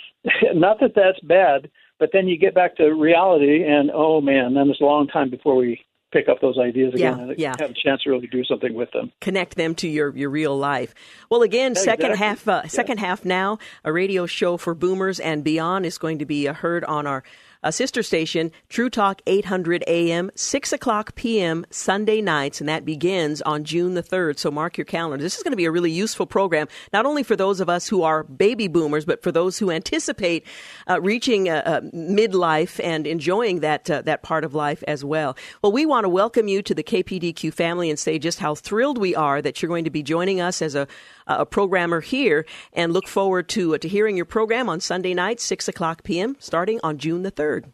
not 0.53 0.79
that 0.79 0.93
that's 0.95 1.19
bad, 1.21 1.69
but 1.97 2.09
then 2.13 2.27
you 2.27 2.37
get 2.37 2.53
back 2.53 2.75
to 2.77 2.93
reality, 2.93 3.63
and 3.63 3.89
oh 3.93 4.21
man, 4.21 4.53
then 4.53 4.69
it's 4.69 4.81
a 4.81 4.85
long 4.85 5.07
time 5.07 5.29
before 5.29 5.55
we 5.55 5.81
pick 6.11 6.27
up 6.29 6.41
those 6.41 6.57
ideas 6.57 6.93
again 6.93 7.17
Yeah, 7.17 7.23
and 7.23 7.37
yeah. 7.39 7.55
have 7.59 7.71
a 7.71 7.73
chance 7.73 8.03
to 8.03 8.09
really 8.09 8.27
do 8.27 8.43
something 8.43 8.73
with 8.73 8.91
them. 8.91 9.11
connect 9.21 9.55
them 9.55 9.75
to 9.75 9.87
your, 9.87 10.15
your 10.15 10.29
real 10.29 10.57
life. 10.57 10.93
Well, 11.29 11.41
again, 11.43 11.73
Yeah, 11.75 11.81
second 11.81 12.11
exactly. 12.11 12.25
half 12.27 12.47
uh, 12.47 12.67
second 12.67 12.97
half 12.99 13.25
now, 13.25 13.59
a 13.83 13.91
radio 13.93 14.25
show 14.25 14.57
for 14.57 14.73
boomers 14.73 15.19
and 15.19 15.43
beyond 15.43 15.85
is 15.85 15.97
going 15.97 16.19
to 16.19 16.25
be 16.25 16.47
uh, 16.47 16.53
heard 16.53 16.83
on 16.85 17.05
our 17.07 17.23
uh, 17.61 17.69
sister 17.71 18.01
station, 18.01 18.51
True 18.69 18.89
Talk 18.89 19.21
800 19.27 19.83
AM, 19.85 20.31
6 20.33 20.71
o'clock 20.71 21.13
p.m. 21.15 21.65
Sunday 21.69 22.21
nights, 22.21 22.61
and 22.61 22.69
that 22.69 22.85
begins 22.85 23.41
on 23.41 23.65
June 23.65 23.95
the 23.95 24.01
3rd. 24.01 24.39
So 24.39 24.49
mark 24.49 24.77
your 24.77 24.85
calendar. 24.85 25.21
This 25.21 25.35
is 25.35 25.43
going 25.43 25.51
to 25.51 25.57
be 25.57 25.65
a 25.65 25.71
really 25.71 25.91
useful 25.91 26.25
program, 26.25 26.69
not 26.93 27.05
only 27.05 27.21
for 27.21 27.35
those 27.35 27.59
of 27.59 27.67
us 27.67 27.85
who 27.85 28.03
are 28.03 28.23
baby 28.23 28.69
boomers, 28.69 29.03
but 29.03 29.21
for 29.21 29.33
those 29.33 29.59
who 29.59 29.71
anticipate 29.71 30.45
uh, 30.89 31.01
reaching 31.01 31.49
uh, 31.49 31.61
uh, 31.65 31.81
midlife 32.13 32.79
and 32.81 33.05
enjoying 33.05 33.59
that 33.59 33.89
uh, 33.91 34.01
that 34.03 34.23
part 34.23 34.45
of 34.45 34.53
life 34.53 34.81
as 34.87 35.03
well. 35.03 35.35
Well, 35.61 35.73
we 35.73 35.85
want 35.85 35.98
to 36.05 36.09
welcome 36.09 36.47
you 36.47 36.61
to 36.61 36.73
the 36.73 36.83
KPDQ 36.83 37.53
family 37.53 37.89
and 37.89 37.97
say 37.97 38.19
just 38.19 38.39
how 38.39 38.55
thrilled 38.55 38.97
we 38.97 39.15
are 39.15 39.41
that 39.41 39.61
you're 39.61 39.69
going 39.69 39.83
to 39.83 39.89
be 39.89 40.03
joining 40.03 40.41
us 40.41 40.61
as 40.61 40.75
a 40.75 40.87
a 41.27 41.45
programmer 41.45 42.01
here, 42.01 42.45
and 42.73 42.91
look 42.91 43.07
forward 43.07 43.47
to 43.49 43.75
uh, 43.75 43.77
to 43.77 43.87
hearing 43.87 44.15
your 44.15 44.25
program 44.25 44.67
on 44.67 44.79
Sunday 44.79 45.13
night, 45.13 45.39
six 45.39 45.67
o'clock 45.67 46.03
p.m., 46.03 46.35
starting 46.39 46.79
on 46.83 46.97
June 46.97 47.23
the 47.23 47.31
third. 47.31 47.71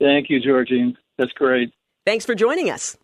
Thank 0.00 0.28
you, 0.28 0.40
Georgene. 0.40 0.96
That's 1.16 1.32
great. 1.32 1.72
Thanks 2.04 2.26
for 2.26 2.34
joining 2.34 2.70
us. 2.70 2.96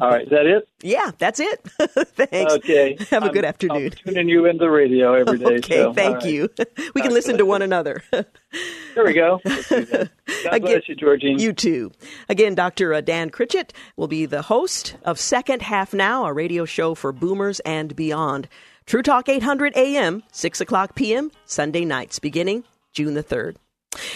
All 0.00 0.08
right, 0.08 0.22
is 0.24 0.30
that 0.30 0.46
it? 0.46 0.68
Yeah, 0.82 1.10
that's 1.18 1.40
it. 1.40 1.60
Thanks. 1.78 2.54
Okay. 2.54 2.96
Have 3.10 3.22
a 3.22 3.26
I'm- 3.26 3.34
good 3.34 3.44
afternoon. 3.44 3.92
I'm 4.06 4.12
tuning 4.14 4.28
you 4.28 4.46
in 4.46 4.56
the 4.58 4.70
radio 4.70 5.14
every 5.14 5.38
day. 5.38 5.44
Okay, 5.60 5.76
so, 5.78 5.92
thank 5.92 6.16
right. 6.18 6.24
you. 6.26 6.48
We 6.94 7.02
can 7.02 7.12
listen 7.12 7.36
to 7.38 7.44
one 7.44 7.60
another. 7.62 8.02
There 8.12 9.04
we 9.04 9.12
go. 9.12 9.40
God 9.44 10.10
Again- 10.46 10.60
bless 10.60 10.88
you, 10.88 10.96
Georgene. 10.96 11.38
You 11.38 11.52
too. 11.52 11.92
Again, 12.28 12.54
Dr. 12.54 12.94
uh, 12.94 13.00
Dan 13.00 13.30
Critchett 13.30 13.72
will 13.96 14.08
be 14.08 14.26
the 14.26 14.42
host 14.42 14.96
of 15.04 15.18
Second 15.20 15.62
Half 15.62 15.92
Now, 15.92 16.24
a 16.24 16.32
radio 16.32 16.64
show 16.64 16.94
for 16.94 17.12
boomers 17.12 17.60
and 17.60 17.94
beyond. 17.94 18.48
True 18.86 19.02
Talk 19.02 19.28
800 19.28 19.76
AM, 19.76 20.22
6 20.32 20.60
o'clock 20.60 20.94
p.m., 20.94 21.30
Sunday 21.44 21.84
nights, 21.84 22.18
beginning 22.18 22.64
June 22.92 23.14
the 23.14 23.22
3rd. 23.22 23.56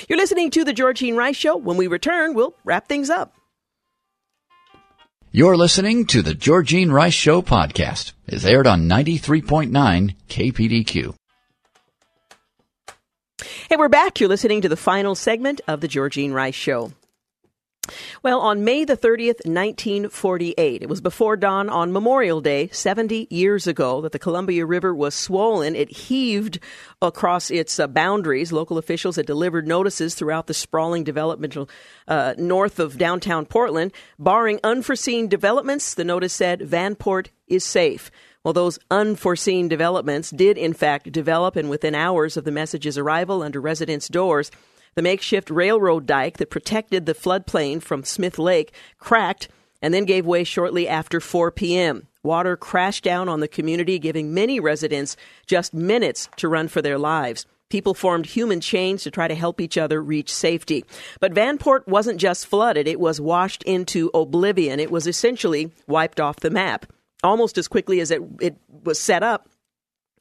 You're 0.09 0.19
listening 0.19 0.51
to 0.53 0.65
The 0.65 0.73
Georgene 0.73 1.17
Rice 1.17 1.37
Show. 1.37 1.57
When 1.57 1.77
we 1.77 1.87
return, 1.89 2.35
we'll 2.35 2.55
wrap 2.65 2.89
things 2.89 3.11
up. 3.11 3.35
You're 5.37 5.57
listening 5.57 6.07
to 6.07 6.23
the 6.23 6.33
Georgene 6.33 6.93
Rice 6.93 7.13
Show 7.13 7.43
podcast. 7.43 8.13
It's 8.29 8.45
aired 8.45 8.69
on 8.69 8.89
93.9 8.89 10.15
KPDQ. 10.29 11.13
Hey, 13.69 13.77
we're 13.77 13.89
back. 13.89 14.21
You're 14.21 14.29
listening 14.29 14.61
to 14.61 14.69
the 14.69 14.77
final 14.77 15.17
segment 15.17 15.61
of 15.67 15.81
The 15.81 15.89
Georgene 15.89 16.33
Rice 16.33 16.55
Show. 16.55 16.93
Well, 18.23 18.41
on 18.41 18.65
May 18.65 18.85
the 18.85 18.97
30th, 18.97 19.45
1948, 19.47 20.83
it 20.83 20.89
was 20.89 21.01
before 21.01 21.37
dawn 21.37 21.69
on 21.69 21.93
Memorial 21.93 22.41
Day, 22.41 22.69
70 22.69 23.27
years 23.31 23.67
ago, 23.67 24.01
that 24.01 24.13
the 24.13 24.19
Columbia 24.19 24.67
River 24.67 24.95
was 24.95 25.15
swollen. 25.15 25.75
It 25.75 25.91
heaved 25.91 26.59
across 27.03 27.51
its 27.51 27.79
uh, 27.79 27.87
boundaries. 27.87 28.53
Local 28.53 28.79
officials 28.79 29.17
had 29.17 29.27
delivered 29.27 29.67
notices 29.67 30.15
throughout 30.15 30.47
the 30.47 30.55
sprawling 30.55 31.05
development 31.05 31.57
uh, 32.09 32.35
north 32.39 32.79
of 32.79 32.99
downtown 32.99 33.47
Portland. 33.47 33.93
Barring 34.19 34.61
unforeseen 34.65 35.29
developments, 35.29 35.95
the 35.95 36.05
notice 36.05 36.33
said 36.33 36.61
Vanport 36.61 37.29
is 37.47 37.65
safe. 37.65 38.11
Well, 38.45 38.53
those 38.53 38.79
unforeseen 38.91 39.69
developments 39.69 40.31
did, 40.31 40.59
in 40.59 40.75
fact, 40.75 41.11
develop, 41.11 41.57
and 41.57 41.71
within 41.71 41.95
hours 41.95 42.37
of 42.37 42.45
the 42.45 42.53
message's 42.53 42.99
arrival 42.99 43.43
under 43.43 43.59
residents' 43.59 44.09
doors, 44.09 44.51
the 44.95 45.03
makeshift 45.03 45.51
railroad 45.51 46.07
dike 46.07 46.39
that 46.39 46.51
protected 46.51 47.07
the 47.07 47.15
floodplain 47.15 47.83
from 47.83 48.05
Smith 48.05 48.39
Lake 48.39 48.73
cracked 48.99 49.49
and 49.83 49.93
then 49.93 50.05
gave 50.05 50.25
way 50.25 50.45
shortly 50.45 50.89
after 50.89 51.21
4 51.21 51.51
p.m. 51.51 52.09
Water 52.23 52.57
crashed 52.57 53.05
down 53.05 53.29
on 53.29 53.41
the 53.41 53.49
community, 53.49 53.99
giving 53.99 54.33
many 54.33 54.59
residents 54.59 55.15
just 55.47 55.75
minutes 55.75 56.29
to 56.37 56.49
run 56.49 56.69
for 56.69 56.81
their 56.81 56.99
lives. 56.99 57.45
People 57.69 57.93
formed 57.93 58.27
human 58.27 58.61
chains 58.61 59.03
to 59.03 59.11
try 59.11 59.29
to 59.29 59.35
help 59.35 59.61
each 59.61 59.77
other 59.77 60.03
reach 60.03 60.33
safety. 60.33 60.85
But 61.21 61.35
Vanport 61.35 61.87
wasn't 61.87 62.21
just 62.21 62.47
flooded, 62.47 62.89
it 62.89 63.01
was 63.01 63.21
washed 63.21 63.63
into 63.65 64.11
oblivion. 64.15 64.81
It 64.81 64.91
was 64.91 65.07
essentially 65.07 65.73
wiped 65.87 66.21
off 66.21 66.41
the 66.41 66.51
map. 66.51 66.87
Almost 67.23 67.59
as 67.59 67.69
quickly 67.69 68.01
as 68.01 68.11
it, 68.11 68.23
it 68.41 68.57
was 68.85 68.99
set 68.99 69.23
up, 69.23 69.49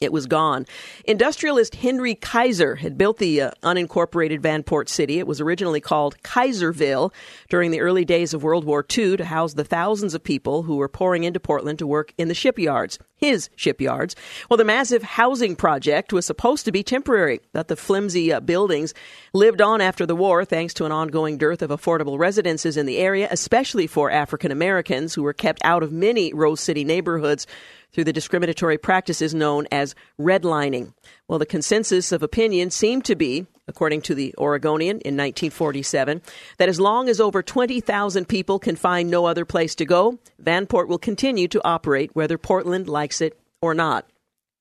it 0.02 0.12
was 0.12 0.26
gone. 0.26 0.66
Industrialist 1.06 1.76
Henry 1.76 2.16
Kaiser 2.16 2.76
had 2.76 2.98
built 2.98 3.18
the 3.18 3.42
uh, 3.42 3.52
unincorporated 3.64 4.40
Vanport 4.40 4.90
City. 4.90 5.20
It 5.20 5.28
was 5.28 5.40
originally 5.40 5.80
called 5.80 6.22
Kaiserville 6.24 7.14
during 7.50 7.72
the 7.72 7.82
early 7.82 8.04
days 8.04 8.34
of 8.34 8.44
World 8.44 8.66
War 8.66 8.86
II 8.98 9.18
to 9.18 9.26
house 9.26 9.54
the 9.54 9.64
thousands 9.64 10.14
of 10.14 10.24
people 10.24 10.64
who 10.64 10.76
were 10.76 10.90
pouring 10.90 11.24
into 11.24 11.40
Portland 11.40 11.80
to 11.80 11.88
work 11.88 12.14
in 12.18 12.28
the 12.28 12.34
shipyards, 12.34 13.00
his 13.16 13.50
shipyards. 13.56 14.16
Well, 14.50 14.58
the 14.58 14.66
massive 14.66 15.04
housing 15.04 15.56
project 15.56 16.12
was 16.12 16.26
supposed 16.26 16.66
to 16.66 16.72
be 16.72 16.84
temporary, 16.84 17.40
that 17.54 17.68
the 17.68 17.76
flimsy 17.76 18.34
uh, 18.34 18.40
buildings 18.40 18.94
lived 19.34 19.62
on 19.62 19.80
after 19.80 20.06
the 20.06 20.16
war 20.16 20.44
thanks 20.44 20.74
to 20.76 20.86
an 20.86 20.92
ongoing 20.92 21.38
dearth 21.38 21.62
of 21.62 21.70
affordable 21.70 22.20
residences 22.20 22.78
in 22.78 22.86
the 22.86 22.98
area, 22.98 23.28
especially 23.32 23.88
for 23.88 24.12
African 24.12 24.52
Americans 24.52 25.14
who 25.14 25.24
were 25.24 25.34
kept 25.34 25.62
out 25.64 25.84
of 25.84 25.92
many 25.92 26.34
Rose 26.34 26.60
City 26.60 26.84
neighborhoods 26.84 27.48
through 27.94 28.04
the 28.04 28.14
discriminatory 28.14 28.78
practices 28.78 29.34
known 29.34 29.68
as 29.72 29.96
redlining. 30.20 30.94
Well, 31.28 31.40
the 31.40 31.46
consensus 31.46 32.12
of 32.12 32.24
opinion 32.24 32.72
seemed 32.72 33.06
to 33.06 33.16
be, 33.16 33.46
according 33.68 34.02
to 34.04 34.16
the 34.16 34.34
Oregonian 34.38 34.98
in 34.98 35.16
1947, 35.16 36.22
that 36.58 36.70
as 36.70 36.80
long 36.80 37.08
as 37.08 37.22
over 37.22 37.42
20,000 37.42 38.28
people 38.28 38.60
can 38.60 38.76
find 38.76 39.10
no 39.10 39.26
other 39.26 39.46
place 39.46 39.76
to 39.76 39.86
go, 39.86 40.20
Vanport 40.42 40.88
will 40.88 40.98
continue 40.98 41.48
to 41.48 41.62
operate 41.64 42.16
whether 42.16 42.38
Portland 42.38 42.90
likes 42.90 43.22
it 43.22 43.40
or 43.62 43.74
not. 43.74 44.10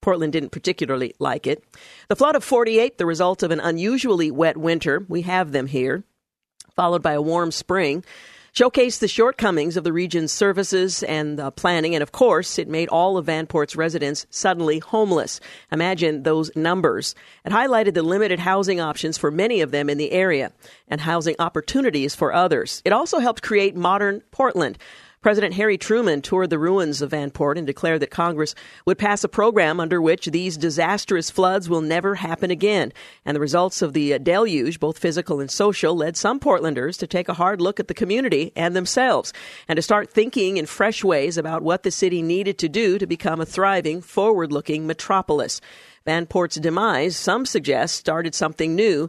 Portland 0.03 0.33
didn't 0.33 0.51
particularly 0.51 1.15
like 1.19 1.47
it. 1.47 1.65
The 2.09 2.17
flood 2.17 2.37
of 2.37 2.45
48, 2.45 2.99
the 2.99 3.07
result 3.07 3.43
of 3.43 3.51
an 3.51 3.61
unusually 3.61 4.31
wet 4.31 4.57
winter, 4.57 5.07
we 5.09 5.23
have 5.23 5.53
them 5.53 5.69
here, 5.69 6.05
followed 6.75 7.03
by 7.03 7.13
a 7.13 7.23
warm 7.23 7.53
spring, 7.53 8.05
showcased 8.55 8.99
the 8.99 9.09
shortcomings 9.09 9.77
of 9.77 9.85
the 9.85 9.93
region's 9.93 10.31
services 10.31 11.03
and 11.05 11.41
uh, 11.41 11.51
planning, 11.53 11.95
and 11.95 12.03
of 12.03 12.12
course, 12.12 12.59
it 12.59 12.69
made 12.69 12.89
all 12.89 13.16
of 13.16 13.27
Vanport's 13.27 13.77
residents 13.77 14.27
suddenly 14.29 14.79
homeless. 14.79 15.41
Imagine 15.70 16.23
those 16.23 16.55
numbers. 16.55 17.15
It 17.47 17.53
highlighted 17.53 17.95
the 17.95 18.03
limited 18.03 18.39
housing 18.39 18.79
options 18.79 19.16
for 19.16 19.31
many 19.31 19.62
of 19.62 19.70
them 19.70 19.89
in 19.89 19.97
the 19.97 20.12
area 20.12 20.53
and 20.89 21.01
housing 21.01 21.37
opportunities 21.39 22.15
for 22.15 22.35
others. 22.35 22.83
It 22.85 22.93
also 22.93 23.20
helped 23.20 23.43
create 23.43 23.74
modern 23.74 24.20
Portland, 24.31 24.77
President 25.23 25.55
Harry 25.55 25.78
Truman 25.78 26.20
toured 26.20 26.51
the 26.51 26.59
ruins 26.59 27.01
of 27.01 27.12
Vanport 27.12 27.57
and 27.57 27.65
declared 27.65 28.01
that 28.01 28.11
Congress 28.11 28.57
would 28.86 28.99
pass 28.99 29.23
a 29.23 29.28
program 29.28 29.78
under 29.78 30.03
which 30.03 30.27
these 30.27 30.57
disastrous 30.57 31.31
floods 31.31 31.69
will 31.69 31.81
never 31.81 32.16
happen 32.16 32.51
again. 32.51 32.93
And 33.24 33.36
the 33.36 33.40
results 33.40 33.82
of 33.82 33.93
the 33.93 34.19
deluge, 34.19 34.81
both 34.81 34.99
physical 34.99 35.39
and 35.39 35.49
social, 35.49 35.94
led 35.94 36.16
some 36.16 36.40
Portlanders 36.40 36.99
to 36.99 37.07
take 37.07 37.28
a 37.28 37.35
hard 37.35 37.61
look 37.61 37.78
at 37.78 37.86
the 37.86 37.94
community 37.94 38.51
and 38.57 38.74
themselves 38.74 39.32
and 39.69 39.77
to 39.77 39.82
start 39.82 40.11
thinking 40.11 40.57
in 40.57 40.66
fresh 40.66 41.05
ways 41.05 41.39
about 41.39 41.62
what 41.62 41.85
the 41.85 41.93
city 41.93 42.20
needed 42.20 42.59
to 42.59 42.69
do 42.69 42.99
to 42.99 43.07
become 43.07 43.40
a 43.40 43.47
thriving, 43.47 44.01
forward 44.01 44.51
looking 44.51 44.89
metropolis. 44.89 45.61
Vanport's 46.05 46.57
demise, 46.57 47.16
some 47.16 47.47
suggest, 47.47 47.94
started 47.94 48.35
something 48.35 48.74
new 48.74 49.09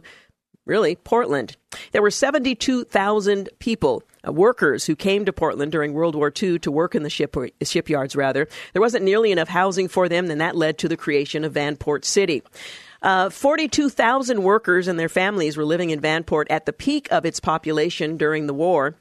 really, 0.66 0.96
Portland. 0.96 1.56
There 1.92 2.02
were 2.02 2.10
72,000 2.10 3.48
people, 3.58 4.02
uh, 4.02 4.13
workers, 4.32 4.86
who 4.86 4.96
came 4.96 5.24
to 5.24 5.32
Portland 5.32 5.72
during 5.72 5.92
World 5.92 6.14
War 6.14 6.32
II 6.42 6.58
to 6.60 6.70
work 6.70 6.94
in 6.94 7.02
the 7.02 7.10
ship, 7.10 7.36
shipyards, 7.62 8.16
rather. 8.16 8.48
There 8.72 8.82
wasn't 8.82 9.04
nearly 9.04 9.32
enough 9.32 9.48
housing 9.48 9.88
for 9.88 10.08
them, 10.08 10.30
and 10.30 10.40
that 10.40 10.56
led 10.56 10.78
to 10.78 10.88
the 10.88 10.96
creation 10.96 11.44
of 11.44 11.52
Vanport 11.52 12.04
City. 12.04 12.42
Uh, 13.02 13.28
42,000 13.28 14.42
workers 14.42 14.88
and 14.88 14.98
their 14.98 15.10
families 15.10 15.58
were 15.58 15.64
living 15.64 15.90
in 15.90 16.00
Vanport 16.00 16.46
at 16.48 16.64
the 16.64 16.72
peak 16.72 17.06
of 17.12 17.26
its 17.26 17.38
population 17.38 18.16
during 18.16 18.46
the 18.46 18.54
war. 18.54 18.96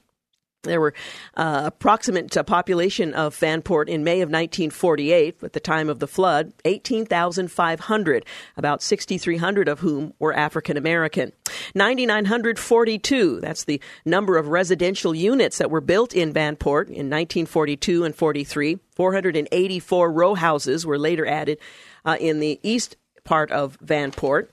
There 0.63 0.79
were 0.79 0.93
uh, 1.35 1.63
approximate 1.65 2.35
uh, 2.37 2.43
population 2.43 3.13
of 3.13 3.37
Vanport 3.37 3.89
in 3.89 4.05
May 4.05 4.21
of 4.21 4.29
1948, 4.29 5.43
at 5.43 5.51
the 5.51 5.59
time 5.59 5.89
of 5.89 5.99
the 5.99 6.07
flood, 6.07 6.53
18,500, 6.63 8.25
about 8.55 8.81
6,300 8.81 9.67
of 9.67 9.81
whom 9.81 10.13
were 10.19 10.33
African 10.33 10.77
American. 10.77 11.33
9,942, 11.75 13.41
that's 13.41 13.65
the 13.65 13.81
number 14.05 14.37
of 14.37 14.47
residential 14.47 15.13
units 15.13 15.57
that 15.57 15.69
were 15.69 15.81
built 15.81 16.13
in 16.13 16.33
Vanport 16.33 16.87
in 16.87 17.09
1942 17.09 18.05
and 18.05 18.15
43. 18.15 18.79
484 18.95 20.11
row 20.11 20.33
houses 20.33 20.85
were 20.85 20.97
later 20.97 21.27
added 21.27 21.57
uh, 22.05 22.15
in 22.21 22.39
the 22.39 22.59
east 22.63 22.95
part 23.25 23.51
of 23.51 23.77
Vanport 23.79 24.47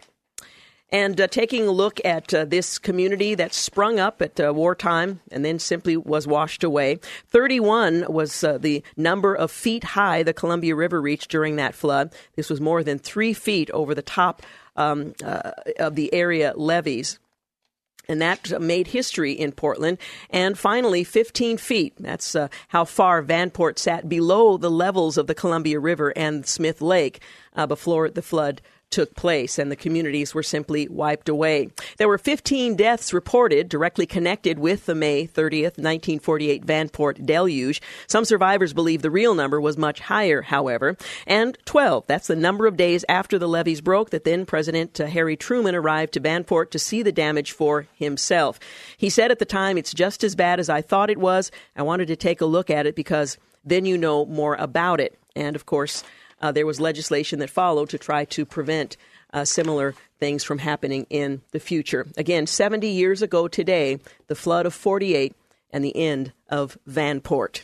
and 0.93 1.21
uh, 1.21 1.27
taking 1.27 1.67
a 1.67 1.73
look 1.73 2.01
at 2.05 2.33
uh, 2.35 2.45
this 2.45 2.79
community 2.79 3.35
that 3.35 3.55
sprung 3.55 4.01
up 4.01 4.21
at 4.21 4.41
uh, 4.41 4.53
wartime 4.53 5.21
and 5.31 5.45
then 5.45 5.59
simply 5.59 5.97
was 5.97 6.27
washed 6.27 6.65
away. 6.65 6.99
31 7.29 8.07
was 8.09 8.43
uh, 8.43 8.59
the 8.59 8.83
number 8.97 9.35
of 9.35 9.51
feet 9.51 9.85
high 9.85 10.23
the 10.23 10.33
Columbia 10.33 10.75
River 10.75 11.01
reached 11.01 11.31
during 11.31 11.57
that 11.57 11.75
flood. 11.75 12.13
This 12.37 12.51
was 12.51 12.61
more 12.61 12.83
than 12.83 12.99
three 12.99 13.33
feet 13.33 13.71
over 13.71 13.95
the 13.95 14.03
top 14.03 14.43
um, 14.77 15.15
uh, 15.25 15.53
of 15.79 15.95
the 15.95 16.13
area 16.13 16.53
levees. 16.57 17.19
And 18.09 18.21
that 18.21 18.61
made 18.61 18.89
history 18.89 19.33
in 19.33 19.53
Portland. 19.53 19.99
And 20.31 20.59
finally, 20.59 21.05
15 21.05 21.59
feet. 21.59 21.95
That's 22.01 22.35
uh, 22.35 22.49
how 22.69 22.85
far 22.85 23.23
Vanport 23.23 23.79
sat 23.79 24.09
below 24.09 24.57
the 24.57 24.71
levels 24.71 25.17
of 25.17 25.29
the 25.29 25.35
Columbia 25.35 25.79
River 25.79 26.13
and 26.17 26.45
Smith 26.45 26.81
Lake 26.81 27.21
before 27.69 28.11
the 28.11 28.23
flood 28.23 28.63
took 28.91 29.15
place 29.15 29.59
and 29.59 29.71
the 29.71 29.77
communities 29.77 30.35
were 30.35 30.43
simply 30.43 30.89
wiped 30.89 31.29
away. 31.29 31.69
There 31.97 32.09
were 32.09 32.19
15 32.19 32.77
deaths 32.77 33.13
reported 33.13 33.69
directly 33.69 34.07
connected 34.07 34.59
with 34.59 34.87
the 34.87 34.95
May 34.95 35.27
30th, 35.27 35.79
1948 35.79 36.67
Vanport 36.67 37.25
deluge. 37.25 37.81
Some 38.07 38.25
survivors 38.25 38.73
believe 38.73 39.03
the 39.03 39.11
real 39.11 39.35
number 39.35 39.61
was 39.61 39.79
much 39.79 40.01
higher, 40.01 40.43
however. 40.43 40.97
And 41.27 41.57
12, 41.65 42.07
that's 42.07 42.27
the 42.27 42.37
number 42.37 42.67
of 42.67 42.77
days 42.77 43.05
after 43.09 43.39
the 43.39 43.49
levees 43.49 43.81
broke 43.81 44.11
that 44.11 44.25
then 44.25 44.45
President 44.47 44.99
Harry 44.99 45.37
Truman 45.37 45.75
arrived 45.75 46.15
to 46.15 46.21
Vanport 46.21 46.71
to 46.71 46.79
see 46.79 47.03
the 47.03 47.13
damage 47.13 47.53
for 47.53 47.87
himself. 47.95 48.59
He 48.97 49.11
said 49.11 49.31
at 49.31 49.39
the 49.39 49.45
time, 49.45 49.79
it's 49.79 49.95
just 49.95 50.25
as 50.25 50.35
bad 50.35 50.61
as 50.61 50.69
I 50.69 50.83
thought 50.83 51.11
it 51.11 51.19
was. 51.19 51.51
I 51.77 51.83
wanted 51.83 52.09
to 52.09 52.17
take 52.17 52.41
a 52.41 52.47
look 52.47 52.71
at 52.71 52.87
it 52.87 52.97
because 52.97 53.39
then 53.65 53.85
you 53.85 53.97
know 53.97 54.27
more 54.27 54.55
about 54.57 55.01
it. 55.01 55.19
And 55.37 55.55
of 55.55 55.67
course, 55.67 56.03
uh, 56.41 56.53
there 56.53 56.67
was 56.67 56.81
legislation 56.81 57.39
that 57.41 57.51
followed 57.51 57.91
to 57.91 57.99
try 57.99 58.25
to 58.27 58.45
prevent 58.45 58.97
uh, 59.33 59.45
similar 59.45 59.95
things 60.19 60.45
from 60.45 60.59
happening 60.59 61.07
in 61.11 61.43
the 61.53 61.61
future. 61.61 62.07
Again, 62.17 62.47
70 62.47 62.89
years 62.89 63.23
ago 63.23 63.49
today, 63.49 63.99
the 64.27 64.35
flood 64.35 64.67
of 64.67 64.75
48 64.75 65.35
and 65.73 65.85
the 65.85 65.97
end 65.97 66.33
of 66.49 66.77
Vanport. 66.89 67.63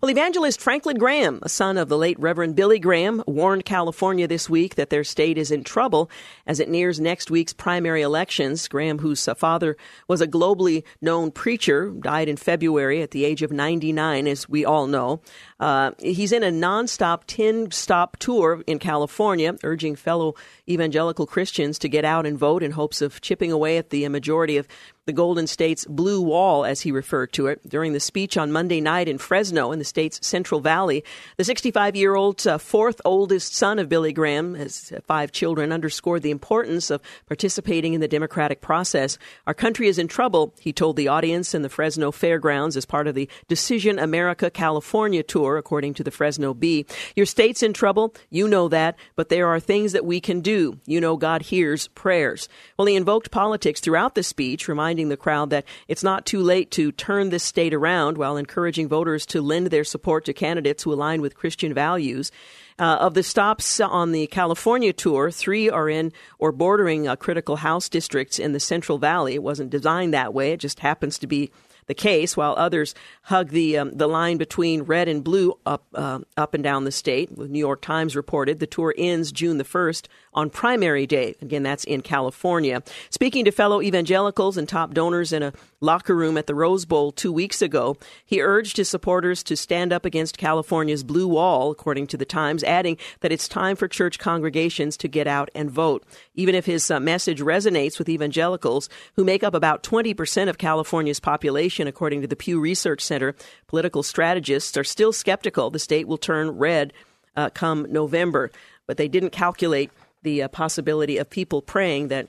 Well, 0.00 0.10
evangelist 0.10 0.60
Franklin 0.60 0.98
Graham, 0.98 1.40
a 1.42 1.48
son 1.48 1.78
of 1.78 1.88
the 1.88 1.98
late 1.98 2.18
Reverend 2.18 2.56
Billy 2.56 2.78
Graham, 2.78 3.22
warned 3.26 3.64
California 3.64 4.26
this 4.26 4.48
week 4.50 4.74
that 4.74 4.90
their 4.90 5.04
state 5.04 5.38
is 5.38 5.50
in 5.50 5.64
trouble 5.64 6.10
as 6.46 6.60
it 6.60 6.68
nears 6.68 7.00
next 7.00 7.30
week's 7.30 7.52
primary 7.52 8.02
elections. 8.02 8.68
Graham, 8.68 8.98
whose 8.98 9.26
father 9.36 9.76
was 10.08 10.20
a 10.20 10.26
globally 10.26 10.84
known 11.00 11.30
preacher, 11.30 11.90
died 11.90 12.28
in 12.28 12.36
February 12.36 13.02
at 13.02 13.10
the 13.10 13.24
age 13.24 13.42
of 13.42 13.52
99, 13.52 14.26
as 14.26 14.48
we 14.48 14.64
all 14.64 14.86
know. 14.86 15.20
Uh, 15.58 15.92
he's 15.98 16.32
in 16.32 16.42
a 16.42 16.50
nonstop 16.50 17.22
10 17.26 17.70
stop 17.70 18.16
tour 18.18 18.62
in 18.66 18.78
California, 18.78 19.54
urging 19.64 19.96
fellow 19.96 20.34
evangelical 20.68 21.26
Christians 21.26 21.78
to 21.78 21.88
get 21.88 22.04
out 22.04 22.26
and 22.26 22.38
vote 22.38 22.62
in 22.62 22.72
hopes 22.72 23.00
of 23.00 23.20
chipping 23.20 23.52
away 23.52 23.78
at 23.78 23.90
the 23.90 24.08
majority 24.08 24.56
of 24.56 24.68
the 25.06 25.12
Golden 25.12 25.46
State's 25.46 25.84
blue 25.86 26.20
wall, 26.20 26.64
as 26.64 26.80
he 26.80 26.90
referred 26.90 27.32
to 27.34 27.46
it. 27.46 27.60
During 27.68 27.92
the 27.92 28.00
speech 28.00 28.36
on 28.36 28.50
Monday 28.50 28.80
night 28.80 29.08
in 29.08 29.18
Fresno 29.18 29.70
in 29.70 29.78
the 29.78 29.84
state's 29.84 30.24
Central 30.26 30.60
Valley, 30.60 31.04
the 31.36 31.44
65 31.44 31.94
year 31.94 32.16
old 32.16 32.44
uh, 32.44 32.58
fourth 32.58 33.00
oldest 33.04 33.54
son 33.54 33.78
of 33.78 33.88
Billy 33.88 34.12
Graham, 34.12 34.54
has 34.54 34.92
five 35.06 35.30
children, 35.30 35.70
underscored 35.70 36.22
the 36.22 36.32
importance 36.32 36.90
of 36.90 37.00
participating 37.26 37.94
in 37.94 38.00
the 38.00 38.08
democratic 38.08 38.60
process. 38.60 39.16
Our 39.46 39.54
country 39.54 39.86
is 39.86 39.98
in 39.98 40.08
trouble, 40.08 40.52
he 40.58 40.72
told 40.72 40.96
the 40.96 41.08
audience 41.08 41.54
in 41.54 41.62
the 41.62 41.68
Fresno 41.68 42.10
Fairgrounds 42.10 42.76
as 42.76 42.84
part 42.84 43.06
of 43.06 43.14
the 43.14 43.28
Decision 43.46 44.00
America 44.00 44.50
California 44.50 45.22
tour, 45.22 45.56
according 45.56 45.94
to 45.94 46.04
the 46.04 46.10
Fresno 46.10 46.52
Bee. 46.52 46.84
Your 47.14 47.26
state's 47.26 47.62
in 47.62 47.72
trouble, 47.72 48.12
you 48.30 48.48
know 48.48 48.66
that, 48.68 48.96
but 49.14 49.28
there 49.28 49.46
are 49.46 49.60
things 49.60 49.92
that 49.92 50.04
we 50.04 50.20
can 50.20 50.40
do. 50.40 50.80
You 50.84 51.00
know 51.00 51.16
God 51.16 51.42
hears 51.42 51.86
prayers. 51.88 52.48
Well, 52.76 52.86
he 52.86 52.96
invoked 52.96 53.30
politics 53.30 53.80
throughout 53.80 54.16
the 54.16 54.24
speech, 54.24 54.66
reminding 54.66 54.95
reminding 54.96 55.08
the 55.10 55.16
crowd 55.16 55.50
that 55.50 55.66
it's 55.88 56.02
not 56.02 56.24
too 56.24 56.40
late 56.40 56.70
to 56.70 56.90
turn 56.92 57.28
this 57.28 57.44
state 57.44 57.74
around 57.74 58.16
while 58.16 58.38
encouraging 58.38 58.88
voters 58.88 59.26
to 59.26 59.42
lend 59.42 59.66
their 59.66 59.84
support 59.84 60.24
to 60.24 60.32
candidates 60.32 60.84
who 60.84 60.92
align 60.92 61.20
with 61.20 61.36
Christian 61.36 61.74
values. 61.74 62.32
Uh, 62.78 62.96
of 63.00 63.14
the 63.14 63.22
stops 63.22 63.80
on 63.80 64.12
the 64.12 64.26
California 64.26 64.92
tour, 64.92 65.30
three 65.30 65.68
are 65.70 65.88
in 65.88 66.12
or 66.38 66.52
bordering 66.52 67.08
uh, 67.08 67.16
critical 67.16 67.56
House 67.56 67.88
districts 67.88 68.38
in 68.38 68.52
the 68.52 68.60
Central 68.60 68.98
Valley. 68.98 69.34
It 69.34 69.42
wasn't 69.42 69.70
designed 69.70 70.14
that 70.14 70.32
way. 70.32 70.52
It 70.52 70.60
just 70.60 70.80
happens 70.80 71.18
to 71.18 71.26
be 71.26 71.50
the 71.86 71.94
case, 71.94 72.36
while 72.36 72.54
others 72.56 72.94
hug 73.22 73.50
the 73.50 73.78
um, 73.78 73.92
the 73.96 74.08
line 74.08 74.38
between 74.38 74.82
red 74.82 75.08
and 75.08 75.22
blue 75.22 75.58
up 75.64 75.86
uh, 75.94 76.18
up 76.36 76.52
and 76.52 76.64
down 76.64 76.84
the 76.84 76.92
state. 76.92 77.34
The 77.34 77.48
New 77.48 77.60
York 77.60 77.80
Times 77.80 78.16
reported 78.16 78.58
the 78.58 78.66
tour 78.66 78.94
ends 78.98 79.32
June 79.32 79.58
the 79.58 79.64
first 79.64 80.08
on 80.36 80.50
primary 80.50 81.06
day. 81.06 81.34
Again, 81.42 81.62
that's 81.62 81.84
in 81.84 82.02
California. 82.02 82.82
Speaking 83.10 83.44
to 83.46 83.50
fellow 83.50 83.82
evangelicals 83.82 84.56
and 84.56 84.68
top 84.68 84.94
donors 84.94 85.32
in 85.32 85.42
a 85.42 85.52
locker 85.80 86.14
room 86.14 86.36
at 86.36 86.46
the 86.46 86.54
Rose 86.54 86.84
Bowl 86.84 87.10
two 87.10 87.32
weeks 87.32 87.62
ago, 87.62 87.96
he 88.24 88.40
urged 88.40 88.76
his 88.76 88.88
supporters 88.88 89.42
to 89.44 89.56
stand 89.56 89.92
up 89.92 90.04
against 90.04 90.38
California's 90.38 91.02
blue 91.02 91.26
wall, 91.26 91.70
according 91.70 92.06
to 92.08 92.16
the 92.16 92.24
Times, 92.24 92.62
adding 92.64 92.98
that 93.20 93.32
it's 93.32 93.48
time 93.48 93.76
for 93.76 93.88
church 93.88 94.18
congregations 94.18 94.96
to 94.98 95.08
get 95.08 95.26
out 95.26 95.50
and 95.54 95.70
vote. 95.70 96.04
Even 96.34 96.54
if 96.54 96.66
his 96.66 96.90
uh, 96.90 97.00
message 97.00 97.40
resonates 97.40 97.98
with 97.98 98.08
evangelicals, 98.08 98.88
who 99.14 99.24
make 99.24 99.42
up 99.42 99.54
about 99.54 99.82
20% 99.82 100.48
of 100.48 100.58
California's 100.58 101.20
population, 101.20 101.86
according 101.86 102.20
to 102.20 102.26
the 102.26 102.36
Pew 102.36 102.60
Research 102.60 103.00
Center, 103.00 103.34
political 103.66 104.02
strategists 104.02 104.76
are 104.76 104.84
still 104.84 105.12
skeptical 105.12 105.70
the 105.70 105.78
state 105.78 106.06
will 106.06 106.18
turn 106.18 106.50
red 106.50 106.92
uh, 107.36 107.50
come 107.50 107.86
November. 107.90 108.50
But 108.86 108.96
they 108.96 109.08
didn't 109.08 109.30
calculate 109.30 109.90
the 110.26 110.42
uh, 110.42 110.48
possibility 110.48 111.18
of 111.18 111.30
people 111.30 111.62
praying 111.62 112.08
that 112.08 112.28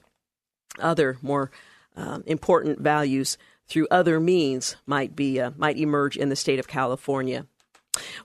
other 0.79 1.17
more 1.23 1.49
um, 1.95 2.23
important 2.27 2.79
values 2.79 3.37
through 3.67 3.87
other 3.89 4.19
means 4.19 4.77
might 4.85 5.15
be 5.15 5.41
uh, 5.41 5.51
might 5.57 5.77
emerge 5.77 6.15
in 6.15 6.29
the 6.29 6.35
state 6.35 6.59
of 6.59 6.67
California. 6.67 7.45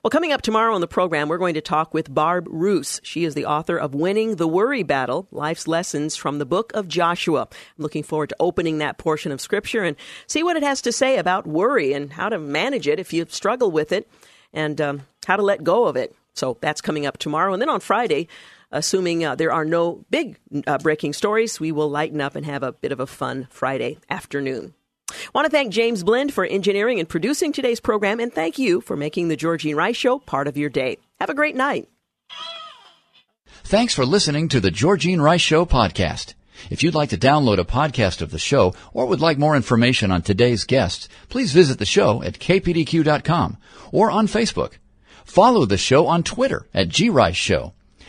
Well, 0.03 0.11
coming 0.11 0.31
up 0.31 0.43
tomorrow 0.43 0.75
on 0.75 0.81
the 0.81 0.87
program, 0.87 1.27
we're 1.27 1.39
going 1.39 1.55
to 1.55 1.61
talk 1.61 1.95
with 1.95 2.13
Barb 2.13 2.47
Roos. 2.47 3.01
She 3.03 3.23
is 3.23 3.33
the 3.33 3.47
author 3.47 3.75
of 3.75 3.95
Winning 3.95 4.35
the 4.35 4.47
Worry 4.47 4.83
Battle 4.83 5.27
Life's 5.31 5.67
Lessons 5.67 6.15
from 6.15 6.37
the 6.37 6.45
Book 6.45 6.71
of 6.75 6.87
Joshua. 6.87 7.47
I'm 7.49 7.81
looking 7.81 8.03
forward 8.03 8.29
to 8.29 8.35
opening 8.39 8.77
that 8.77 8.99
portion 8.99 9.31
of 9.31 9.41
Scripture 9.41 9.81
and 9.81 9.97
see 10.27 10.43
what 10.43 10.55
it 10.55 10.61
has 10.61 10.83
to 10.83 10.91
say 10.91 11.17
about 11.17 11.47
worry 11.47 11.93
and 11.93 12.13
how 12.13 12.29
to 12.29 12.37
manage 12.37 12.87
it 12.87 12.99
if 12.99 13.11
you 13.11 13.25
struggle 13.27 13.71
with 13.71 13.91
it 13.91 14.07
and 14.53 14.79
um, 14.79 15.01
how 15.25 15.37
to 15.37 15.41
let 15.41 15.63
go 15.63 15.85
of 15.85 15.95
it. 15.95 16.15
So 16.35 16.57
that's 16.61 16.81
coming 16.81 17.07
up 17.07 17.17
tomorrow. 17.17 17.53
And 17.53 17.61
then 17.61 17.69
on 17.69 17.79
Friday, 17.79 18.27
assuming 18.73 19.23
uh, 19.23 19.35
there 19.35 19.53
are 19.53 19.63
no 19.63 20.03
big 20.09 20.37
uh, 20.67 20.77
breaking 20.79 21.13
stories, 21.13 21.59
we 21.59 21.71
will 21.71 21.89
lighten 21.89 22.19
up 22.19 22.35
and 22.35 22.45
have 22.45 22.63
a 22.63 22.73
bit 22.73 22.91
of 22.91 22.99
a 22.99 23.07
fun 23.07 23.47
Friday 23.49 23.97
afternoon. 24.09 24.73
Want 25.33 25.45
to 25.45 25.51
thank 25.51 25.71
James 25.71 26.03
Blend 26.03 26.33
for 26.33 26.43
engineering 26.43 26.99
and 26.99 27.07
producing 27.07 27.53
today's 27.53 27.79
program, 27.79 28.19
and 28.19 28.33
thank 28.33 28.57
you 28.57 28.81
for 28.81 28.97
making 28.97 29.27
the 29.27 29.37
Georgene 29.37 29.75
Rice 29.75 29.95
Show 29.95 30.19
part 30.19 30.47
of 30.47 30.57
your 30.57 30.69
day. 30.69 30.97
Have 31.19 31.29
a 31.29 31.35
great 31.35 31.55
night. 31.55 31.87
Thanks 33.63 33.93
for 33.93 34.05
listening 34.05 34.49
to 34.49 34.59
the 34.59 34.71
Georgene 34.71 35.21
Rice 35.21 35.41
Show 35.41 35.65
podcast. 35.65 36.33
If 36.69 36.83
you'd 36.83 36.95
like 36.95 37.09
to 37.09 37.17
download 37.17 37.59
a 37.59 37.65
podcast 37.65 38.21
of 38.21 38.31
the 38.31 38.39
show 38.39 38.73
or 38.93 39.05
would 39.05 39.21
like 39.21 39.37
more 39.37 39.55
information 39.55 40.11
on 40.11 40.21
today's 40.21 40.63
guests, 40.63 41.07
please 41.29 41.51
visit 41.51 41.79
the 41.79 41.85
show 41.85 42.23
at 42.23 42.39
kpdq.com 42.39 43.57
or 43.91 44.11
on 44.11 44.27
Facebook. 44.27 44.73
Follow 45.25 45.65
the 45.65 45.77
show 45.77 46.07
on 46.07 46.23
Twitter 46.23 46.67
at 46.73 46.89
grice 46.89 47.35
show 47.35 47.73